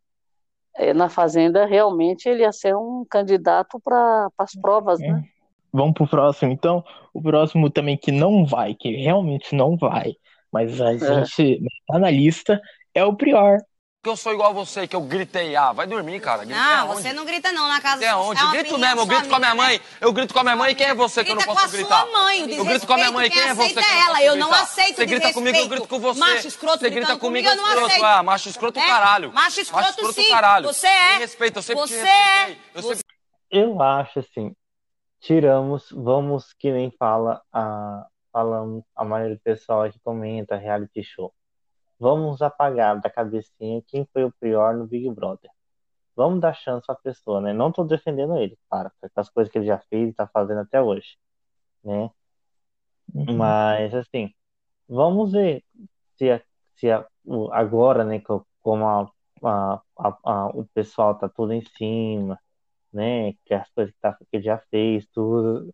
é, 0.75 0.93
na 0.93 1.09
Fazenda, 1.09 1.65
realmente 1.65 2.29
ele 2.29 2.43
ia 2.43 2.51
ser 2.51 2.75
um 2.75 3.05
candidato 3.09 3.79
para 3.83 4.29
as 4.37 4.53
provas, 4.53 4.99
né? 4.99 5.23
É. 5.27 5.41
Vamos 5.73 5.93
pro 5.93 6.07
próximo, 6.07 6.51
então. 6.51 6.83
O 7.13 7.21
próximo 7.21 7.69
também 7.69 7.97
que 7.97 8.11
não 8.11 8.45
vai, 8.45 8.73
que 8.73 8.91
realmente 8.95 9.55
não 9.55 9.77
vai, 9.77 10.15
mas 10.51 10.81
a 10.81 10.93
é. 10.93 11.25
gente 11.25 11.63
tá 11.87 11.99
na 11.99 12.09
lista, 12.09 12.61
é 12.93 13.03
o 13.05 13.15
Prior 13.15 13.57
que 14.03 14.09
eu 14.09 14.17
sou 14.17 14.33
igual 14.33 14.49
a 14.49 14.53
você, 14.53 14.87
que 14.87 14.95
eu 14.95 15.01
gritei. 15.01 15.55
Ah, 15.55 15.71
vai 15.71 15.85
dormir, 15.85 16.19
cara. 16.19 16.43
Gritei 16.43 16.57
não, 16.57 16.89
aonde? 16.89 17.01
você 17.03 17.13
não 17.13 17.23
grita 17.23 17.51
não 17.51 17.67
na 17.67 17.79
casa. 17.79 18.03
É 18.03 18.15
onde? 18.15 18.41
É 18.41 18.49
grito 18.49 18.77
mesmo, 18.79 19.01
eu 19.01 19.05
grito 19.05 19.29
com 19.29 19.35
a 19.35 19.39
minha 19.39 19.53
mãe. 19.53 19.77
Né? 19.77 19.83
Eu 20.01 20.11
grito 20.11 20.33
com 20.33 20.39
a 20.39 20.43
minha 20.43 20.55
mãe. 20.55 20.75
Quem 20.75 20.87
é 20.87 20.93
você 20.95 21.23
que 21.23 21.31
eu 21.31 21.35
não 21.35 21.43
posso 21.43 21.69
gritar? 21.69 22.01
Com 22.01 22.07
a 22.07 22.11
sua 22.11 22.23
mãe, 22.23 22.51
eu 22.51 22.65
grito 22.65 22.87
com 22.87 22.93
a 22.93 22.97
minha 22.97 23.11
mãe. 23.11 23.29
Quem 23.29 23.41
é 23.43 23.53
você 23.53 23.73
que 23.73 23.79
eu 23.79 23.83
não 23.83 24.07
ela. 24.07 24.23
Eu 24.23 24.35
não 24.35 24.53
aceito 24.53 24.95
Você 24.95 25.05
grita 25.05 25.33
comigo, 25.33 25.57
eu 25.57 25.67
grito 25.67 25.87
com 25.87 25.99
você. 25.99 26.19
Macho 26.19 26.47
escroto, 26.47 26.79
você 26.79 26.89
grita 26.89 27.17
comigo, 27.17 27.47
eu 27.47 27.55
não 27.55 27.65
aceito. 27.85 28.03
Ah, 28.03 28.23
macho 28.23 28.49
escroto 28.49 28.79
é? 28.79 28.87
caralho. 28.87 29.31
Macho 29.33 29.61
escroto, 29.61 29.85
macho 29.85 29.99
escroto 29.99 30.21
sim. 30.21 30.29
caralho. 30.29 30.65
Você 30.65 30.87
é. 30.87 31.13
Me 31.13 31.19
respeita, 31.19 31.59
eu 31.59 31.63
sempre 31.63 31.81
você 31.81 32.01
te 32.01 32.07
é. 32.07 32.57
Eu, 32.73 32.81
sempre... 32.81 33.03
eu 33.51 33.81
acho 33.83 34.19
assim, 34.19 34.55
tiramos, 35.19 35.89
vamos 35.91 36.53
que 36.57 36.71
nem 36.71 36.91
fala 36.97 37.41
a 37.53 38.05
falamos 38.31 38.83
a 38.95 39.03
maioria 39.03 39.35
do 39.35 39.41
pessoal 39.41 39.91
que 39.91 39.99
comenta 39.99 40.55
reality 40.55 41.03
show. 41.03 41.31
Vamos 42.01 42.41
apagar 42.41 42.99
da 42.99 43.11
cabecinha 43.11 43.79
quem 43.87 44.07
foi 44.11 44.23
o 44.23 44.31
pior 44.41 44.73
no 44.75 44.87
Big 44.87 45.07
Brother. 45.11 45.51
Vamos 46.15 46.41
dar 46.41 46.53
chance 46.55 46.91
à 46.91 46.95
pessoa, 46.95 47.39
né? 47.39 47.53
Não 47.53 47.71
tô 47.71 47.83
defendendo 47.83 48.37
ele, 48.37 48.57
claro, 48.67 48.91
as 49.15 49.29
coisas 49.29 49.51
que 49.53 49.59
ele 49.59 49.67
já 49.67 49.77
fez 49.89 50.09
e 50.09 50.13
tá 50.13 50.27
fazendo 50.27 50.61
até 50.61 50.81
hoje, 50.81 51.15
né? 51.83 52.09
Uhum. 53.13 53.37
Mas, 53.37 53.93
assim, 53.93 54.33
vamos 54.89 55.33
ver 55.33 55.63
se, 56.17 56.31
a, 56.31 56.41
se 56.75 56.91
a, 56.91 57.05
agora, 57.51 58.03
né, 58.03 58.21
como 58.61 58.85
a, 58.87 59.11
o 60.55 60.65
pessoal 60.73 61.15
tá 61.19 61.29
tudo 61.29 61.53
em 61.53 61.61
cima, 61.77 62.39
né? 62.93 63.33
Que 63.45 63.53
as 63.53 63.69
coisas 63.71 63.93
que, 63.93 63.99
tá, 64.01 64.13
que 64.15 64.25
ele 64.37 64.43
já 64.43 64.57
fez, 64.71 65.07
tudo, 65.13 65.73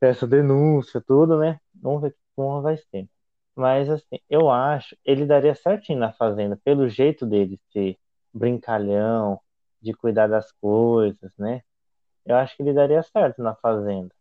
essa 0.00 0.26
denúncia, 0.26 1.02
tudo, 1.06 1.38
né? 1.38 1.60
Vamos 1.74 2.02
ver 2.02 2.16
como 2.36 2.62
vai 2.62 2.76
ser. 2.78 3.08
Mas, 3.56 3.88
assim, 3.88 4.18
eu 4.28 4.50
acho, 4.50 4.96
ele 5.04 5.24
daria 5.24 5.54
certinho 5.54 5.98
na 5.98 6.12
Fazenda, 6.12 6.58
pelo 6.64 6.88
jeito 6.88 7.24
dele 7.24 7.60
ser 7.72 7.96
brincalhão, 8.32 9.40
de 9.80 9.92
cuidar 9.92 10.26
das 10.26 10.50
coisas, 10.52 11.30
né? 11.38 11.62
Eu 12.24 12.36
acho 12.36 12.56
que 12.56 12.62
ele 12.62 12.72
daria 12.72 13.02
certo 13.02 13.42
na 13.42 13.54
Fazenda. 13.54 14.12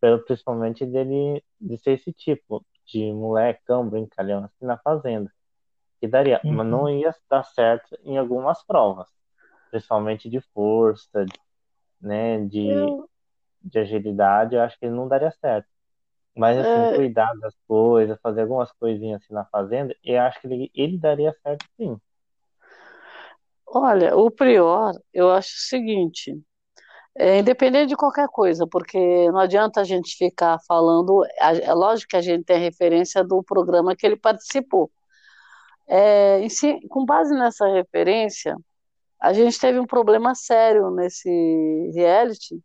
Pelo, 0.00 0.24
principalmente 0.24 0.86
dele, 0.86 1.42
de 1.60 1.76
ser 1.76 1.92
esse 1.92 2.12
tipo 2.12 2.64
de 2.86 3.12
molecão, 3.12 3.88
brincalhão, 3.88 4.44
assim, 4.44 4.64
na 4.64 4.78
Fazenda. 4.78 5.30
Que 6.00 6.08
daria, 6.08 6.40
uhum. 6.44 6.52
mas 6.52 6.66
não 6.66 6.88
ia 6.88 7.14
dar 7.28 7.44
certo 7.44 7.98
em 8.04 8.16
algumas 8.16 8.62
provas. 8.64 9.08
Principalmente 9.70 10.30
de 10.30 10.40
força, 10.40 11.26
né? 12.00 12.44
De, 12.46 12.68
eu... 12.68 13.08
de 13.60 13.78
agilidade, 13.78 14.54
eu 14.54 14.62
acho 14.62 14.78
que 14.78 14.86
ele 14.86 14.94
não 14.94 15.08
daria 15.08 15.30
certo. 15.32 15.68
Mas 16.34 16.58
assim, 16.58 16.94
é... 16.94 16.96
cuidar 16.96 17.32
das 17.38 17.54
coisas, 17.66 18.18
fazer 18.22 18.42
algumas 18.42 18.72
coisinhas 18.72 19.22
assim 19.22 19.34
na 19.34 19.44
fazenda, 19.44 19.94
eu 20.02 20.20
acho 20.20 20.40
que 20.40 20.46
ele, 20.46 20.70
ele 20.74 20.98
daria 20.98 21.34
certo 21.42 21.66
sim. 21.76 21.98
Olha, 23.66 24.16
o 24.16 24.30
Prior, 24.30 24.92
eu 25.12 25.30
acho 25.30 25.48
o 25.48 25.60
seguinte, 25.68 26.38
é, 27.14 27.38
independente 27.38 27.88
de 27.88 27.96
qualquer 27.96 28.28
coisa, 28.28 28.66
porque 28.66 28.98
não 29.30 29.38
adianta 29.38 29.80
a 29.80 29.84
gente 29.84 30.16
ficar 30.16 30.58
falando, 30.66 31.24
é 31.38 31.72
lógico 31.74 32.10
que 32.10 32.16
a 32.16 32.22
gente 32.22 32.44
tem 32.44 32.56
a 32.56 32.60
referência 32.60 33.22
do 33.24 33.42
programa 33.42 33.96
que 33.96 34.06
ele 34.06 34.16
participou. 34.16 34.90
É, 35.86 36.46
si, 36.48 36.80
com 36.88 37.04
base 37.04 37.34
nessa 37.34 37.66
referência, 37.68 38.56
a 39.20 39.32
gente 39.32 39.58
teve 39.60 39.78
um 39.78 39.86
problema 39.86 40.34
sério 40.34 40.90
nesse 40.90 41.30
reality, 41.94 42.60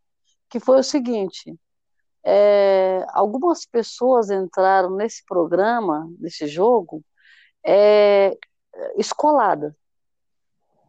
que 0.50 0.58
foi 0.60 0.80
o 0.80 0.82
seguinte, 0.82 1.54
é, 2.30 3.06
algumas 3.14 3.64
pessoas 3.64 4.28
entraram 4.28 4.90
nesse 4.90 5.24
programa, 5.24 6.06
nesse 6.20 6.46
jogo, 6.46 7.02
é, 7.66 8.36
escolada. 8.98 9.74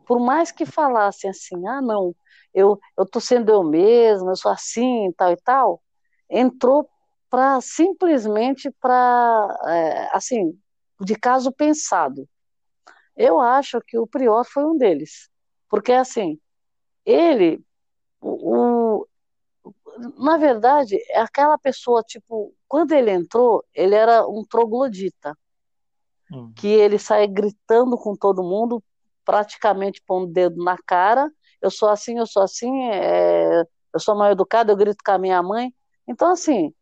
Por 0.06 0.20
mais 0.20 0.52
que 0.52 0.66
falassem 0.66 1.30
assim, 1.30 1.66
ah, 1.66 1.82
não, 1.82 2.14
eu 2.54 2.78
estou 3.00 3.22
sendo 3.22 3.50
eu 3.54 3.64
mesma, 3.64 4.32
eu 4.32 4.36
sou 4.36 4.52
assim, 4.52 5.14
tal 5.16 5.32
e 5.32 5.38
tal, 5.38 5.82
entrou 6.30 6.90
para 7.30 7.62
simplesmente 7.62 8.70
para, 8.82 9.60
é, 9.66 10.10
assim, 10.18 10.60
de 11.00 11.16
caso 11.16 11.54
pensado. 11.54 12.28
Eu 13.16 13.40
acho 13.40 13.80
que 13.88 13.98
o 13.98 14.06
Prior 14.06 14.44
foi 14.44 14.66
um 14.66 14.78
deles, 14.78 15.30
porque 15.70 15.94
assim, 15.94 16.38
ele, 17.06 17.64
o, 18.20 18.79
na 20.18 20.38
verdade, 20.38 20.98
aquela 21.16 21.58
pessoa, 21.58 22.04
tipo, 22.04 22.54
quando 22.68 22.92
ele 22.92 23.12
entrou, 23.12 23.64
ele 23.74 23.96
era 23.96 24.28
um 24.28 24.44
troglodita. 24.46 25.38
Hum. 26.32 26.54
Que 26.56 26.68
ele 26.68 27.00
sai 27.00 27.28
gritando 27.28 27.98
com 27.98 28.16
todo 28.16 28.44
mundo, 28.44 28.84
praticamente 29.26 30.02
pondo 30.06 30.30
o 30.30 30.34
dedo 30.34 30.64
na 30.64 30.78
cara. 30.78 31.32
Eu 31.62 31.72
sou 31.72 31.90
assim, 31.90 32.18
eu 32.18 32.28
sou 32.28 32.44
assim, 32.44 32.90
é, 32.92 33.64
eu 33.94 34.00
sou 34.00 34.16
mal 34.16 34.32
educado, 34.32 34.72
eu 34.72 34.78
grito 34.78 35.04
com 35.04 35.12
a 35.12 35.18
minha 35.18 35.42
mãe. 35.42 35.74
Então, 36.08 36.32
assim, 36.32 36.74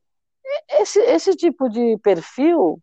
esse, 0.70 1.00
esse 1.00 1.36
tipo 1.36 1.70
de 1.70 1.98
perfil 2.00 2.82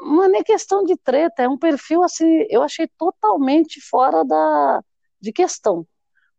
não 0.00 0.24
é 0.24 0.28
nem 0.28 0.42
questão 0.42 0.84
de 0.84 0.96
treta, 0.96 1.42
é 1.42 1.48
um 1.48 1.58
perfil 1.58 2.02
assim, 2.04 2.46
eu 2.48 2.62
achei 2.62 2.86
totalmente 2.96 3.80
fora 3.80 4.24
da, 4.24 4.82
de 5.20 5.32
questão. 5.32 5.86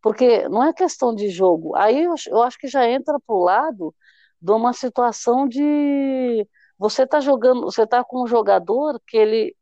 Porque 0.02 0.48
não 0.48 0.62
é 0.64 0.72
questão 0.72 1.14
de 1.14 1.28
jogo. 1.28 1.76
Aí 1.76 2.04
eu, 2.04 2.14
eu 2.28 2.42
acho 2.42 2.58
que 2.58 2.68
já 2.68 2.88
entra 2.88 3.18
para 3.20 3.34
o 3.34 3.42
lado 3.44 3.94
de 4.40 4.52
uma 4.52 4.72
situação 4.72 5.46
de 5.48 6.46
você 6.78 7.06
tá 7.06 7.20
jogando, 7.20 7.62
você 7.62 7.86
tá 7.86 8.02
com 8.02 8.22
um 8.22 8.26
jogador 8.26 9.00
que 9.06 9.16
ele 9.16 9.56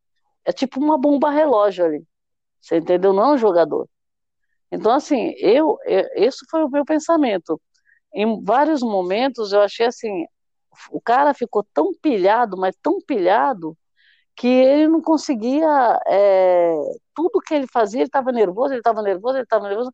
é 0.44 0.52
tipo 0.52 0.80
uma 0.80 0.96
bomba 0.96 1.30
relógio 1.30 1.84
ali. 1.84 2.06
Você 2.60 2.78
entendeu? 2.78 3.12
Não 3.12 3.24
é 3.24 3.34
um 3.34 3.38
jogador. 3.38 3.88
Então, 4.70 4.92
assim, 4.92 5.34
eu, 5.38 5.78
eu, 5.86 6.06
esse 6.14 6.46
foi 6.50 6.64
o 6.64 6.70
meu 6.70 6.84
pensamento. 6.84 7.60
Em 8.14 8.42
vários 8.44 8.82
momentos 8.82 9.52
eu 9.52 9.60
achei 9.62 9.86
assim, 9.86 10.26
o 10.90 11.00
cara 11.00 11.34
ficou 11.34 11.66
tão 11.74 11.92
pilhado, 12.00 12.56
mas 12.56 12.76
tão 12.82 13.00
pilhado, 13.00 13.76
que 14.38 14.46
ele 14.46 14.86
não 14.86 15.02
conseguia. 15.02 16.00
É, 16.06 16.72
tudo 17.12 17.40
que 17.40 17.52
ele 17.52 17.66
fazia, 17.66 18.00
ele 18.00 18.06
estava 18.06 18.30
nervoso, 18.30 18.72
ele 18.72 18.80
estava 18.80 19.02
nervoso, 19.02 19.36
ele 19.36 19.42
estava 19.42 19.68
nervoso. 19.68 19.92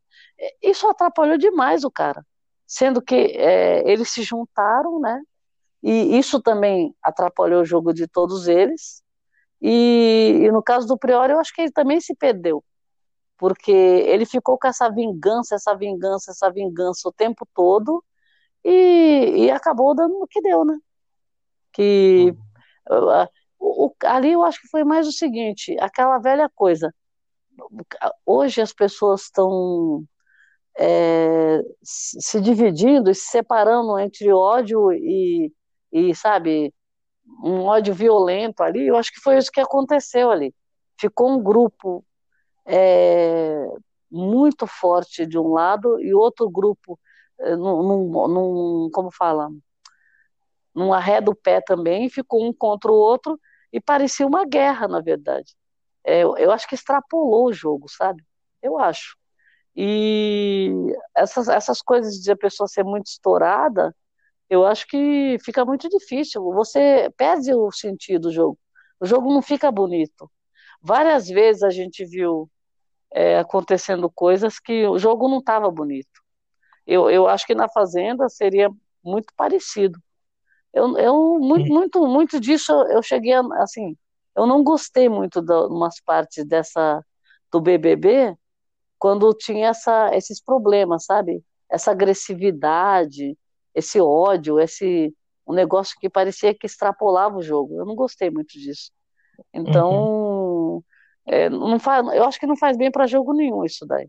Isso 0.62 0.86
atrapalhou 0.86 1.38
demais 1.38 1.82
o 1.82 1.90
cara. 1.90 2.24
Sendo 2.66 3.00
que 3.00 3.14
é, 3.14 3.90
eles 3.90 4.10
se 4.10 4.22
juntaram, 4.22 5.00
né? 5.00 5.22
E 5.82 6.18
isso 6.18 6.42
também 6.42 6.94
atrapalhou 7.02 7.62
o 7.62 7.64
jogo 7.64 7.94
de 7.94 8.06
todos 8.06 8.46
eles. 8.46 9.02
E, 9.62 10.42
e 10.42 10.52
no 10.52 10.62
caso 10.62 10.86
do 10.86 10.98
Priori, 10.98 11.32
eu 11.32 11.40
acho 11.40 11.54
que 11.54 11.62
ele 11.62 11.72
também 11.72 12.00
se 12.00 12.14
perdeu. 12.14 12.62
Porque 13.38 13.72
ele 13.72 14.26
ficou 14.26 14.58
com 14.58 14.68
essa 14.68 14.90
vingança, 14.90 15.54
essa 15.54 15.74
vingança, 15.74 16.32
essa 16.32 16.50
vingança 16.50 17.08
o 17.08 17.12
tempo 17.12 17.48
todo. 17.54 18.04
E, 18.62 19.46
e 19.46 19.50
acabou 19.50 19.94
dando 19.94 20.18
no 20.18 20.28
que 20.28 20.42
deu, 20.42 20.66
né? 20.66 20.76
Que. 21.72 22.34
Uhum 22.90 23.26
o, 23.64 23.94
ali 24.04 24.32
eu 24.32 24.42
acho 24.42 24.60
que 24.60 24.68
foi 24.68 24.84
mais 24.84 25.06
o 25.08 25.12
seguinte, 25.12 25.76
aquela 25.80 26.18
velha 26.18 26.50
coisa. 26.54 26.94
Hoje 28.26 28.60
as 28.60 28.72
pessoas 28.72 29.22
estão 29.22 30.04
é, 30.78 31.62
se 31.82 32.40
dividindo 32.40 33.10
e 33.10 33.14
se 33.14 33.30
separando 33.30 33.98
entre 33.98 34.30
ódio 34.32 34.92
e, 34.92 35.52
e, 35.92 36.14
sabe, 36.14 36.74
um 37.42 37.62
ódio 37.62 37.94
violento 37.94 38.62
ali. 38.62 38.86
Eu 38.86 38.96
acho 38.96 39.12
que 39.12 39.20
foi 39.20 39.38
isso 39.38 39.50
que 39.52 39.60
aconteceu 39.60 40.30
ali. 40.30 40.54
Ficou 41.00 41.30
um 41.30 41.42
grupo 41.42 42.04
é, 42.66 43.66
muito 44.10 44.66
forte 44.66 45.24
de 45.26 45.38
um 45.38 45.52
lado 45.52 46.00
e 46.00 46.14
outro 46.14 46.50
grupo 46.50 46.98
é, 47.40 47.56
num, 47.56 48.28
num, 48.28 48.90
como 48.92 49.10
fala, 49.10 49.48
num 50.74 50.92
arré 50.92 51.20
do 51.20 51.34
pé 51.34 51.60
também, 51.60 52.10
ficou 52.10 52.44
um 52.46 52.52
contra 52.52 52.90
o 52.90 52.94
outro 52.94 53.38
e 53.74 53.80
parecia 53.80 54.24
uma 54.26 54.46
guerra, 54.46 54.86
na 54.86 55.00
verdade. 55.00 55.52
É, 56.04 56.22
eu 56.22 56.52
acho 56.52 56.68
que 56.68 56.76
extrapolou 56.76 57.46
o 57.48 57.52
jogo, 57.52 57.88
sabe? 57.88 58.24
Eu 58.62 58.78
acho. 58.78 59.16
E 59.76 60.70
essas, 61.16 61.48
essas 61.48 61.82
coisas 61.82 62.14
de 62.20 62.30
a 62.30 62.36
pessoa 62.36 62.68
ser 62.68 62.84
muito 62.84 63.06
estourada, 63.08 63.94
eu 64.48 64.64
acho 64.64 64.86
que 64.86 65.38
fica 65.44 65.64
muito 65.64 65.88
difícil. 65.88 66.42
Você 66.52 67.10
perde 67.16 67.52
o 67.52 67.72
sentido 67.72 68.28
do 68.28 68.32
jogo. 68.32 68.58
O 69.00 69.06
jogo 69.06 69.32
não 69.34 69.42
fica 69.42 69.72
bonito. 69.72 70.30
Várias 70.80 71.26
vezes 71.28 71.64
a 71.64 71.70
gente 71.70 72.04
viu 72.04 72.48
é, 73.12 73.38
acontecendo 73.40 74.10
coisas 74.10 74.60
que 74.60 74.86
o 74.86 74.98
jogo 74.98 75.28
não 75.28 75.38
estava 75.40 75.70
bonito. 75.70 76.22
Eu, 76.86 77.10
eu 77.10 77.28
acho 77.28 77.46
que 77.46 77.54
na 77.54 77.68
Fazenda 77.68 78.28
seria 78.28 78.70
muito 79.04 79.32
parecido. 79.36 79.98
Eu, 80.74 80.98
eu 80.98 81.38
muito, 81.38 81.72
muito, 81.72 82.06
muito 82.06 82.40
disso 82.40 82.72
eu 82.72 83.00
cheguei 83.00 83.32
a, 83.32 83.40
assim, 83.62 83.96
eu 84.36 84.44
não 84.46 84.64
gostei 84.64 85.08
muito 85.08 85.40
de 85.40 85.54
umas 85.68 86.00
partes 86.00 86.44
dessa 86.44 87.02
do 87.50 87.60
BBB 87.60 88.36
quando 88.98 89.32
tinha 89.34 89.68
essa, 89.68 90.10
esses 90.14 90.42
problemas, 90.42 91.04
sabe? 91.04 91.44
Essa 91.70 91.92
agressividade, 91.92 93.38
esse 93.74 94.00
ódio, 94.00 94.58
esse 94.58 95.14
um 95.46 95.52
negócio 95.52 95.96
que 96.00 96.08
parecia 96.08 96.54
que 96.54 96.66
extrapolava 96.66 97.36
o 97.36 97.42
jogo. 97.42 97.78
Eu 97.78 97.84
não 97.84 97.94
gostei 97.94 98.30
muito 98.30 98.58
disso. 98.58 98.90
Então, 99.52 99.92
uhum. 99.92 100.82
é, 101.26 101.48
não 101.50 101.78
faz, 101.78 102.06
eu 102.14 102.24
acho 102.24 102.40
que 102.40 102.46
não 102.46 102.56
faz 102.56 102.76
bem 102.76 102.90
para 102.90 103.06
jogo 103.06 103.32
nenhum 103.32 103.64
isso 103.64 103.86
daí. 103.86 104.08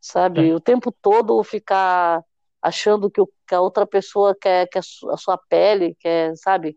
Sabe? 0.00 0.50
É. 0.50 0.54
O 0.54 0.60
tempo 0.60 0.92
todo 0.92 1.42
ficar 1.42 2.22
achando 2.60 3.10
que, 3.10 3.20
o, 3.20 3.28
que 3.52 3.54
a 3.54 3.60
outra 3.60 3.86
pessoa 3.86 4.34
quer, 4.34 4.66
quer 4.66 4.80
a 5.10 5.16
sua 5.18 5.36
pele, 5.36 5.94
quer, 6.00 6.34
sabe, 6.38 6.74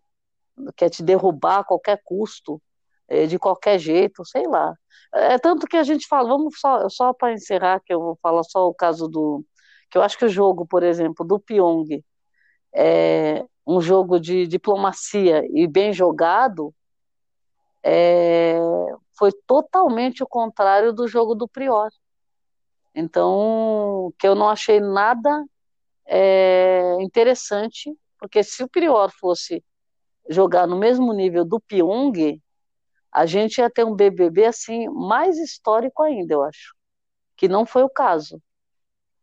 quer 0.75 0.89
te 0.89 1.01
derrubar 1.01 1.59
a 1.59 1.63
qualquer 1.63 2.01
custo, 2.03 2.61
é, 3.07 3.25
de 3.25 3.39
qualquer 3.39 3.79
jeito, 3.79 4.25
sei 4.25 4.45
lá. 4.45 4.75
É 5.13 5.39
tanto 5.39 5.67
que 5.67 5.77
a 5.77 5.83
gente 5.83 6.05
fala, 6.05 6.27
vamos 6.27 6.59
só, 6.59 6.89
só 6.89 7.13
para 7.13 7.31
encerrar, 7.31 7.79
que 7.79 7.93
eu 7.93 8.01
vou 8.01 8.19
falar 8.21 8.43
só 8.43 8.67
o 8.67 8.73
caso 8.73 9.07
do. 9.07 9.45
que 9.89 9.97
eu 9.97 10.01
acho 10.01 10.17
que 10.17 10.25
o 10.25 10.29
jogo, 10.29 10.67
por 10.67 10.83
exemplo, 10.83 11.25
do 11.25 11.39
Pyong, 11.39 12.03
é 12.73 13.45
um 13.65 13.79
jogo 13.79 14.19
de 14.19 14.45
diplomacia 14.45 15.47
e 15.53 15.65
bem 15.67 15.93
jogado, 15.93 16.75
é, 17.81 18.59
foi 19.17 19.31
totalmente 19.47 20.21
o 20.21 20.27
contrário 20.27 20.91
do 20.91 21.07
jogo 21.07 21.35
do 21.35 21.47
Prior. 21.47 21.89
Então, 22.93 24.13
que 24.19 24.27
eu 24.27 24.35
não 24.35 24.49
achei 24.49 24.81
nada 24.81 25.45
é 26.07 26.97
interessante, 27.01 27.93
porque 28.19 28.43
se 28.43 28.63
o 28.63 28.69
Prior 28.69 29.11
fosse 29.11 29.63
jogar 30.29 30.67
no 30.67 30.77
mesmo 30.77 31.13
nível 31.13 31.45
do 31.45 31.59
Pyong, 31.59 32.41
a 33.11 33.25
gente 33.25 33.59
ia 33.59 33.69
ter 33.69 33.85
um 33.85 33.95
BBB 33.95 34.45
assim 34.45 34.89
mais 34.89 35.37
histórico 35.37 36.03
ainda, 36.03 36.33
eu 36.33 36.43
acho, 36.43 36.75
que 37.37 37.47
não 37.47 37.65
foi 37.65 37.83
o 37.83 37.89
caso, 37.89 38.41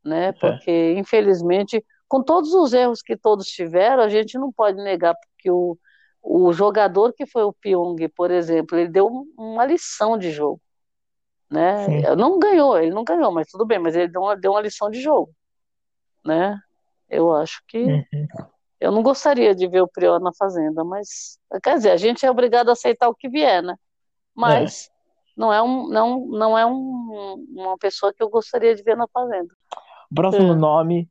né? 0.04 0.28
É. 0.28 0.32
Porque 0.32 0.94
infelizmente, 0.94 1.84
com 2.08 2.22
todos 2.22 2.54
os 2.54 2.72
erros 2.72 3.02
que 3.02 3.16
todos 3.16 3.46
tiveram, 3.46 4.02
a 4.02 4.08
gente 4.08 4.38
não 4.38 4.52
pode 4.52 4.82
negar 4.82 5.14
que 5.38 5.50
o, 5.50 5.76
o 6.22 6.52
jogador 6.52 7.12
que 7.12 7.26
foi 7.26 7.42
o 7.42 7.52
Pyong, 7.52 8.08
por 8.16 8.30
exemplo, 8.30 8.78
ele 8.78 8.88
deu 8.88 9.08
uma 9.36 9.66
lição 9.66 10.16
de 10.16 10.30
jogo, 10.30 10.60
né? 11.50 11.84
Sim. 11.84 12.16
Não 12.16 12.38
ganhou, 12.38 12.78
ele 12.78 12.94
não 12.94 13.04
ganhou, 13.04 13.32
mas 13.32 13.48
tudo 13.48 13.66
bem, 13.66 13.78
mas 13.78 13.94
ele 13.94 14.08
deu 14.08 14.22
uma, 14.22 14.36
deu 14.36 14.52
uma 14.52 14.60
lição 14.60 14.88
de 14.90 15.00
jogo, 15.00 15.34
né? 16.24 16.58
Eu 17.12 17.34
acho 17.34 17.62
que. 17.68 17.78
Uhum. 17.78 18.26
Eu 18.80 18.90
não 18.90 19.02
gostaria 19.02 19.54
de 19.54 19.68
ver 19.68 19.82
o 19.82 19.86
Prior 19.86 20.18
na 20.18 20.32
Fazenda, 20.32 20.82
mas. 20.82 21.38
Quer 21.62 21.76
dizer, 21.76 21.90
a 21.90 21.96
gente 21.96 22.24
é 22.24 22.30
obrigado 22.30 22.70
a 22.70 22.72
aceitar 22.72 23.08
o 23.08 23.14
que 23.14 23.28
vier, 23.28 23.62
né? 23.62 23.76
Mas. 24.34 24.88
É. 24.88 24.92
Não 25.34 25.50
é, 25.50 25.62
um, 25.62 25.88
não, 25.88 26.26
não 26.26 26.58
é 26.58 26.66
um, 26.66 27.46
uma 27.54 27.78
pessoa 27.78 28.12
que 28.12 28.22
eu 28.22 28.28
gostaria 28.28 28.74
de 28.74 28.82
ver 28.82 28.96
na 28.96 29.08
Fazenda. 29.08 29.54
O 30.10 30.14
próximo 30.14 30.52
é. 30.52 30.54
nome 30.54 31.08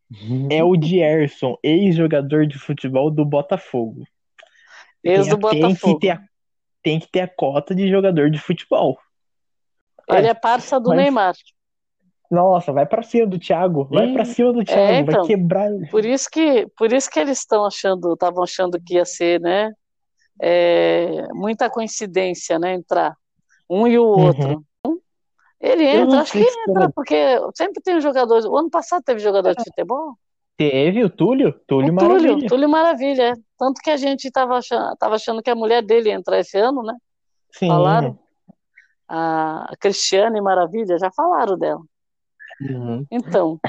é 0.52 0.64
o 0.64 0.76
Dierson, 0.76 1.58
ex-jogador 1.64 2.46
de 2.46 2.60
futebol 2.60 3.10
do 3.10 3.26
Botafogo. 3.26 4.04
Ex 5.04 5.28
do 5.28 5.40
tem, 5.40 5.62
Botafogo. 5.62 5.76
Tem 5.82 5.94
que, 5.96 6.00
ter 6.00 6.10
a, 6.12 6.24
tem 6.84 7.00
que 7.00 7.08
ter 7.10 7.22
a 7.22 7.28
cota 7.28 7.74
de 7.74 7.90
jogador 7.90 8.30
de 8.30 8.38
futebol. 8.38 9.00
Ele 10.08 10.28
é 10.28 10.36
parça 10.36 10.80
do 10.80 10.90
mas, 10.90 10.98
Neymar. 10.98 11.36
Nossa, 12.32 12.72
vai 12.72 12.86
para 12.86 13.04
cima 13.04 13.28
do 13.28 13.38
Thiago, 13.38 13.84
vai 13.92 14.14
para 14.14 14.24
cima 14.24 14.54
do 14.54 14.64
Thiago, 14.64 14.82
é, 14.82 15.00
então, 15.00 15.20
vai 15.20 15.28
quebrar. 15.28 15.70
Por 15.92 16.06
isso 16.06 16.30
que, 16.32 16.66
por 16.78 16.94
isso 16.94 17.10
que 17.12 17.20
eles 17.20 17.40
estão 17.40 17.66
achando, 17.66 18.14
estavam 18.14 18.42
achando 18.42 18.80
que 18.82 18.94
ia 18.94 19.04
ser, 19.04 19.42
né? 19.42 19.70
É, 20.42 21.28
muita 21.34 21.70
coincidência, 21.70 22.58
né? 22.58 22.74
Entrar 22.74 23.14
um 23.70 23.86
e 23.86 24.00
o 24.00 24.04
uhum. 24.04 24.26
outro. 24.28 24.66
Ele 25.60 25.84
entra, 25.84 26.22
acho 26.22 26.32
que 26.32 26.46
entra, 26.68 26.90
porque 26.96 27.16
sempre 27.54 27.82
tem 27.84 28.00
jogadores. 28.02 28.46
O 28.46 28.58
ano 28.58 28.70
passado 28.70 29.04
teve 29.04 29.20
jogador 29.20 29.54
de 29.54 29.64
futebol? 29.64 30.16
Teve 30.58 31.04
o 31.04 31.10
Túlio, 31.10 31.54
Túlio 31.68 31.92
o 31.92 31.96
Maravilha. 31.96 32.34
Túlio, 32.34 32.48
Túlio 32.48 32.70
Maravilha, 32.70 33.24
é. 33.30 33.34
Tanto 33.58 33.82
que 33.82 33.90
a 33.90 33.98
gente 33.98 34.26
estava 34.26 34.58
achando, 34.58 34.96
tava 34.98 35.16
achando 35.16 35.42
que 35.42 35.50
a 35.50 35.56
mulher 35.56 35.84
dele 35.84 36.10
ia 36.10 36.16
entrar 36.16 36.40
esse 36.40 36.58
ano, 36.58 36.82
né? 36.82 36.96
Sim. 37.52 37.68
Falaram. 37.68 38.18
A 39.08 39.74
Cristiane 39.80 40.40
Maravilha, 40.40 40.98
já 40.98 41.12
falaram 41.12 41.58
dela. 41.58 41.82
Uhum. 42.70 43.06
Então, 43.12 43.60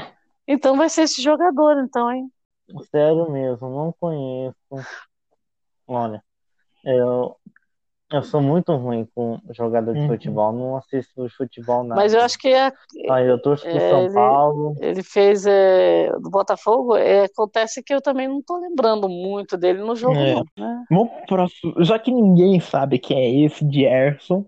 então 0.47 0.77
vai 0.77 0.89
ser 0.89 1.03
esse 1.03 1.21
jogador, 1.21 1.77
então, 1.79 2.11
hein? 2.11 2.29
Sério 2.91 3.29
mesmo, 3.31 3.69
não 3.69 3.93
conheço. 3.99 4.55
Olha, 5.87 6.23
eu, 6.85 7.35
eu 8.11 8.23
sou 8.23 8.41
muito 8.41 8.75
ruim 8.75 9.07
com 9.13 9.39
jogador 9.51 9.93
de 9.93 10.01
uhum. 10.01 10.07
futebol, 10.07 10.53
não 10.53 10.77
assisto 10.77 11.27
futebol 11.35 11.83
nada. 11.83 11.99
Mas 11.99 12.13
eu 12.13 12.21
acho 12.21 12.37
que 12.37 12.47
é. 12.47 12.71
Aí 13.09 13.27
eu 13.27 13.41
torço 13.41 13.63
pro 13.63 13.75
é, 13.75 13.89
São 13.89 14.05
ele, 14.05 14.13
Paulo. 14.13 14.75
Ele 14.79 15.03
fez 15.03 15.45
é, 15.45 16.11
do 16.21 16.29
Botafogo. 16.29 16.95
É, 16.95 17.25
acontece 17.25 17.83
que 17.83 17.93
eu 17.93 18.01
também 18.01 18.27
não 18.27 18.41
tô 18.41 18.57
lembrando 18.57 19.09
muito 19.09 19.57
dele 19.57 19.81
no 19.81 19.95
jogo, 19.95 20.15
é. 20.15 20.35
não. 20.35 20.45
Né? 20.57 20.85
próximo, 21.27 21.73
já 21.83 21.97
que 21.97 22.11
ninguém 22.11 22.59
sabe 22.59 22.99
quem 22.99 23.17
é 23.17 23.45
esse 23.45 23.65
de 23.65 23.83
Erson, 23.83 24.45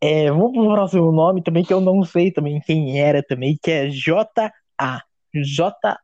é, 0.00 0.30
vamos 0.30 0.52
pro 0.52 0.70
próximo 0.72 1.10
nome 1.10 1.42
também, 1.42 1.64
que 1.64 1.72
eu 1.72 1.80
não 1.80 2.02
sei 2.04 2.30
também 2.30 2.60
quem 2.60 3.00
era 3.00 3.22
também, 3.22 3.58
que 3.60 3.70
é 3.70 3.88
J.A. 3.88 5.02
J. 5.34 5.98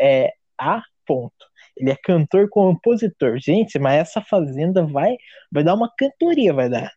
É, 0.00 0.32
A. 0.58 0.82
Ponto. 1.04 1.46
Ele 1.76 1.90
é 1.90 1.96
cantor 1.96 2.48
compositor. 2.48 3.38
Gente, 3.38 3.78
mas 3.78 4.00
essa 4.00 4.20
fazenda 4.20 4.84
vai, 4.84 5.16
vai 5.52 5.62
dar 5.62 5.74
uma 5.74 5.92
cantoria, 5.96 6.52
vai 6.52 6.68
dar. 6.68 6.92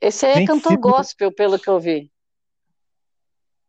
Esse 0.00 0.26
aí 0.26 0.44
é 0.44 0.46
cantor 0.46 0.76
gospel, 0.78 1.32
pelo 1.32 1.58
que 1.58 1.68
eu 1.68 1.78
vi. 1.78 2.10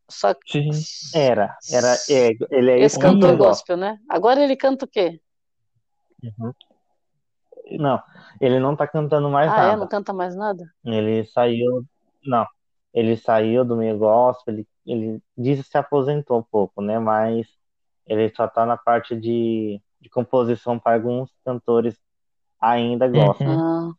Só 0.08 0.32
que... 0.34 0.68
Era, 1.14 1.56
era, 1.70 1.94
é, 2.08 2.30
ele 2.50 2.70
é 2.70 2.80
esse 2.80 2.98
cantor 2.98 3.36
gospel, 3.36 3.76
né? 3.76 3.98
Agora 4.08 4.42
ele 4.42 4.56
canta 4.56 4.84
o 4.84 4.88
quê? 4.88 5.20
Uhum. 6.22 6.52
Não, 7.78 8.02
ele 8.40 8.58
não 8.58 8.76
tá 8.76 8.86
cantando 8.86 9.30
mais 9.30 9.50
ah, 9.50 9.56
nada. 9.56 9.70
Ah, 9.70 9.72
é? 9.72 9.76
Não 9.76 9.88
canta 9.88 10.12
mais 10.12 10.36
nada? 10.36 10.64
Ele 10.84 11.24
saiu 11.26 11.84
não. 12.24 12.46
ele 12.92 13.16
saiu 13.16 13.64
do 13.64 13.76
meio 13.76 13.98
gospel, 13.98 14.54
ele, 14.54 14.68
ele 14.86 15.22
disse 15.36 15.62
que 15.64 15.68
se 15.70 15.78
aposentou 15.78 16.38
um 16.38 16.42
pouco, 16.42 16.80
né? 16.82 16.98
Mas 16.98 17.46
ele 18.06 18.32
só 18.34 18.46
tá 18.46 18.66
na 18.66 18.76
parte 18.76 19.16
de, 19.16 19.80
de 20.00 20.08
composição 20.08 20.78
para 20.78 20.94
alguns 20.94 21.30
cantores 21.44 21.98
ainda 22.60 23.08
gospel. 23.08 23.50
Ah, 23.50 23.90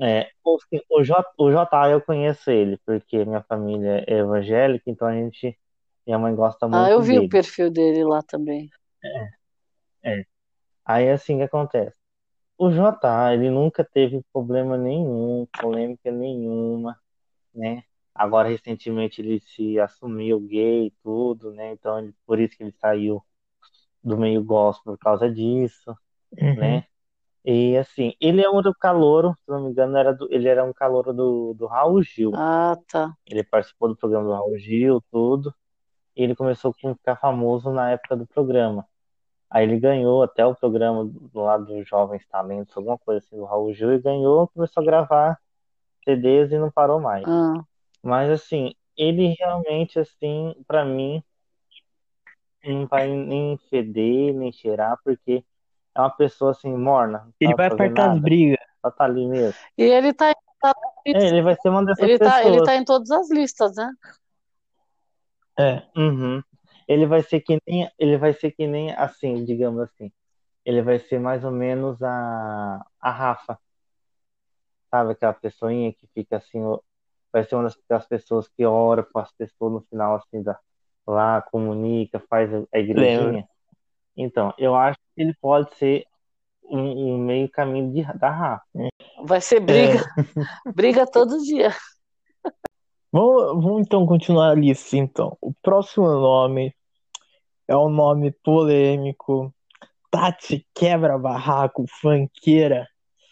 É, 0.00 0.28
o, 0.44 0.58
o, 0.90 1.04
J, 1.04 1.24
o 1.38 1.50
JA 1.50 1.90
eu 1.90 2.00
conheço 2.00 2.50
ele, 2.50 2.78
porque 2.84 3.24
minha 3.24 3.42
família 3.42 4.04
é 4.06 4.18
evangélica, 4.18 4.90
então 4.90 5.06
a 5.06 5.12
gente, 5.12 5.56
minha 6.06 6.18
mãe 6.18 6.34
gosta 6.34 6.66
muito 6.66 6.76
ah, 6.76 6.90
eu 6.90 7.00
vi 7.00 7.12
o 7.18 7.20
dele. 7.20 7.28
perfil 7.28 7.70
dele 7.70 8.04
lá 8.04 8.22
também. 8.22 8.68
É. 10.02 10.24
Aí 10.84 11.10
assim 11.10 11.38
que 11.38 11.44
acontece. 11.44 11.94
O 12.58 12.70
JA, 12.70 13.34
ele 13.34 13.50
nunca 13.50 13.84
teve 13.84 14.22
problema 14.32 14.76
nenhum, 14.76 15.46
polêmica 15.60 16.10
nenhuma, 16.10 16.96
né? 17.54 17.82
Agora, 18.14 18.48
recentemente, 18.48 19.20
ele 19.22 19.40
se 19.40 19.78
assumiu 19.80 20.40
gay 20.40 20.86
e 20.88 20.90
tudo, 21.02 21.52
né? 21.52 21.72
Então, 21.72 21.98
ele- 21.98 22.14
por 22.26 22.40
isso 22.40 22.56
que 22.56 22.62
ele 22.64 22.72
saiu 22.80 23.22
do 24.02 24.16
meio 24.18 24.42
gospel 24.44 24.94
por 24.94 24.98
causa 24.98 25.30
disso, 25.30 25.96
Uhum. 26.40 26.56
né? 26.56 26.84
E 27.44 27.76
assim, 27.78 28.14
ele 28.20 28.42
é 28.42 28.50
um 28.50 28.62
do 28.62 28.74
calouro, 28.74 29.34
se 29.44 29.50
não 29.50 29.64
me 29.64 29.70
engano, 29.70 29.96
era 29.98 30.14
do, 30.14 30.28
ele 30.32 30.48
era 30.48 30.64
um 30.64 30.72
calouro 30.74 31.12
do, 31.14 31.54
do 31.54 31.66
Raul 31.66 32.02
Gil. 32.02 32.40
Ah, 32.46 32.76
tá. 32.88 33.16
Ele 33.26 33.44
participou 33.44 33.88
do 33.88 33.96
programa 33.96 34.26
do 34.26 34.32
Raul 34.34 34.58
Gil, 34.58 35.02
tudo. 35.10 35.54
E 36.16 36.22
ele 36.24 36.36
começou 36.36 36.72
a 36.72 36.74
ficar 36.94 37.16
famoso 37.16 37.70
na 37.72 37.92
época 37.92 38.16
do 38.16 38.26
programa. 38.26 38.86
Aí 39.50 39.64
ele 39.64 39.78
ganhou 39.80 40.22
até 40.22 40.46
o 40.46 40.54
programa 40.56 41.04
do 41.06 41.40
lado 41.40 41.66
dos 41.66 41.88
Jovens 41.88 42.26
Talentos, 42.28 42.76
alguma 42.76 42.98
coisa 42.98 43.24
assim, 43.24 43.36
do 43.36 43.44
Raul 43.44 43.72
Gil, 43.74 43.92
e 43.94 44.00
ganhou, 44.00 44.48
começou 44.48 44.82
a 44.82 44.86
gravar 44.86 45.38
CDs 46.04 46.52
e 46.52 46.58
não 46.58 46.70
parou 46.70 47.00
mais. 47.00 47.26
Ah, 47.26 47.64
Mas 48.02 48.30
assim, 48.30 48.74
ele 48.96 49.34
realmente, 49.38 49.98
assim, 49.98 50.54
pra 50.66 50.84
mim, 50.84 51.22
não 52.64 52.86
vai 52.86 53.08
nem 53.08 53.56
feder, 53.70 54.34
nem 54.34 54.52
cheirar, 54.52 54.98
porque 55.04 55.44
é 55.94 56.00
uma 56.00 56.10
pessoa 56.10 56.52
assim, 56.52 56.76
morna, 56.76 57.28
Ele 57.40 57.54
vai 57.54 57.66
fazer 57.66 57.88
apartar 57.88 58.12
as 58.12 58.14
nada, 58.14 58.22
brigas. 58.22 58.58
só 58.80 58.90
tá 58.90 59.04
ali 59.04 59.26
mesmo. 59.26 59.54
e 59.76 59.82
ele 59.84 60.12
tá, 60.12 60.34
tá- 60.60 60.74
É, 61.06 61.26
ele 61.28 61.42
vai 61.42 61.54
ser 61.56 61.68
uma 61.68 61.84
dessas 61.84 62.04
ele 62.04 62.18
tá, 62.18 62.44
ele 62.44 62.56
pessoas. 62.56 62.66
tá 62.66 62.74
em 62.76 62.84
todas 62.84 63.10
as 63.10 63.30
listas, 63.30 63.76
né? 63.76 63.90
É. 65.58 65.82
Uhum. 65.96 66.42
Ele 66.88 67.06
vai 67.06 67.22
ser 67.22 67.40
que 67.40 67.58
nem, 67.66 67.90
ele 67.98 68.16
vai 68.18 68.32
ser 68.32 68.52
que 68.52 68.66
nem 68.66 68.92
assim, 68.94 69.44
digamos 69.44 69.80
assim. 69.82 70.10
Ele 70.64 70.82
vai 70.82 70.98
ser 71.00 71.20
mais 71.20 71.44
ou 71.44 71.50
menos 71.52 72.02
a, 72.02 72.84
a 73.00 73.10
Rafa, 73.10 73.58
sabe? 74.92 75.12
Aquela 75.12 75.32
pessoinha 75.32 75.90
que 75.92 76.06
fica 76.14 76.36
assim, 76.36 76.60
vai 77.32 77.42
ser 77.44 77.56
uma 77.56 77.70
das, 77.88 78.06
pessoas 78.06 78.46
que 78.46 78.64
ora 78.66 79.02
com 79.02 79.18
as 79.18 79.32
pessoas 79.32 79.72
no 79.72 79.80
final, 79.88 80.16
assim, 80.16 80.42
da, 80.42 80.58
lá, 81.06 81.40
comunica, 81.40 82.22
faz 82.28 82.50
a, 82.52 82.78
igrejinha. 82.78 83.48
Então, 84.14 84.52
eu 84.58 84.74
acho 84.74 84.98
que 85.16 85.22
ele 85.22 85.34
pode 85.40 85.74
ser 85.76 86.04
um, 86.62 87.14
um 87.14 87.18
meio 87.18 87.48
caminho 87.48 87.90
de, 87.90 88.02
da 88.18 88.30
Rafa. 88.30 88.64
Vai 89.24 89.40
ser 89.40 89.60
briga, 89.60 90.04
briga 90.76 91.06
todo 91.06 91.42
dia. 91.42 91.74
Vamos, 93.10 93.64
vamos 93.64 93.80
então 93.86 94.06
continuar 94.06 94.50
a 94.50 94.54
lista, 94.54 94.96
então. 94.96 95.36
O 95.40 95.52
próximo 95.62 96.06
nome 96.06 96.74
é 97.66 97.76
um 97.76 97.88
nome 97.88 98.30
polêmico. 98.44 99.52
Tati 100.10 100.66
quebra-barraco, 100.74 101.86
funkeira. 101.88 102.86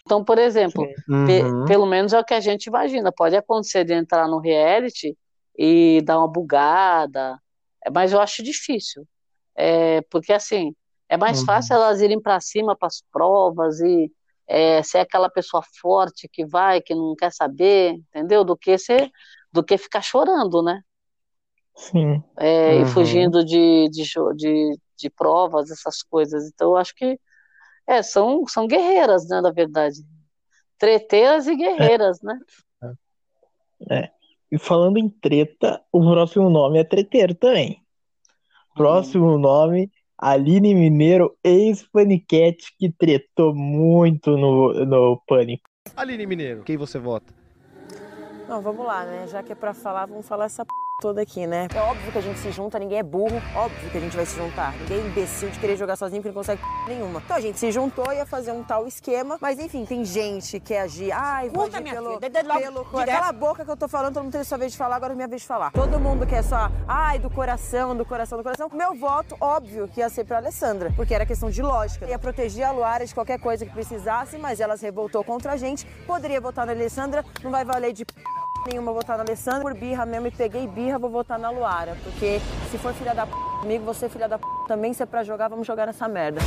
Então, 0.05 0.23
por 0.23 0.37
exemplo, 0.39 0.85
pe- 1.25 1.43
Uhum. 1.43 1.65
pelo 1.65 1.85
menos 1.85 2.13
é 2.13 2.19
o 2.19 2.25
que 2.25 2.33
a 2.33 2.39
gente 2.39 2.65
imagina. 2.67 3.11
Pode 3.11 3.35
acontecer 3.35 3.83
de 3.85 3.93
entrar 3.93 4.27
no 4.27 4.39
reality 4.39 5.17
e 5.57 6.01
dar 6.03 6.17
uma 6.19 6.27
bugada, 6.27 7.39
é, 7.85 7.89
mas 7.89 8.11
eu 8.13 8.19
acho 8.19 8.43
difícil. 8.43 9.07
É, 9.55 10.01
porque 10.03 10.33
assim, 10.33 10.75
é 11.09 11.17
mais 11.17 11.39
Uhum. 11.39 11.45
fácil 11.45 11.75
elas 11.75 12.01
irem 12.01 12.21
para 12.21 12.39
cima 12.39 12.75
para 12.75 12.87
as 12.87 13.03
provas 13.11 13.79
e 13.81 14.11
é, 14.47 14.81
ser 14.83 14.99
aquela 14.99 15.29
pessoa 15.29 15.63
forte 15.81 16.27
que 16.29 16.45
vai, 16.45 16.81
que 16.81 16.95
não 16.95 17.15
quer 17.15 17.31
saber, 17.31 17.93
entendeu? 17.93 18.43
Do 18.43 18.57
que 18.57 18.77
ser, 18.77 19.09
do 19.51 19.63
que 19.63 19.77
ficar 19.77 20.01
chorando, 20.01 20.61
né? 20.63 20.81
Sim. 21.75 22.23
É, 22.37 22.77
e 22.77 22.85
Uhum. 22.85 22.85
fugindo 22.85 23.43
de, 23.45 23.89
de, 23.89 24.03
de, 24.35 24.79
de 24.97 25.09
provas, 25.09 25.69
essas 25.69 26.01
coisas. 26.03 26.47
Então, 26.47 26.71
eu 26.71 26.77
acho 26.77 26.95
que 26.95 27.19
é, 27.91 28.01
são, 28.01 28.47
são 28.47 28.65
guerreiras, 28.67 29.27
né, 29.27 29.41
na 29.41 29.51
verdade. 29.51 29.97
Treteiras 30.77 31.45
e 31.45 31.55
guerreiras, 31.55 32.21
né? 32.21 32.39
E 34.49 34.57
falando 34.57 34.97
em 34.97 35.09
treta, 35.09 35.81
o 35.91 35.99
próximo 35.99 36.49
nome 36.49 36.79
é 36.79 36.83
treteiro 36.85 37.35
também. 37.35 37.83
Próximo 38.73 39.37
nome, 39.37 39.91
Aline 40.17 40.73
Mineiro, 40.73 41.37
ex-paniquete, 41.43 42.73
que 42.79 42.89
tretou 42.89 43.53
muito 43.53 44.37
no, 44.37 44.85
no 44.85 45.21
Pânico. 45.27 45.63
Aline 45.95 46.25
Mineiro, 46.25 46.63
quem 46.63 46.77
você 46.77 46.97
vota? 46.97 47.33
Não, 48.47 48.61
vamos 48.61 48.85
lá, 48.85 49.03
né? 49.03 49.27
Já 49.27 49.43
que 49.43 49.51
é 49.51 49.55
pra 49.55 49.73
falar, 49.73 50.05
vamos 50.05 50.25
falar 50.25 50.45
essa 50.45 50.63
p... 50.63 50.71
toda 51.01 51.21
aqui, 51.21 51.47
né? 51.47 51.67
É 51.73 51.79
óbvio 51.81 52.11
que 52.11 52.17
a 52.19 52.21
gente 52.21 52.39
se 52.39 52.51
junta, 52.51 52.77
ninguém 52.77 52.99
é 52.99 53.03
burro, 53.03 53.41
óbvio 53.55 53.89
que 53.89 53.97
a 53.97 54.01
gente 54.01 54.15
vai 54.15 54.25
se 54.25 54.37
juntar. 54.37 54.73
Ninguém 54.81 54.99
é 54.99 55.01
imbecil 55.07 55.49
de 55.49 55.59
querer 55.59 55.75
jogar 55.75 55.95
sozinho 55.95 56.21
porque 56.21 56.29
não 56.29 56.41
consegue 56.41 56.61
p... 56.61 56.93
nenhuma. 56.93 57.21
Então 57.25 57.35
a 57.35 57.41
gente 57.41 57.57
se 57.57 57.71
juntou 57.71 58.13
e 58.13 58.17
ia 58.17 58.25
fazer 58.25 58.51
um 58.51 58.63
tal 58.63 58.87
esquema, 58.87 59.37
mas 59.41 59.57
enfim, 59.57 59.83
tem 59.83 60.05
gente 60.05 60.59
que 60.59 60.67
quer 60.67 60.81
agir. 60.81 61.11
Ai, 61.11 61.49
vou 61.49 61.63
Curta, 61.63 61.77
agir 61.77 61.83
minha 61.83 61.95
pelo, 61.95 62.19
filha, 62.19 62.43
logo 62.43 62.61
pelo 62.61 62.99
direto. 63.01 63.17
Cala 63.17 63.29
a 63.29 63.33
boca 63.33 63.65
que 63.65 63.71
eu 63.71 63.77
tô 63.77 63.87
falando, 63.87 64.13
todo 64.13 64.23
mundo 64.23 64.31
teve 64.31 64.43
sua 64.43 64.59
vez 64.59 64.71
de 64.71 64.77
falar, 64.77 64.95
agora 64.97 65.13
é 65.13 65.15
minha 65.15 65.27
vez 65.27 65.41
de 65.41 65.47
falar. 65.47 65.71
Todo 65.71 65.99
mundo 65.99 66.27
quer 66.27 66.43
só, 66.43 66.69
ai, 66.87 67.17
do 67.17 67.29
coração, 67.29 67.95
do 67.97 68.05
coração, 68.05 68.37
do 68.37 68.43
coração. 68.43 68.69
Meu 68.71 68.93
voto, 68.93 69.35
óbvio, 69.41 69.87
que 69.87 70.01
ia 70.01 70.09
ser 70.09 70.23
pra 70.23 70.37
Alessandra, 70.37 70.93
porque 70.95 71.15
era 71.15 71.25
questão 71.25 71.49
de 71.49 71.63
lógica. 71.63 72.05
Ia 72.05 72.19
proteger 72.19 72.65
a 72.65 72.71
Luara 72.71 73.05
de 73.05 73.13
qualquer 73.13 73.39
coisa 73.39 73.65
que 73.65 73.71
precisasse, 73.71 74.37
mas 74.37 74.59
ela 74.59 74.77
se 74.77 74.85
revoltou 74.85 75.23
contra 75.23 75.53
a 75.53 75.57
gente. 75.57 75.85
Poderia 76.05 76.39
votar 76.39 76.65
na 76.65 76.73
Alessandra, 76.73 77.25
não 77.43 77.49
vai 77.49 77.65
valer 77.65 77.91
de 77.91 78.05
p... 78.05 78.13
nenhuma 78.69 78.91
votar 78.91 79.17
na 79.17 79.23
Alessandra. 79.23 79.61
Por 79.61 79.73
birra 79.73 80.05
mesmo, 80.05 80.27
e 80.27 80.31
peguei 80.31 80.67
birra, 80.67 80.99
vou 80.99 81.09
votar 81.09 81.39
na 81.39 81.49
Luara. 81.49 81.97
Porque 82.03 82.39
se 82.69 82.77
for 82.77 82.93
filha 82.93 83.13
da 83.13 83.25
p... 83.25 83.31
comigo, 83.59 83.83
você 83.83 84.09
filha 84.09 84.27
da 84.27 84.37
p... 84.37 84.45
também, 84.67 84.93
se 84.93 85.03
é 85.03 85.05
pra 85.05 85.23
jogar, 85.23 85.47
vamos 85.47 85.65
jogar 85.65 85.85
nessa 85.85 86.07
merda. 86.07 86.39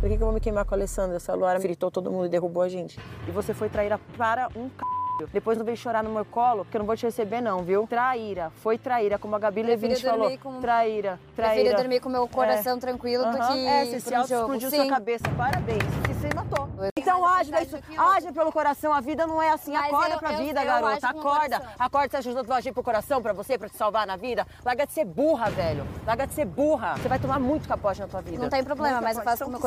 Por 0.00 0.08
que, 0.08 0.16
que 0.16 0.22
eu 0.22 0.26
vou 0.26 0.34
me 0.34 0.40
queimar 0.40 0.64
com 0.64 0.74
a 0.74 0.78
Alessandra 0.78 1.18
se 1.20 1.30
a 1.30 1.34
Luara 1.34 1.60
fritou 1.60 1.90
todo 1.90 2.10
mundo 2.10 2.26
e 2.26 2.28
derrubou 2.28 2.62
a 2.62 2.68
gente? 2.68 2.98
E 3.28 3.30
você 3.30 3.52
foi 3.52 3.68
traíra 3.68 4.00
para 4.16 4.48
um 4.56 4.68
c... 4.68 4.99
Depois 5.32 5.56
não 5.58 5.64
veio 5.64 5.76
chorar 5.76 6.02
no 6.02 6.10
meu 6.10 6.24
colo, 6.24 6.64
porque 6.64 6.76
eu 6.76 6.80
não 6.80 6.86
vou 6.86 6.96
te 6.96 7.06
receber 7.06 7.40
não, 7.40 7.62
viu? 7.62 7.86
Traíra, 7.88 8.50
foi 8.62 8.78
traíra, 8.78 9.18
como 9.18 9.34
a 9.36 9.38
Gabi 9.38 9.62
Levinte 9.62 10.02
falou. 10.02 10.36
com- 10.38 10.60
Traíra, 10.60 11.18
traíra. 11.36 11.54
Prefiro 11.60 11.76
dormir 11.76 12.00
com 12.00 12.08
meu 12.08 12.26
coração 12.28 12.78
tranquilo 12.78 13.24
do 13.24 13.36
Aham, 13.36 13.52
que 13.52 13.66
É, 13.66 13.84
você 13.86 14.00
se 14.00 14.14
auto-explodiu 14.14 14.70
Sim. 14.70 14.76
sua 14.76 14.86
cabeça. 14.88 15.24
Parabéns, 15.36 15.82
você 16.06 16.28
se 16.28 16.34
matou. 16.34 16.68
Então 16.96 17.26
haja, 17.26 17.60
isso, 17.62 17.76
do 17.76 17.82
que 17.82 17.96
haja 17.98 18.32
pelo 18.32 18.52
coração, 18.52 18.92
a 18.92 19.00
vida 19.00 19.26
não 19.26 19.40
é 19.42 19.50
assim. 19.50 19.72
Mas 19.72 19.86
Acorda 19.92 20.14
eu- 20.14 20.18
pra 20.18 20.32
eu- 20.32 20.38
vida, 20.38 20.60
eu 20.60 20.66
garota. 20.66 21.08
Acorda. 21.08 21.58
coração. 21.58 21.74
Acorda, 21.78 22.08
você 22.10 22.16
ajuda 22.18 22.44
tu 22.44 22.52
a 22.52 22.56
agir 22.56 22.72
pro 22.72 22.82
coração 22.82 23.22
pra 23.22 23.32
você, 23.32 23.58
pra 23.58 23.68
te 23.68 23.76
salvar 23.76 24.06
na 24.06 24.16
vida. 24.16 24.46
Larga 24.64 24.86
de 24.86 24.92
ser 24.92 25.04
burra, 25.04 25.50
velho. 25.50 25.84
Larga 26.06 26.26
de 26.26 26.34
ser 26.34 26.44
burra. 26.44 26.94
Você 26.96 27.08
vai 27.08 27.18
tomar 27.18 27.38
muito 27.38 27.68
capote 27.68 28.00
na 28.00 28.06
tua 28.08 28.20
vida. 28.22 28.40
Não 28.42 28.48
tem 28.48 28.62
problema, 28.64 28.94
Muito 29.00 29.04
mas 29.04 29.16
eu 29.18 29.22
faço 29.22 29.44
com 29.44 29.50
meu 29.50 29.60
que 29.60 29.62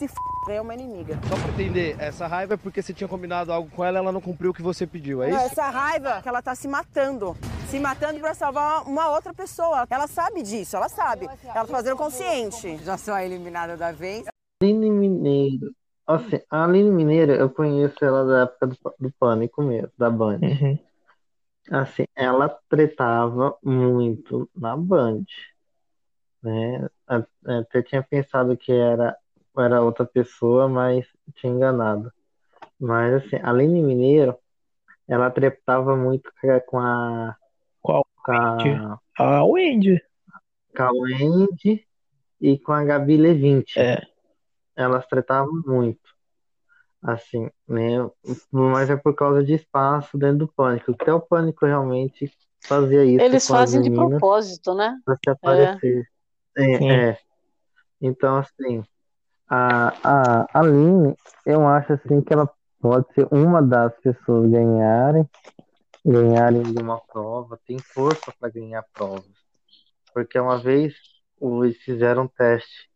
se 0.00 0.04
f- 0.06 0.52
é 0.52 0.60
uma 0.60 0.72
inimiga. 0.74 1.18
Só 1.28 1.36
pra 1.36 1.48
entender, 1.52 1.94
essa 2.00 2.26
raiva 2.26 2.54
é 2.54 2.56
porque 2.56 2.80
você 2.80 2.94
tinha 2.94 3.06
combinado 3.08 3.52
algo 3.52 3.68
com 3.70 3.84
ela 3.84 3.98
ela 3.98 4.10
não 4.12 4.20
cumpriu 4.20 4.50
o 4.50 4.54
que 4.54 4.62
você 4.62 4.86
pediu, 4.86 5.22
é 5.22 5.28
Não, 5.30 5.36
isso? 5.36 5.46
essa 5.52 5.68
raiva 5.68 6.22
que 6.22 6.28
ela 6.28 6.40
tá 6.40 6.54
se 6.54 6.66
matando. 6.66 7.36
Se 7.68 7.78
matando 7.78 8.18
pra 8.18 8.34
salvar 8.34 8.82
uma 8.88 9.10
outra 9.10 9.32
pessoa. 9.34 9.86
Ela 9.90 10.06
sabe 10.06 10.42
disso, 10.42 10.74
ela 10.76 10.88
sabe. 10.88 11.26
Ela 11.44 11.52
tá 11.54 11.66
fazendo 11.66 11.96
consciente. 11.96 12.78
Já 12.78 12.96
sou 12.96 13.12
a 13.14 13.24
eliminada 13.24 13.76
da 13.76 13.92
vez. 13.92 14.24
Aline 14.62 14.90
Mineiro. 14.90 15.72
Assim, 16.06 16.40
a 16.50 16.64
Aline 16.64 16.90
Mineiro, 16.90 17.32
eu 17.32 17.48
conheço 17.50 18.02
ela 18.04 18.24
da 18.24 18.40
época 18.42 18.66
do, 18.68 18.76
do 18.98 19.12
Pânico 19.12 19.62
mesmo, 19.62 19.92
da 19.96 20.10
Band. 20.10 20.40
Uhum. 20.42 20.78
Assim, 21.70 22.04
ela 22.16 22.48
tretava 22.68 23.56
muito 23.62 24.50
na 24.56 24.76
Band, 24.76 25.22
né? 26.42 26.88
Até 27.46 27.82
tinha 27.82 28.02
pensado 28.02 28.56
que 28.56 28.72
era, 28.72 29.16
era 29.62 29.82
outra 29.82 30.04
pessoa, 30.04 30.68
mas 30.68 31.06
tinha 31.34 31.52
enganado. 31.52 32.12
Mas 32.78 33.14
assim, 33.24 33.36
a 33.36 33.50
Aline 33.50 33.82
Mineiro, 33.82 34.36
ela 35.06 35.30
tretava 35.30 35.96
muito 35.96 36.30
com 36.66 36.78
a 36.78 37.36
Qual? 37.80 38.06
com 38.24 38.32
a, 38.32 38.98
A 39.18 39.44
Wendy. 39.44 40.02
com 40.76 40.82
a 40.82 40.90
Wendy 40.92 41.86
e 42.40 42.58
com 42.58 42.72
a 42.72 42.84
Gabi 42.84 43.16
Levinte. 43.16 43.78
É. 43.78 44.02
Elas 44.76 45.06
tretavam 45.06 45.62
muito. 45.66 46.00
Assim, 47.02 47.50
né? 47.66 47.96
Mas 48.52 48.90
é 48.90 48.96
por 48.96 49.14
causa 49.14 49.42
de 49.42 49.54
espaço 49.54 50.18
dentro 50.18 50.38
do 50.38 50.48
pânico. 50.48 50.92
Até 50.92 51.12
o 51.12 51.20
pânico 51.20 51.64
realmente 51.64 52.30
fazia 52.62 53.04
isso 53.04 53.24
Eles 53.24 53.46
fazem 53.46 53.80
de 53.80 53.90
propósito, 53.90 54.74
né? 54.74 54.98
pra 55.04 55.16
se 55.16 55.30
aparecer. 55.30 56.06
É, 56.56 56.92
é. 57.08 57.18
Então, 58.00 58.36
assim, 58.36 58.82
a, 59.50 59.92
a 60.04 60.60
Aline, 60.60 61.16
eu 61.44 61.66
acho 61.66 61.94
assim 61.94 62.22
que 62.22 62.32
ela 62.32 62.48
pode 62.80 63.12
ser 63.14 63.26
uma 63.32 63.60
das 63.60 63.92
pessoas 63.98 64.48
ganharem, 64.48 65.28
ganharem 66.06 66.62
uma 66.80 67.00
prova, 67.00 67.58
tem 67.66 67.78
força 67.78 68.32
para 68.38 68.48
ganhar 68.48 68.84
provas. 68.94 69.26
Porque 70.14 70.38
uma 70.38 70.58
vez 70.58 70.94
eles 71.40 71.76
fizeram 71.78 72.22
um 72.22 72.28
teste 72.28 72.88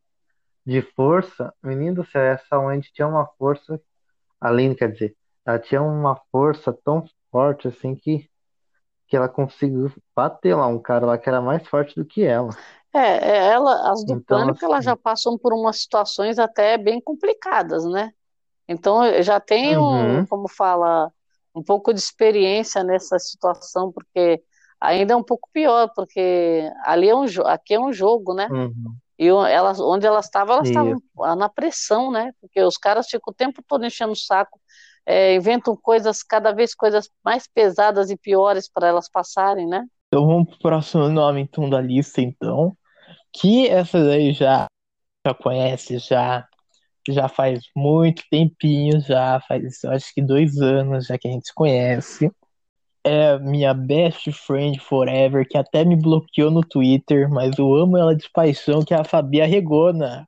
de 0.64 0.80
força, 0.80 1.52
menino 1.62 1.96
do 1.96 2.06
céu, 2.06 2.22
essa 2.22 2.44
tinha 2.92 3.06
uma 3.06 3.26
força, 3.38 3.80
além, 4.40 4.74
quer 4.74 4.92
dizer, 4.92 5.16
ela 5.44 5.58
tinha 5.58 5.82
uma 5.82 6.16
força 6.30 6.72
tão 6.84 7.04
forte 7.30 7.68
assim 7.68 7.94
que, 7.94 8.30
que 9.08 9.16
ela 9.16 9.28
conseguiu 9.28 9.92
bater 10.14 10.54
lá 10.54 10.66
um 10.66 10.78
cara 10.78 11.04
lá 11.04 11.18
que 11.18 11.28
era 11.28 11.42
mais 11.42 11.66
forte 11.66 11.94
do 11.96 12.04
que 12.04 12.22
ela. 12.24 12.50
É, 12.94 12.98
é, 13.00 13.46
ela, 13.48 13.90
as 13.92 14.04
do 14.04 14.16
Então, 14.16 14.28
pânico, 14.28 14.64
elas 14.64 14.84
assim, 14.84 14.84
já 14.84 14.96
passam 14.96 15.36
por 15.38 15.52
umas 15.52 15.80
situações 15.82 16.38
até 16.38 16.78
bem 16.78 17.00
complicadas, 17.00 17.84
né? 17.84 18.12
Então 18.68 19.02
já 19.22 19.40
tem 19.40 19.78
um, 19.78 20.20
Uhum. 20.20 20.28
como 20.28 20.48
fala, 20.48 21.12
um 21.54 21.62
pouco 21.64 21.92
de 21.94 22.00
experiência 22.00 22.84
nessa 22.84 23.18
situação, 23.18 23.92
porque 23.92 24.42
ainda 24.80 25.14
é 25.14 25.16
um 25.16 25.24
pouco 25.24 25.48
pior, 25.52 25.90
porque 25.94 26.70
ali 26.84 27.08
é 27.10 27.16
um, 27.16 27.24
aqui 27.46 27.74
é 27.74 27.80
um 27.80 27.92
jogo, 27.92 28.34
né? 28.34 28.50
uhum. 28.50 29.00
E 29.18 29.30
o- 29.32 29.44
elas, 29.46 29.80
onde 29.80 30.06
elas 30.06 30.26
estavam, 30.26 30.56
elas 30.56 30.68
estavam 30.68 30.96
na 31.38 31.48
pressão, 31.48 32.10
né? 32.12 32.32
Porque 32.40 32.62
os 32.62 32.78
caras 32.78 33.08
ficam 33.08 33.32
o 33.32 33.34
tempo 33.34 33.62
todo 33.66 33.86
enchendo 33.86 34.12
o 34.12 34.16
saco, 34.16 34.60
é, 35.06 35.34
inventam 35.36 35.76
coisas, 35.76 36.22
cada 36.22 36.52
vez 36.52 36.74
coisas 36.74 37.10
mais 37.24 37.46
pesadas 37.48 38.10
e 38.10 38.16
piores 38.16 38.68
para 38.70 38.88
elas 38.88 39.08
passarem, 39.10 39.66
né? 39.68 39.84
Então 40.08 40.26
vamos 40.26 40.48
pro 40.50 40.58
próximo 40.60 41.08
nome 41.08 41.40
então 41.42 41.68
da 41.68 41.80
lista, 41.80 42.20
então. 42.20 42.76
Que 43.34 43.68
essa 43.68 44.02
daí 44.02 44.32
já, 44.32 44.66
já 45.26 45.34
conhece, 45.34 45.98
já, 45.98 46.46
já 47.08 47.28
faz 47.28 47.64
muito 47.76 48.22
tempinho, 48.30 49.00
já 49.00 49.40
faz 49.40 49.82
eu 49.82 49.90
acho 49.90 50.14
que 50.14 50.22
dois 50.22 50.60
anos 50.60 51.06
já 51.06 51.18
que 51.18 51.28
a 51.28 51.30
gente 51.30 51.48
se 51.48 51.54
conhece. 51.54 52.30
É 53.06 53.38
minha 53.38 53.74
best 53.74 54.32
friend 54.32 54.78
forever, 54.80 55.46
que 55.46 55.58
até 55.58 55.84
me 55.84 55.94
bloqueou 55.94 56.50
no 56.50 56.62
Twitter, 56.62 57.28
mas 57.28 57.58
eu 57.58 57.74
amo 57.74 57.98
ela 57.98 58.16
de 58.16 58.30
paixão, 58.30 58.82
que 58.82 58.94
é 58.94 58.98
a 58.98 59.04
Fabi 59.04 59.42
Arregona. 59.42 60.26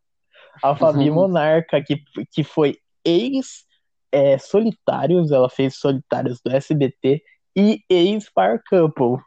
A 0.62 0.76
Fabi 0.76 1.10
Monarca, 1.10 1.82
que, 1.82 2.02
que 2.30 2.44
foi 2.44 2.76
ex 3.04 3.64
é, 4.12 4.36
Solitários, 4.36 5.30
ela 5.30 5.48
fez 5.48 5.76
Solitários 5.76 6.40
do 6.44 6.54
SBT 6.54 7.22
e 7.56 7.80
ex 7.88 8.30
Power 8.30 8.60
Couple. 8.68 9.22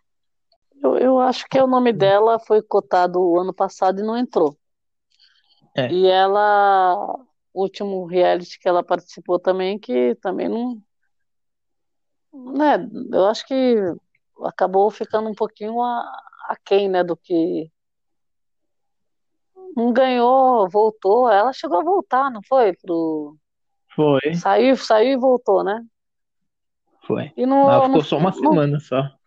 Eu, 0.82 0.98
eu 0.98 1.20
acho 1.20 1.46
que 1.50 1.60
o 1.60 1.68
nome 1.68 1.92
dela 1.92 2.40
foi 2.40 2.62
cotado 2.62 3.20
o 3.22 3.40
ano 3.40 3.54
passado 3.54 4.00
e 4.00 4.04
não 4.04 4.18
entrou. 4.18 4.58
É. 5.76 5.92
E 5.92 6.08
ela, 6.08 6.96
o 7.54 7.62
último 7.62 8.06
reality 8.06 8.60
que 8.60 8.68
ela 8.68 8.84
participou 8.84 9.40
também, 9.40 9.78
que 9.78 10.16
também 10.16 10.48
não, 10.50 10.82
né, 12.54 12.78
eu 13.12 13.26
acho 13.28 13.46
que 13.46 13.76
acabou 14.44 14.90
ficando 14.90 15.30
um 15.30 15.36
pouquinho 15.36 15.82
a- 15.82 16.22
aquém, 16.48 16.88
né, 16.90 17.04
do 17.04 17.16
que 17.16 17.72
não 19.76 19.94
ganhou, 19.94 20.68
voltou, 20.70 21.30
ela 21.30 21.54
chegou 21.54 21.80
a 21.80 21.84
voltar, 21.84 22.32
não 22.32 22.42
foi? 22.48 22.74
Pro, 22.76 23.38
Foi, 23.96 24.20
saiu, 24.36 24.76
saiu 24.76 25.14
e 25.14 25.18
voltou, 25.18 25.64
né? 25.64 25.86
foi. 27.06 27.32
E 27.36 27.46
não, 27.46 27.70
Ela 27.70 27.82
não, 27.82 27.88
ficou 27.88 28.04
só 28.04 28.18
uma 28.18 28.32
não, 28.32 28.40
semana 28.40 28.80
só. 28.80 29.19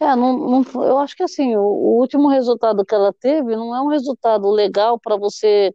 É, 0.00 0.14
não, 0.16 0.62
não, 0.62 0.84
eu 0.84 0.98
acho 0.98 1.16
que 1.16 1.22
assim, 1.22 1.56
o, 1.56 1.60
o 1.60 1.98
último 1.98 2.28
resultado 2.28 2.84
que 2.84 2.94
ela 2.94 3.12
teve 3.12 3.56
não 3.56 3.74
é 3.74 3.80
um 3.82 3.88
resultado 3.88 4.48
legal 4.50 4.98
para 4.98 5.16
você 5.16 5.74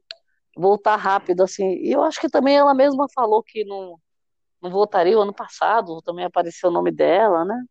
voltar 0.55 0.95
rápido, 0.97 1.43
assim. 1.43 1.65
E 1.77 1.91
eu 1.91 2.03
acho 2.03 2.21
que 2.21 2.29
também 2.29 2.57
ela 2.57 2.73
mesma 2.73 3.07
falou 3.13 3.43
que 3.43 3.65
não, 3.65 3.99
não 4.61 4.71
voltaria 4.71 5.17
o 5.17 5.21
ano 5.21 5.33
passado, 5.33 6.01
também 6.03 6.25
apareceu 6.25 6.69
o 6.69 6.73
nome 6.73 6.91
dela, 6.91 7.45
né? 7.45 7.63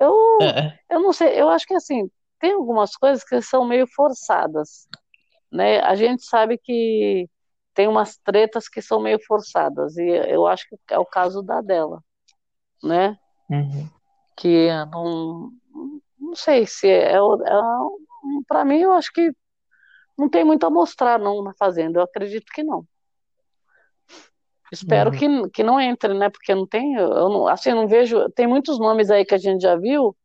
Eu, 0.00 0.14
É, 0.40 0.78
eu 0.90 1.00
não 1.00 1.12
sei, 1.12 1.40
eu 1.40 1.48
acho 1.48 1.66
que 1.66 1.74
assim, 1.74 2.10
tem 2.40 2.52
algumas 2.52 2.96
coisas 2.96 3.24
que 3.24 3.40
são 3.42 3.66
meio 3.66 3.86
forçadas, 3.88 4.88
né? 5.52 5.80
A 5.80 5.94
gente 5.96 6.24
sabe 6.24 6.58
que 6.58 7.28
tem 7.74 7.88
umas 7.88 8.18
tretas 8.18 8.68
que 8.68 8.82
são 8.82 9.00
meio 9.00 9.18
forçadas, 9.26 9.96
e 9.98 10.06
eu 10.28 10.46
acho 10.46 10.66
que 10.68 10.94
é 10.94 10.98
o 10.98 11.06
caso 11.06 11.42
da 11.42 11.60
dela, 11.60 12.02
né? 12.82 13.18
uhum. 13.50 13.95
Que 14.36 14.68
não, 14.92 15.50
não 16.18 16.34
sei 16.34 16.66
se 16.66 16.88
é, 16.88 17.20
o- 17.20 17.42
é 17.42 18.42
para 18.46 18.64
mim 18.64 18.80
eu 18.80 18.92
acho 18.92 19.12
que 19.12 19.32
não 20.18 20.28
tem 20.28 20.44
muito 20.44 20.66
a 20.66 20.70
mostrar 20.70 21.18
não 21.18 21.42
na 21.42 21.54
Fazenda, 21.54 22.00
eu 22.00 22.04
acredito 22.04 22.46
que 22.54 22.62
não. 22.64 22.86
Espero 24.72 25.10
Uhum. 25.12 25.44
que, 25.46 25.50
que 25.50 25.62
não 25.62 25.80
entre, 25.80 26.12
né? 26.14 26.28
Porque 26.28 26.54
não 26.54 26.66
tem, 26.66 26.94
eu 26.96 27.28
não, 27.28 27.46
assim, 27.46 27.70
eu 27.70 27.76
não 27.76 27.86
vejo, 27.88 28.28
tem 28.30 28.46
muitos 28.46 28.78
nomes 28.78 29.10
aí 29.10 29.24
que 29.24 29.34
a 29.34 29.38
gente 29.38 29.62
já 29.62 29.76
viu 29.76 30.16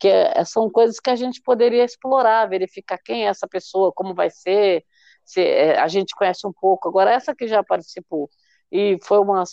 que 0.00 0.08
é- 0.08 0.44
são 0.46 0.70
coisas 0.70 1.00
que 1.00 1.10
a 1.10 1.16
gente 1.16 1.42
poderia 1.42 1.84
explorar, 1.84 2.48
verificar 2.48 2.98
quem 3.04 3.26
é 3.26 3.28
essa 3.30 3.48
pessoa, 3.48 3.92
como 3.94 4.14
vai 4.14 4.30
ser, 4.30 4.84
se 5.24 5.42
é, 5.42 5.78
a 5.80 5.88
gente 5.88 6.16
conhece 6.16 6.46
um 6.46 6.52
pouco. 6.52 6.88
Agora, 6.88 7.12
essa 7.12 7.36
que 7.36 7.46
já 7.48 7.62
participou 7.64 8.30
e 8.72 8.98
foi 9.04 9.20
uma 9.20 9.44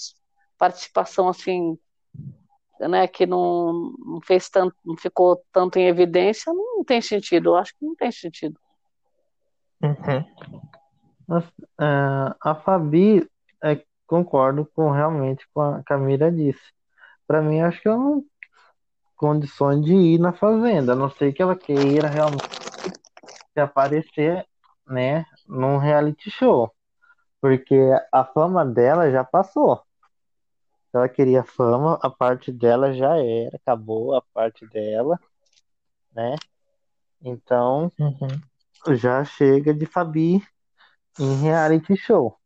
participação 0.57 1.29
assim, 1.29 1.77
né, 2.79 3.07
que 3.07 3.25
não, 3.25 3.93
não 3.97 4.21
fez 4.21 4.49
tanto, 4.49 4.75
não 4.85 4.97
ficou 4.97 5.41
tanto 5.51 5.77
em 5.77 5.87
evidência, 5.87 6.53
não 6.53 6.83
tem 6.83 7.01
sentido. 7.01 7.49
Eu 7.49 7.55
acho 7.55 7.73
que 7.77 7.85
não 7.85 7.95
tem 7.95 8.11
sentido. 8.11 8.59
Uhum. 9.81 10.25
Mas, 11.27 11.43
é, 11.79 12.35
a 12.41 12.55
Fabi, 12.55 13.27
é, 13.63 13.81
concordo 14.05 14.69
com 14.75 14.91
realmente 14.91 15.47
com 15.53 15.61
a 15.61 15.83
Camila 15.83 16.31
disse. 16.31 16.73
Pra 17.27 17.41
mim, 17.41 17.61
acho 17.61 17.81
que 17.81 17.87
ela 17.87 17.97
não 17.97 18.23
condições 19.15 19.83
de 19.83 19.93
ir 19.93 20.19
na 20.19 20.33
fazenda, 20.33 20.93
a 20.93 20.95
não 20.95 21.09
ser 21.09 21.31
que 21.33 21.41
ela 21.41 21.55
queira 21.55 22.07
realmente 22.07 22.43
aparecer, 23.55 24.45
né, 24.85 25.25
num 25.47 25.77
reality 25.77 26.29
show. 26.29 26.71
Porque 27.41 27.77
a 28.11 28.25
fama 28.25 28.65
dela 28.65 29.09
já 29.09 29.23
passou. 29.23 29.81
Se 30.95 30.97
ela 30.97 31.09
queria 31.09 31.43
fama, 31.43 31.99
a 32.01 32.09
parte 32.09 32.53
dela 32.53 32.93
já 32.93 33.17
era, 33.17 33.57
acabou 33.57 34.15
a 34.15 34.21
parte 34.33 34.65
dela, 34.65 35.19
né? 36.15 36.37
Então, 37.21 37.91
Uhum. 37.99 38.95
já 38.95 39.25
chega 39.25 39.73
de 39.73 39.85
Fabi 39.85 40.41
em 41.19 41.41
reality 41.41 41.97
show. 41.97 42.37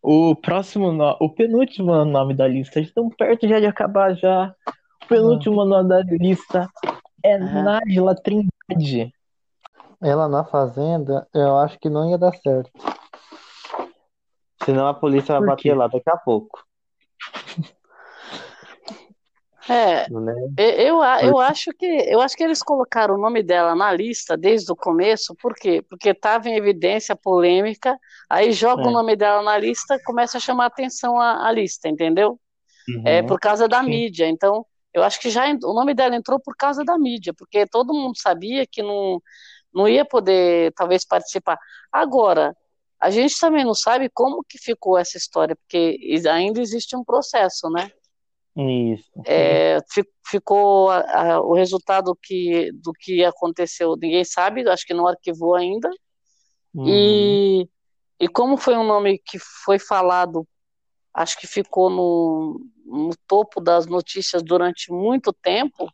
O 0.00 0.34
próximo, 0.34 0.90
no... 0.90 1.18
o 1.20 1.28
penúltimo 1.28 2.02
nome 2.06 2.32
da 2.32 2.48
lista, 2.48 2.80
estamos 2.80 3.14
perto 3.14 3.46
já 3.46 3.60
de 3.60 3.66
acabar 3.66 4.14
já. 4.14 4.54
O 5.04 5.06
penúltimo 5.06 5.62
nome 5.66 5.90
da 5.90 6.00
lista 6.00 6.66
é 7.22 7.36
Nájila 7.36 8.14
Trindade. 8.14 9.12
Ela 10.00 10.26
na 10.28 10.44
fazenda, 10.44 11.28
eu 11.34 11.58
acho 11.58 11.78
que 11.78 11.90
não 11.90 12.08
ia 12.08 12.16
dar 12.16 12.34
certo. 12.36 12.70
Senão 14.64 14.86
a 14.86 14.94
polícia 14.94 15.38
vai 15.38 15.48
bater 15.48 15.76
lá 15.76 15.88
daqui 15.88 16.08
a 16.08 16.16
pouco. 16.16 16.66
É, 19.68 20.08
Né? 20.08 20.32
eu, 20.56 21.02
eu, 21.22 21.38
acho 21.38 21.72
que 21.72 21.86
eu 21.86 22.20
acho 22.20 22.36
que 22.36 22.42
eles 22.42 22.62
colocaram 22.62 23.14
o 23.14 23.18
nome 23.18 23.42
dela 23.42 23.74
na 23.74 23.92
lista 23.92 24.36
desde 24.36 24.72
o 24.72 24.76
começo, 24.76 25.34
por 25.36 25.54
quê? 25.54 25.82
Porque 25.88 26.10
estava 26.10 26.48
em 26.48 26.56
evidência 26.56 27.14
polêmica, 27.14 27.98
aí 28.28 28.52
joga 28.52 28.88
o 28.88 28.90
É. 28.90 28.92
nome 28.92 29.14
dela 29.16 29.42
na 29.42 29.56
lista, 29.58 29.98
começa 30.04 30.38
a 30.38 30.40
chamar 30.40 30.66
atenção 30.66 31.20
a, 31.20 31.46
a 31.48 31.52
lista, 31.52 31.88
entendeu? 31.88 32.40
É 33.04 33.22
Uhum. 33.22 33.26
por 33.26 33.38
causa 33.40 33.68
da 33.68 33.82
Sim. 33.84 33.90
mídia. 33.90 34.26
Então, 34.28 34.66
eu 34.94 35.02
acho 35.04 35.20
que 35.20 35.30
já 35.30 35.46
o 35.50 35.74
nome 35.74 35.94
dela 35.94 36.16
entrou 36.16 36.40
por 36.40 36.56
causa 36.56 36.84
da 36.84 36.98
mídia, 36.98 37.34
porque 37.34 37.66
todo 37.66 37.94
mundo 37.94 38.18
sabia 38.18 38.66
que 38.66 38.82
não, 38.82 39.22
não 39.74 39.88
ia 39.88 40.04
poder, 40.04 40.72
talvez, 40.74 41.04
participar. 41.06 41.58
Agora, 41.92 42.56
a 43.00 43.10
gente 43.10 43.38
também 43.40 43.64
não 43.64 43.74
sabe 43.74 44.08
como 44.10 44.44
que 44.48 44.58
ficou 44.58 44.98
essa 44.98 45.16
história, 45.18 45.56
porque 45.56 45.98
ainda 46.30 46.60
existe 46.60 46.96
um 46.96 47.04
processo, 47.04 47.70
né? 47.70 47.90
Isso. 48.58 49.08
É, 49.24 49.78
fi- 49.88 50.04
ficou 50.26 50.90
a- 50.90 51.00
a- 51.34 51.40
o 51.40 51.54
resultado 51.54 52.16
que, 52.20 52.72
do 52.72 52.92
que 52.92 53.24
aconteceu, 53.24 53.94
ninguém 53.96 54.24
sabe, 54.24 54.68
acho 54.68 54.84
que 54.84 54.92
não 54.94 55.06
arquivou 55.06 55.54
ainda. 55.54 55.88
Uhum. 56.74 56.88
E, 56.88 57.68
e 58.20 58.28
como 58.28 58.56
foi 58.56 58.76
um 58.76 58.84
nome 58.84 59.18
que 59.24 59.38
foi 59.38 59.78
falado, 59.78 60.46
acho 61.14 61.38
que 61.38 61.46
ficou 61.46 61.88
no, 61.88 62.60
no 62.84 63.10
topo 63.28 63.60
das 63.60 63.86
notícias 63.86 64.42
durante 64.42 64.90
muito 64.92 65.32
tempo, 65.32 65.88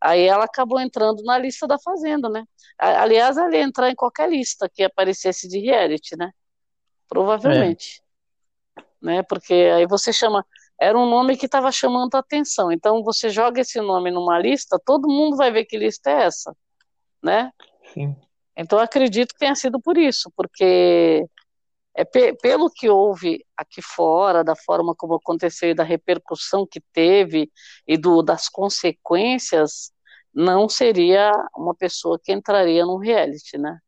aí 0.00 0.24
ela 0.26 0.44
acabou 0.44 0.78
entrando 0.78 1.22
na 1.22 1.38
lista 1.38 1.66
da 1.66 1.78
Fazenda, 1.78 2.28
né? 2.28 2.44
Aliás, 2.78 3.38
ela 3.38 3.54
ia 3.56 3.62
entrar 3.62 3.90
em 3.90 3.94
qualquer 3.94 4.28
lista 4.28 4.68
que 4.68 4.82
aparecesse 4.82 5.48
de 5.48 5.58
reality, 5.58 6.16
né? 6.18 6.30
Provavelmente. 7.08 8.02
Né? 9.00 9.22
Porque 9.22 9.54
aí 9.54 9.86
você 9.86 10.12
chama. 10.12 10.44
Era 10.80 10.98
um 10.98 11.08
nome 11.08 11.36
que 11.36 11.46
estava 11.46 11.70
chamando 11.70 12.14
a 12.14 12.18
atenção. 12.18 12.70
Então 12.72 13.02
você 13.02 13.28
joga 13.28 13.60
esse 13.60 13.80
nome 13.80 14.10
numa 14.10 14.38
lista, 14.38 14.80
todo 14.84 15.08
mundo 15.08 15.36
vai 15.36 15.50
ver 15.50 15.64
que 15.64 15.78
lista 15.78 16.10
é 16.10 16.24
essa, 16.24 16.54
né? 17.22 17.50
Sim. 17.92 18.16
Então 18.56 18.78
eu 18.78 18.84
acredito 18.84 19.32
que 19.32 19.38
tenha 19.38 19.54
sido 19.54 19.80
por 19.80 19.96
isso, 19.96 20.30
porque 20.36 21.26
é 21.94 22.04
pe 22.04 22.34
pelo 22.34 22.70
que 22.70 22.88
houve 22.88 23.44
aqui 23.56 23.80
fora, 23.80 24.42
da 24.42 24.56
forma 24.56 24.94
como 24.96 25.14
aconteceu 25.14 25.70
e 25.70 25.74
da 25.74 25.84
repercussão 25.84 26.66
que 26.66 26.80
teve 26.92 27.50
e 27.86 27.96
do, 27.96 28.22
das 28.22 28.48
consequências, 28.48 29.92
não 30.34 30.68
seria 30.68 31.30
uma 31.56 31.74
pessoa 31.74 32.18
que 32.22 32.32
entraria 32.32 32.84
no 32.84 32.98
reality, 32.98 33.56
né? 33.56 33.78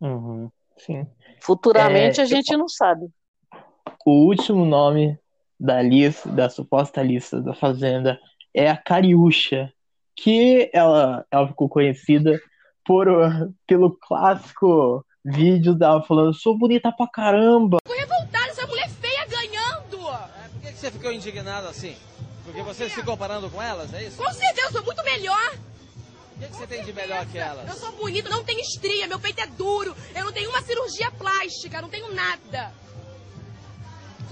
Uhum. 0.00 0.50
Sim. 0.78 1.06
Futuramente 1.40 2.20
É, 2.20 2.24
a 2.24 2.26
gente 2.26 2.56
não 2.56 2.68
sabe. 2.68 3.08
O 4.04 4.26
último 4.26 4.64
nome 4.64 5.18
da 5.62 5.80
lista, 5.80 6.28
da 6.28 6.50
suposta 6.50 7.00
lista 7.02 7.40
da 7.40 7.54
Fazenda 7.54 8.18
é 8.52 8.68
a 8.68 8.76
Cariúcha, 8.76 9.72
que 10.16 10.68
ela, 10.74 11.24
ela 11.30 11.46
ficou 11.46 11.68
conhecida 11.68 12.36
por, 12.84 13.06
pelo 13.64 13.96
clássico 13.96 15.06
vídeo 15.24 15.72
dela 15.72 16.02
falando: 16.02 16.34
sou 16.34 16.58
bonita 16.58 16.90
pra 16.90 17.06
caramba. 17.06 17.78
Tô 17.84 17.94
revoltada, 17.94 18.48
essa 18.48 18.66
mulher 18.66 18.90
feia 18.90 19.24
ganhando! 19.26 19.98
Por 20.52 20.60
que, 20.62 20.72
que 20.72 20.78
você 20.78 20.90
ficou 20.90 21.12
indignado 21.12 21.68
assim? 21.68 21.94
Porque 22.44 22.60
você 22.62 22.90
se 22.90 23.00
comparando 23.04 23.48
com 23.48 23.62
elas, 23.62 23.94
é 23.94 24.02
isso? 24.02 24.16
Com 24.16 24.32
certeza, 24.32 24.66
eu 24.66 24.72
sou 24.72 24.84
muito 24.84 25.04
melhor! 25.04 25.54
O 26.34 26.40
que, 26.40 26.48
que 26.48 26.56
você 26.56 26.66
tem 26.66 26.84
de 26.84 26.92
melhor 26.92 27.24
que 27.26 27.38
elas? 27.38 27.68
Eu 27.68 27.74
sou 27.76 27.92
bonita, 27.92 28.28
não 28.28 28.42
tenho 28.42 28.58
estria, 28.58 29.06
meu 29.06 29.20
peito 29.20 29.40
é 29.40 29.46
duro, 29.46 29.94
eu 30.12 30.24
não 30.24 30.32
tenho 30.32 30.50
uma 30.50 30.60
cirurgia 30.62 31.08
plástica, 31.12 31.80
não 31.80 31.88
tenho 31.88 32.12
nada. 32.12 32.81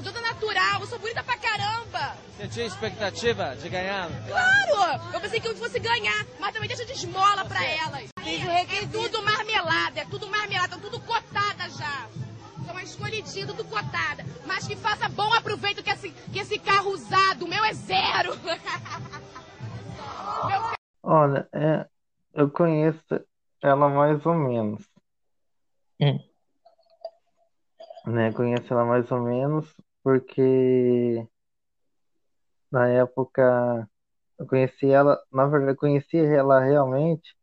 Sou 0.03 0.11
toda 0.15 0.21
natural, 0.23 0.81
eu 0.81 0.87
sou 0.87 0.99
bonita 0.99 1.23
pra 1.23 1.37
caramba! 1.37 2.17
Você 2.35 2.49
tinha 2.49 2.65
expectativa 2.65 3.55
de 3.57 3.69
ganhar? 3.69 4.09
Claro! 4.27 5.13
Eu 5.13 5.21
pensei 5.21 5.41
que 5.41 5.47
eu 5.47 5.55
fosse 5.57 5.79
ganhar, 5.79 6.27
mas 6.39 6.55
também 6.55 6.69
deixa 6.69 6.87
de 6.87 6.93
esmola 6.93 7.45
pra 7.45 7.63
elas. 7.63 8.09
É 8.17 8.87
tudo 8.87 9.23
marmelada, 9.23 10.01
é 10.01 10.05
tudo 10.07 10.27
marmelada, 10.27 10.79
tudo 10.79 10.99
cotada 11.01 11.69
já. 11.69 12.09
São 12.65 12.73
uma 12.73 12.83
escolhidinha, 12.83 13.47
tudo 13.47 13.63
cotada. 13.65 14.25
Mas 14.47 14.67
que 14.67 14.75
faça 14.75 15.07
bom 15.11 15.35
aproveito 15.35 15.83
que 15.83 15.91
esse, 15.91 16.11
que 16.11 16.39
esse 16.39 16.59
carro 16.59 16.93
usado, 16.93 17.45
o 17.45 17.49
meu 17.49 17.63
é 17.63 17.75
zero. 17.75 18.33
Meu 20.47 20.73
Olha, 21.03 21.47
é, 21.53 21.87
eu 22.33 22.49
conheço 22.51 23.21
ela 23.63 23.87
mais 23.91 24.25
ou 24.25 24.35
menos. 24.35 24.83
Hum. 26.01 26.19
Né, 28.07 28.33
conheço 28.33 28.73
ela 28.73 28.87
mais 28.87 29.11
ou 29.13 29.21
menos 29.21 29.71
porque 30.03 31.27
na 32.71 32.89
época 32.89 33.89
eu 34.39 34.47
conheci 34.47 34.91
ela, 34.91 35.23
na 35.33 35.47
verdade, 35.47 35.73
eu 35.73 35.77
conheci 35.77 36.17
ela 36.19 36.61
realmente 36.61 37.37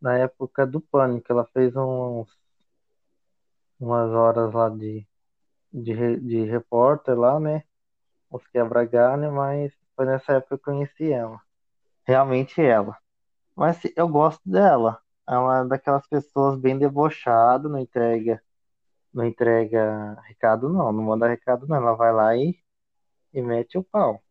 na 0.00 0.18
época 0.18 0.66
do 0.66 0.80
Pânico. 0.80 1.32
Ela 1.32 1.46
fez 1.46 1.74
uns 1.76 2.28
umas 3.78 4.10
horas 4.10 4.52
lá 4.52 4.68
de, 4.68 5.06
de, 5.72 6.20
de 6.20 6.44
repórter 6.44 7.18
lá, 7.18 7.40
né? 7.40 7.64
Os 8.30 8.46
quebra-galho, 8.48 9.32
mas 9.32 9.72
foi 9.96 10.06
nessa 10.06 10.34
época 10.34 10.58
que 10.58 10.70
eu 10.70 10.74
conheci 10.74 11.12
ela. 11.12 11.40
Realmente 12.04 12.60
ela. 12.60 12.96
Mas 13.56 13.80
eu 13.96 14.08
gosto 14.08 14.42
dela. 14.48 15.00
É 15.28 15.36
uma 15.38 15.64
daquelas 15.64 16.06
pessoas 16.08 16.58
bem 16.60 16.78
debochadas, 16.78 17.70
não 17.70 17.78
entrega, 17.78 18.42
não 19.12 19.24
entrega 19.24 20.14
recado 20.26 20.68
não, 20.68 20.92
não 20.92 21.02
manda 21.04 21.28
recado 21.28 21.66
não. 21.66 21.76
Ela 21.76 21.94
vai 21.94 22.12
lá 22.12 22.36
e, 22.36 22.58
e 23.34 23.42
mete 23.42 23.78
o 23.78 23.84
pau. 23.84 24.22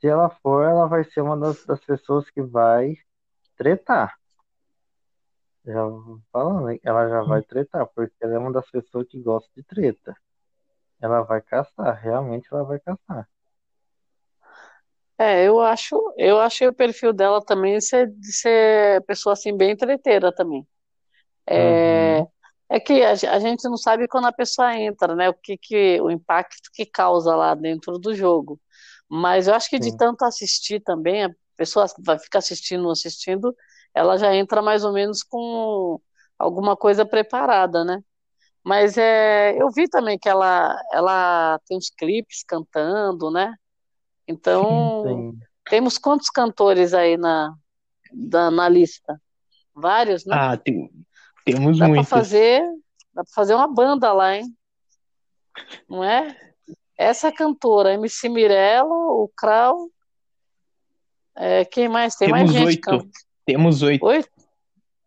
Se 0.00 0.08
ela 0.08 0.30
for, 0.42 0.64
ela 0.64 0.86
vai 0.88 1.04
ser 1.04 1.22
uma 1.22 1.36
das, 1.38 1.64
das 1.66 1.80
pessoas 1.84 2.30
que 2.30 2.42
vai 2.42 2.96
tretar. 3.56 4.14
Já 5.64 5.80
falando, 6.32 6.78
ela 6.82 7.08
já 7.08 7.22
vai 7.22 7.42
tretar, 7.42 7.86
porque 7.94 8.14
ela 8.20 8.34
é 8.34 8.38
uma 8.38 8.52
das 8.52 8.70
pessoas 8.70 9.06
que 9.08 9.20
gosta 9.22 9.48
de 9.56 9.62
treta. 9.62 10.14
Ela 11.00 11.22
vai 11.22 11.40
caçar, 11.42 12.00
realmente 12.02 12.48
ela 12.52 12.64
vai 12.64 12.80
caçar. 12.80 13.28
É, 15.16 15.46
eu 15.46 15.60
acho, 15.60 15.96
eu 16.16 16.40
achei 16.40 16.66
o 16.66 16.74
perfil 16.74 17.12
dela 17.12 17.44
também 17.44 17.80
ser, 17.80 18.10
de 18.10 18.32
ser 18.32 19.02
pessoa 19.04 19.32
assim 19.34 19.56
bem 19.56 19.76
treteira 19.76 20.34
também. 20.34 20.66
É, 21.46 22.20
Uhum. 22.20 22.28
É 22.70 22.80
que 22.80 23.02
a, 23.02 23.12
a 23.12 23.38
gente 23.38 23.64
não 23.68 23.76
sabe 23.76 24.08
quando 24.08 24.26
a 24.26 24.32
pessoa 24.32 24.76
entra, 24.76 25.14
né? 25.14 25.28
O 25.30 25.34
que 25.34 25.56
que, 25.56 26.00
o 26.00 26.10
impacto 26.10 26.70
que 26.72 26.86
causa 26.86 27.34
lá 27.36 27.54
dentro 27.54 27.98
do 27.98 28.14
jogo. 28.14 28.60
Mas 29.08 29.48
eu 29.48 29.54
acho 29.54 29.68
que 29.70 29.78
de 29.78 29.90
Sim. 29.90 29.96
tanto 29.96 30.24
assistir 30.24 30.80
também, 30.80 31.24
a 31.24 31.30
pessoa 31.56 31.86
vai 32.00 32.18
ficar 32.18 32.38
assistindo, 32.40 32.90
assistindo, 32.90 33.54
ela 33.94 34.16
já 34.18 34.34
entra 34.34 34.62
mais 34.62 34.84
ou 34.84 34.92
menos 34.92 35.22
com 35.22 36.00
alguma 36.38 36.76
coisa 36.76 37.04
preparada, 37.06 37.84
né? 37.84 38.00
Mas 38.64 38.98
é, 38.98 39.60
eu 39.60 39.70
vi 39.70 39.88
também 39.88 40.18
que 40.18 40.28
ela, 40.28 40.76
ela 40.92 41.58
tem 41.66 41.76
uns 41.76 41.90
clipes 41.90 42.44
cantando, 42.46 43.30
né? 43.30 43.54
Então, 44.28 44.60
Sim. 45.02 45.40
temos 45.68 45.98
quantos 45.98 46.30
cantores 46.30 46.94
aí 46.94 47.16
na, 47.16 47.54
da- 48.12 48.50
na 48.50 48.68
lista? 48.68 49.20
Vários, 49.74 50.26
né? 50.26 50.40
Ah, 50.40 50.56
tem- 50.56 50.90
temos 51.44 51.78
Dá 51.78 51.84
para 51.86 51.94
muitos. 51.94 52.08
fazer, 52.08 52.62
dá 53.12 53.22
para 53.24 53.32
fazer 53.34 53.54
uma 53.54 53.68
banda 53.68 54.12
lá, 54.12 54.36
hein? 54.36 54.46
Não 55.88 56.02
é? 56.02 56.36
Essa 56.96 57.30
cantora, 57.32 57.92
MC 57.94 58.28
Mirella, 58.28 58.88
o 58.94 59.30
Krau, 59.36 59.88
é, 61.36 61.64
quem 61.64 61.88
mais? 61.88 62.14
Tem 62.14 62.28
mais 62.28 62.42
Temos 62.50 62.54
gente 62.54 62.66
oito. 62.66 62.80
can- 63.04 63.10
Temos 63.44 63.82
oito. 63.82 64.04
Oito? 64.06 64.28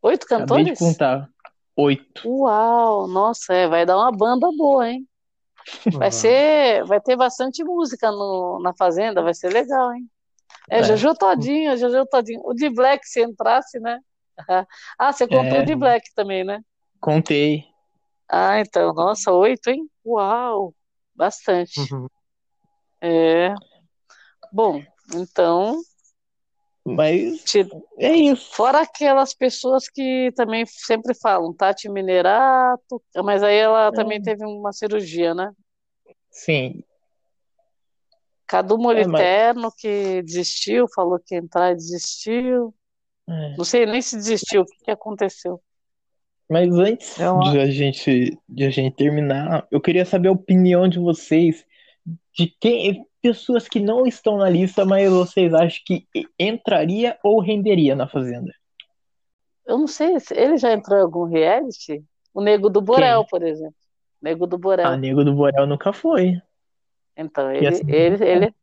Oito 0.02 0.24
Acabei 0.26 0.64
de 0.64 0.72
cantores? 0.72 0.80
contar. 0.80 1.30
Oito. 1.76 2.28
Uau, 2.28 3.08
nossa, 3.08 3.54
é, 3.54 3.68
vai 3.68 3.86
dar 3.86 3.98
uma 3.98 4.12
banda 4.12 4.48
boa, 4.58 4.90
hein? 4.90 5.08
Vai 5.94 6.08
Uhum. 6.08 6.12
ser, 6.12 6.84
vai 6.86 7.00
ter 7.02 7.16
bastante 7.16 7.64
música 7.64 8.10
no, 8.12 8.60
na 8.62 8.74
Fazenda, 8.74 9.22
vai 9.22 9.34
ser 9.34 9.52
legal, 9.52 9.94
hein? 9.94 10.10
É, 10.70 10.80
É. 10.80 10.84
Jojo 10.84 11.14
Todinho, 11.16 11.78
Jojo 11.78 12.06
Todinho. 12.08 12.42
O 12.44 12.54
de 12.54 12.70
Black, 12.70 13.08
se 13.08 13.22
entrasse, 13.24 13.80
né? 13.80 14.00
Ah, 15.00 15.12
você 15.14 15.28
contou 15.28 15.60
É. 15.60 15.64
de 15.64 15.76
Black 15.76 16.14
também, 16.16 16.44
né? 16.44 16.62
Contei. 17.00 17.66
Ah, 18.30 18.60
então, 18.60 18.94
nossa, 18.94 19.32
oito, 19.32 19.70
hein? 19.70 19.90
Uau, 20.06 20.74
bastante. 21.16 21.80
Uhum. 21.94 22.08
É. 23.02 23.54
Bom, 24.52 24.82
então, 25.14 25.80
Mas 26.86 27.44
te- 27.44 27.68
é 27.98 28.14
isso. 28.16 28.54
fora 28.54 28.82
aquelas 28.82 29.34
pessoas 29.34 29.90
que 29.90 30.32
também 30.36 30.66
sempre 30.66 31.14
falam, 31.16 31.54
Tati 31.54 31.90
Minerato, 31.90 33.02
mas 33.24 33.44
aí 33.44 33.58
ela 33.58 33.92
também 33.92 34.22
teve 34.22 34.46
uma 34.46 34.72
cirurgia, 34.72 35.34
né? 35.34 35.52
Sim. 36.32 36.84
Cadu 38.48 38.76
É, 38.76 38.78
mas- 38.78 38.84
Moliterno, 38.84 39.72
que 39.78 40.22
desistiu, 40.24 40.88
falou 40.96 41.20
que 41.20 41.36
ia 41.36 41.42
entrar 41.42 41.72
e 41.72 41.76
desistiu. 41.76 42.74
É. 43.30 43.56
Não 43.58 43.66
sei 43.66 43.86
nem 43.86 44.02
se 44.02 44.16
desistiu, 44.16 44.62
o 44.62 44.66
que 44.66 44.86
que 44.86 44.92
aconteceu? 44.92 45.62
Mas 46.50 46.74
antes 46.74 47.20
Eu 47.20 47.40
de 47.40 47.60
a 47.60 47.70
gente, 47.70 48.40
de 48.48 48.64
a 48.64 48.70
gente 48.70 48.96
terminar, 48.96 49.68
eu 49.70 49.82
queria 49.82 50.06
saber 50.06 50.30
a 50.30 50.32
opinião 50.32 50.88
de 50.88 50.98
vocês 50.98 51.66
de 52.34 52.48
quem, 52.48 53.06
pessoas 53.22 53.68
que 53.68 53.80
não 53.80 54.08
estão 54.08 54.38
na 54.38 54.50
lista, 54.50 54.86
mas 54.86 55.10
vocês 55.10 55.54
acham 55.54 55.82
que 55.86 56.08
entraria 56.40 57.18
ou 57.24 57.42
renderia 57.42 57.96
na 57.96 58.08
Fazenda? 58.08 58.54
Eu 59.66 59.78
não 59.78 59.88
sei, 59.88 60.18
se 60.20 60.34
ele 60.34 60.58
já 60.58 60.72
entrou 60.72 60.98
em 60.98 61.02
algum 61.02 61.26
reality? 61.26 62.02
O 62.34 62.42
Nego 62.42 62.70
do 62.70 62.80
Borel, 62.80 63.26
por 63.26 63.44
exemplo. 63.44 63.76
Nego 64.22 64.48
do 64.48 64.58
Borel. 64.58 64.88
A 64.88 64.96
Nego 64.96 65.26
do 65.26 65.34
Borel 65.34 65.68
nunca 65.68 65.92
foi. 65.92 66.42
Então, 67.18 67.52
ele, 67.52 67.68
assim, 67.68 67.92
ele, 67.92 68.24
ele, 68.24 68.56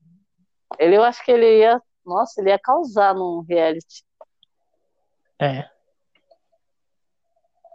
ele, 0.79 0.97
eu 0.97 1.03
acho 1.03 1.23
que 1.25 1.31
ele 1.31 1.59
ia, 1.59 1.81
nossa, 2.07 2.41
ele 2.41 2.51
ia 2.51 2.59
causar 2.59 3.15
num 3.15 3.45
reality. 3.47 4.05
É. 5.41 5.69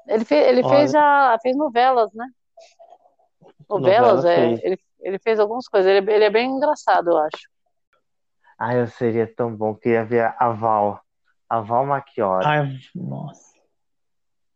Ele 0.08 0.26
fez, 0.26 0.48
ele 0.48 0.62
Olha. 0.64 0.70
fez 0.70 0.92
já, 0.92 1.38
fez 1.42 1.56
novelas, 1.56 2.12
né? 2.14 2.26
Novelas, 3.70 4.24
Novela 4.24 4.32
é. 4.32 4.66
Ele, 4.66 4.80
ele 5.02 5.20
fez 5.20 5.40
algumas 5.40 5.68
coisas. 5.68 5.90
Ele, 5.92 6.12
ele 6.12 6.24
é 6.26 6.30
bem 6.30 6.50
engraçado, 6.50 7.10
eu 7.12 7.18
acho. 7.18 7.48
Ah, 8.58 8.74
eu 8.76 8.88
seria 8.88 9.28
tão 9.34 9.56
bom. 9.56 9.76
Queria 9.76 10.04
ver 10.04 10.34
a 10.38 10.50
Val. 10.50 11.00
A 11.48 11.62
Val 11.62 11.86
Machiori. 11.86 12.46
Ai, 12.46 12.78
nossa. 12.96 13.50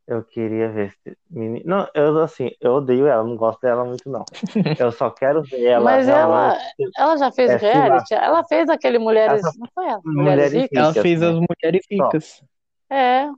Eu 0.06 0.22
queria 0.24 0.70
ver 0.70 0.88
esse 0.88 1.18
menino. 1.30 1.64
Não, 1.66 1.88
eu 1.94 2.20
assim, 2.22 2.52
eu 2.60 2.74
odeio 2.74 3.08
ela, 3.08 3.24
não 3.24 3.38
gosto 3.38 3.62
dela 3.62 3.86
muito, 3.86 4.10
não. 4.10 4.26
Eu 4.78 4.92
só 4.92 5.10
quero 5.10 5.42
ver 5.44 5.64
ela 5.66 5.86
Mas 5.86 6.08
ela, 6.10 6.50
realmente. 6.50 6.92
ela 6.98 7.18
já 7.18 7.32
fez 7.32 7.50
É, 7.52 7.56
reality? 7.56 8.14
Ela 8.14 8.44
fez 8.44 8.70
aquele 8.70 9.00
Mulheres, 9.00 9.40
Essa- 9.46 9.58
não 9.58 9.68
foi 9.74 9.86
ela? 9.86 10.02
Mulheres 10.04 10.52
Mulheres 10.52 10.54
Ricas? 10.54 10.78
Ela 10.78 10.94
fez 10.94 11.22
né? 11.22 11.28
as 11.28 11.36
mulheres 11.36 11.86
Só. 11.96 12.10
É. 12.94 13.30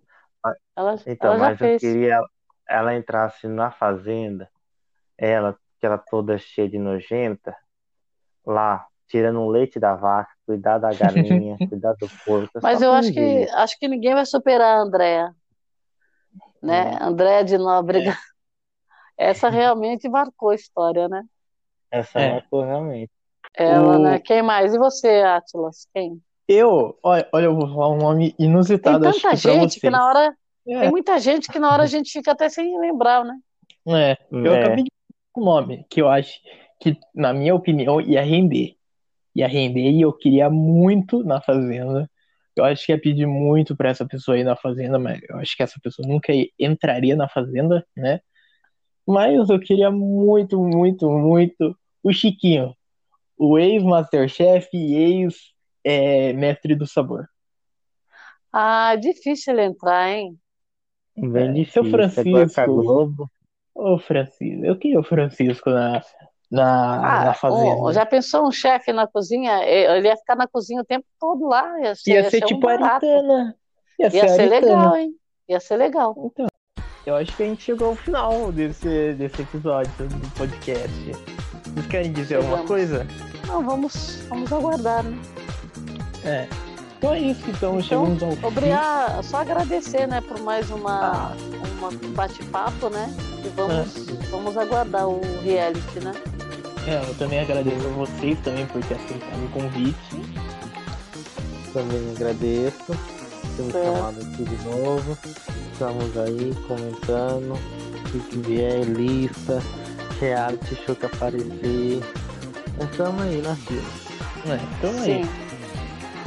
Ela, 0.76 0.96
Então, 1.06 1.36
ela 1.36 1.40
já 1.40 1.52
mas 1.52 1.62
eu 1.62 1.70
fez. 1.70 1.82
queria 1.82 2.20
ela 2.68 2.96
entrasse 2.96 3.48
na 3.48 3.72
fazenda, 3.72 4.50
ela, 5.18 5.58
que 5.80 5.86
ela 5.86 5.98
toda 5.98 6.38
cheia 6.38 6.70
de 6.70 6.80
nojenta, 6.80 7.56
lá, 8.46 8.88
tirando 9.08 9.42
o 9.42 9.50
leite 9.50 9.80
da 9.80 9.96
vaca, 9.96 10.32
cuidar 10.46 10.80
da 10.80 10.94
galinha, 10.94 11.62
cuidar 11.70 11.94
do 11.96 12.12
porco. 12.26 12.60
é 12.60 12.62
Mas 12.62 12.82
eu 12.82 12.92
acho 12.92 13.14
que 13.14 13.48
acho 13.54 13.78
que 13.80 13.88
ninguém 13.88 14.14
vai 14.14 14.26
superar 14.26 14.78
a 14.78 14.82
Andréa, 14.82 15.36
né? 16.62 16.98
Andréa 17.02 17.44
de 17.44 17.58
Nóbrega. 17.58 18.12
Essa 19.18 19.50
realmente 19.50 20.10
marcou 20.10 20.50
a 20.52 20.56
história, 20.56 21.08
né? 21.10 21.24
Essa 21.92 22.20
É. 22.20 22.30
marcou 22.30 22.64
realmente. 22.64 23.12
Ela, 23.54 24.00
O- 24.00 24.00
né? 24.00 24.20
Quem 24.20 24.42
mais? 24.42 24.74
E 24.74 24.78
você, 24.78 25.22
Atlas? 25.22 25.88
Quem? 25.94 26.22
Eu, 26.48 26.98
olha, 27.02 27.28
olha, 27.34 27.46
eu 27.46 27.56
vou 27.56 27.68
falar 27.68 27.90
um 27.90 27.98
nome 27.98 28.34
Tem 28.34 28.46
inusitado, 28.46 29.08
acho 29.08 29.22
tanta 29.22 29.36
gente 29.36 29.80
que 29.80 29.90
na 29.90 30.06
hora. 30.08 30.36
É. 30.68 30.80
Tem 30.82 30.90
muita 30.92 31.20
gente 31.20 31.52
que 31.52 31.60
na 31.60 31.72
hora 31.72 31.84
a 31.84 31.88
gente 31.88 32.12
fica 32.12 32.32
até 32.32 32.50
sem 32.50 32.80
lembrar, 32.80 33.24
né? 33.24 33.36
É, 33.88 34.18
eu 34.32 34.54
É. 34.54 34.60
acabei 34.64 34.84
de 34.84 34.92
um 35.38 35.44
nome 35.44 35.86
que 35.90 36.02
eu 36.02 36.08
acho 36.08 36.40
que, 36.80 36.98
na 37.14 37.34
minha 37.34 37.54
opinião, 37.54 38.02
ia 38.02 38.22
render. 38.22 38.76
Ia 39.36 39.48
render 39.48 39.92
e 39.92 40.02
eu 40.02 40.14
queria 40.14 40.50
muito 40.50 41.24
na 41.24 41.42
Fazenda. 41.42 42.10
Eu 42.56 42.64
acho 42.64 42.86
que 42.86 42.92
ia 42.92 43.00
pedir 43.00 43.28
muito 43.28 43.76
pra 43.76 43.90
essa 43.90 44.06
pessoa 44.06 44.38
ir 44.40 44.44
na 44.44 44.56
Fazenda, 44.56 44.98
mas 44.98 45.20
eu 45.30 45.38
acho 45.38 45.56
que 45.56 45.62
essa 45.64 45.80
pessoa 45.84 46.08
nunca 46.08 46.32
entraria 46.58 47.16
na 47.16 47.28
Fazenda, 47.28 47.86
né? 47.96 48.22
Mas 49.06 49.50
eu 49.50 49.60
queria 49.60 49.92
muito, 49.92 50.60
muito, 50.64 51.10
muito 51.10 51.78
o 52.02 52.12
Chiquinho. 52.14 52.74
O 53.38 53.60
ex-Masterchef 53.60 54.70
e 54.74 54.96
ex-Mestre 55.86 56.76
do 56.76 56.88
Sabor. 56.88 57.28
Ah, 58.52 58.94
é 58.94 58.98
difícil 58.98 59.54
ele 59.54 59.64
entrar, 59.64 60.10
hein? 60.10 60.38
Bem 61.18 61.50
É, 61.50 61.52
difícil. 61.54 61.84
seu 61.84 61.92
Francisco. 61.92 63.30
Ô, 63.74 63.98
Francisco, 64.00 64.66
eu 64.66 64.78
queria 64.78 65.00
o 65.00 65.04
Francisco 65.04 65.70
na, 65.70 66.02
na, 66.50 66.98
na 67.00 67.30
Ah, 67.32 67.34
Fazenda. 67.34 67.76
um- 67.82 67.92
já 67.94 68.06
pensou 68.06 68.48
um 68.48 68.52
chefe 68.52 68.94
na 68.94 69.06
cozinha? 69.06 69.62
Eh, 69.64 69.98
Ele 69.98 70.08
ia 70.08 70.16
ficar 70.18 70.36
na 70.36 70.48
cozinha 70.48 70.82
o 70.82 70.86
tempo 70.86 71.06
todo 71.20 71.48
lá. 71.48 71.80
Ia 71.82 71.96
ser, 71.96 72.10
Ia 72.12 72.16
ia 72.18 72.24
ser 72.30 72.38
ser 72.40 72.44
um 72.46 72.48
tipo 72.48 72.68
a 72.70 72.78
barato. 72.78 73.06
Aritana. 73.06 73.56
Ia 74.00 74.06
Ia 74.06 74.12
ser 74.12 74.20
a 74.22 74.28
ser 74.30 74.42
Aritana. 74.54 74.76
legal, 74.78 74.96
hein? 74.98 75.16
Ia 75.50 75.60
ser 75.60 75.76
legal. 75.78 76.16
Então, 76.26 76.48
eu 77.06 77.16
acho 77.16 77.36
que 77.36 77.44
a 77.44 77.46
gente 77.46 77.62
chegou 77.64 77.90
ao 77.90 77.96
final 77.96 78.52
desse, 78.52 79.14
desse 79.14 79.42
episódio 79.42 79.92
do 80.08 80.38
podcast. 80.38 80.90
Vocês 81.66 81.88
querem 81.88 82.14
dizer 82.14 82.36
alguma 82.38 82.60
Chegamos. 82.60 82.68
coisa? 82.72 83.08
Não, 83.48 83.64
vamos, 83.66 84.22
vamos 84.28 84.52
aguardar, 84.54 85.04
né? 85.04 85.18
É. 86.26 86.48
Então 86.98 87.14
é 87.14 87.20
isso, 87.20 87.42
então, 87.48 87.80
Então, 87.80 87.82
chegamos 87.84 88.24
ao 88.24 88.32
fim. 88.32 88.46
obrigado, 88.46 89.24
só 89.24 89.38
agradecer, 89.38 90.08
né, 90.08 90.22
por 90.22 90.40
mais 90.42 90.70
uma, 90.72 91.00
Ah. 91.32 91.34
uma 91.78 91.90
um 91.90 92.12
bate-papo, 92.14 92.90
né? 92.90 93.14
E 93.44 93.50
vamos, 93.50 93.94
vamos 94.32 94.58
aguardar 94.58 95.08
o 95.08 95.22
reality, 95.44 96.00
né? 96.02 96.14
É, 96.88 97.04
eu 97.08 97.16
também 97.16 97.40
agradeço 97.40 97.86
a 97.86 97.90
vocês 97.92 98.40
também 98.44 98.66
por 98.68 98.84
ter 98.86 98.96
aceitado 98.96 99.44
o 99.46 99.50
convite. 99.50 99.96
Também 101.74 102.12
agradeço 102.16 102.86
por 103.56 103.66
me 103.66 103.70
É. 103.72 103.84
chamado 103.96 104.20
aqui 104.22 104.44
de 104.44 104.64
novo. 104.66 105.18
Estamos 105.74 106.18
aí 106.18 106.54
comentando. 106.68 107.54
O 108.14 108.20
que 108.20 108.38
vier, 108.38 108.84
lista, 108.86 109.62
reality 110.22 110.76
show 110.86 110.96
que 110.96 111.06
aparecer. 111.06 112.02
Estamos 112.80 113.22
aí 113.24 113.42
na 113.42 113.56
fila. 113.56 113.84
É, 114.48 114.60
então 114.78 114.90
aí. 115.02 115.24
Sim, 115.24 115.30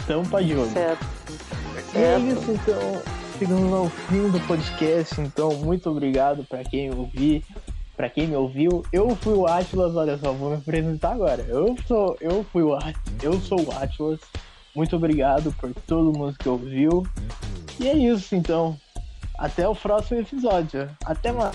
Então 0.08 0.22
pra 0.24 0.40
jogo. 0.42 0.70
certo. 0.72 1.06
E 1.94 1.98
é 1.98 2.18
isso, 2.18 2.50
então. 2.50 3.02
Chegamos 3.38 3.72
ao 3.74 3.88
fim 3.90 4.30
do 4.30 4.40
podcast. 4.46 5.20
Então, 5.20 5.52
muito 5.56 5.90
obrigado 5.90 6.44
pra 6.44 6.64
quem 6.64 6.90
ouviu. 6.90 7.42
Pra 7.94 8.08
quem 8.08 8.26
me 8.28 8.34
ouviu, 8.36 8.82
eu 8.90 9.14
fui 9.16 9.34
o 9.34 9.46
Atlas, 9.46 9.94
olha 9.96 10.16
só, 10.16 10.32
vou 10.32 10.50
me 10.50 10.56
apresentar 10.56 11.12
agora. 11.12 11.44
Eu 11.48 11.76
sou, 11.86 12.16
eu 12.20 12.42
fui 12.50 12.62
o 12.62 12.74
At- 12.74 12.96
eu 13.22 13.34
sou 13.40 13.60
o 13.60 13.70
Atlas. 13.72 14.20
Muito 14.74 14.96
obrigado 14.96 15.52
por 15.60 15.74
todo 15.86 16.16
mundo 16.16 16.34
que 16.38 16.48
ouviu. 16.48 17.06
E 17.78 17.86
é 17.88 17.94
isso, 17.96 18.34
então. 18.34 18.78
Até 19.36 19.68
o 19.68 19.74
próximo 19.74 20.20
episódio. 20.20 20.88
Até 21.04 21.32
mais. 21.32 21.54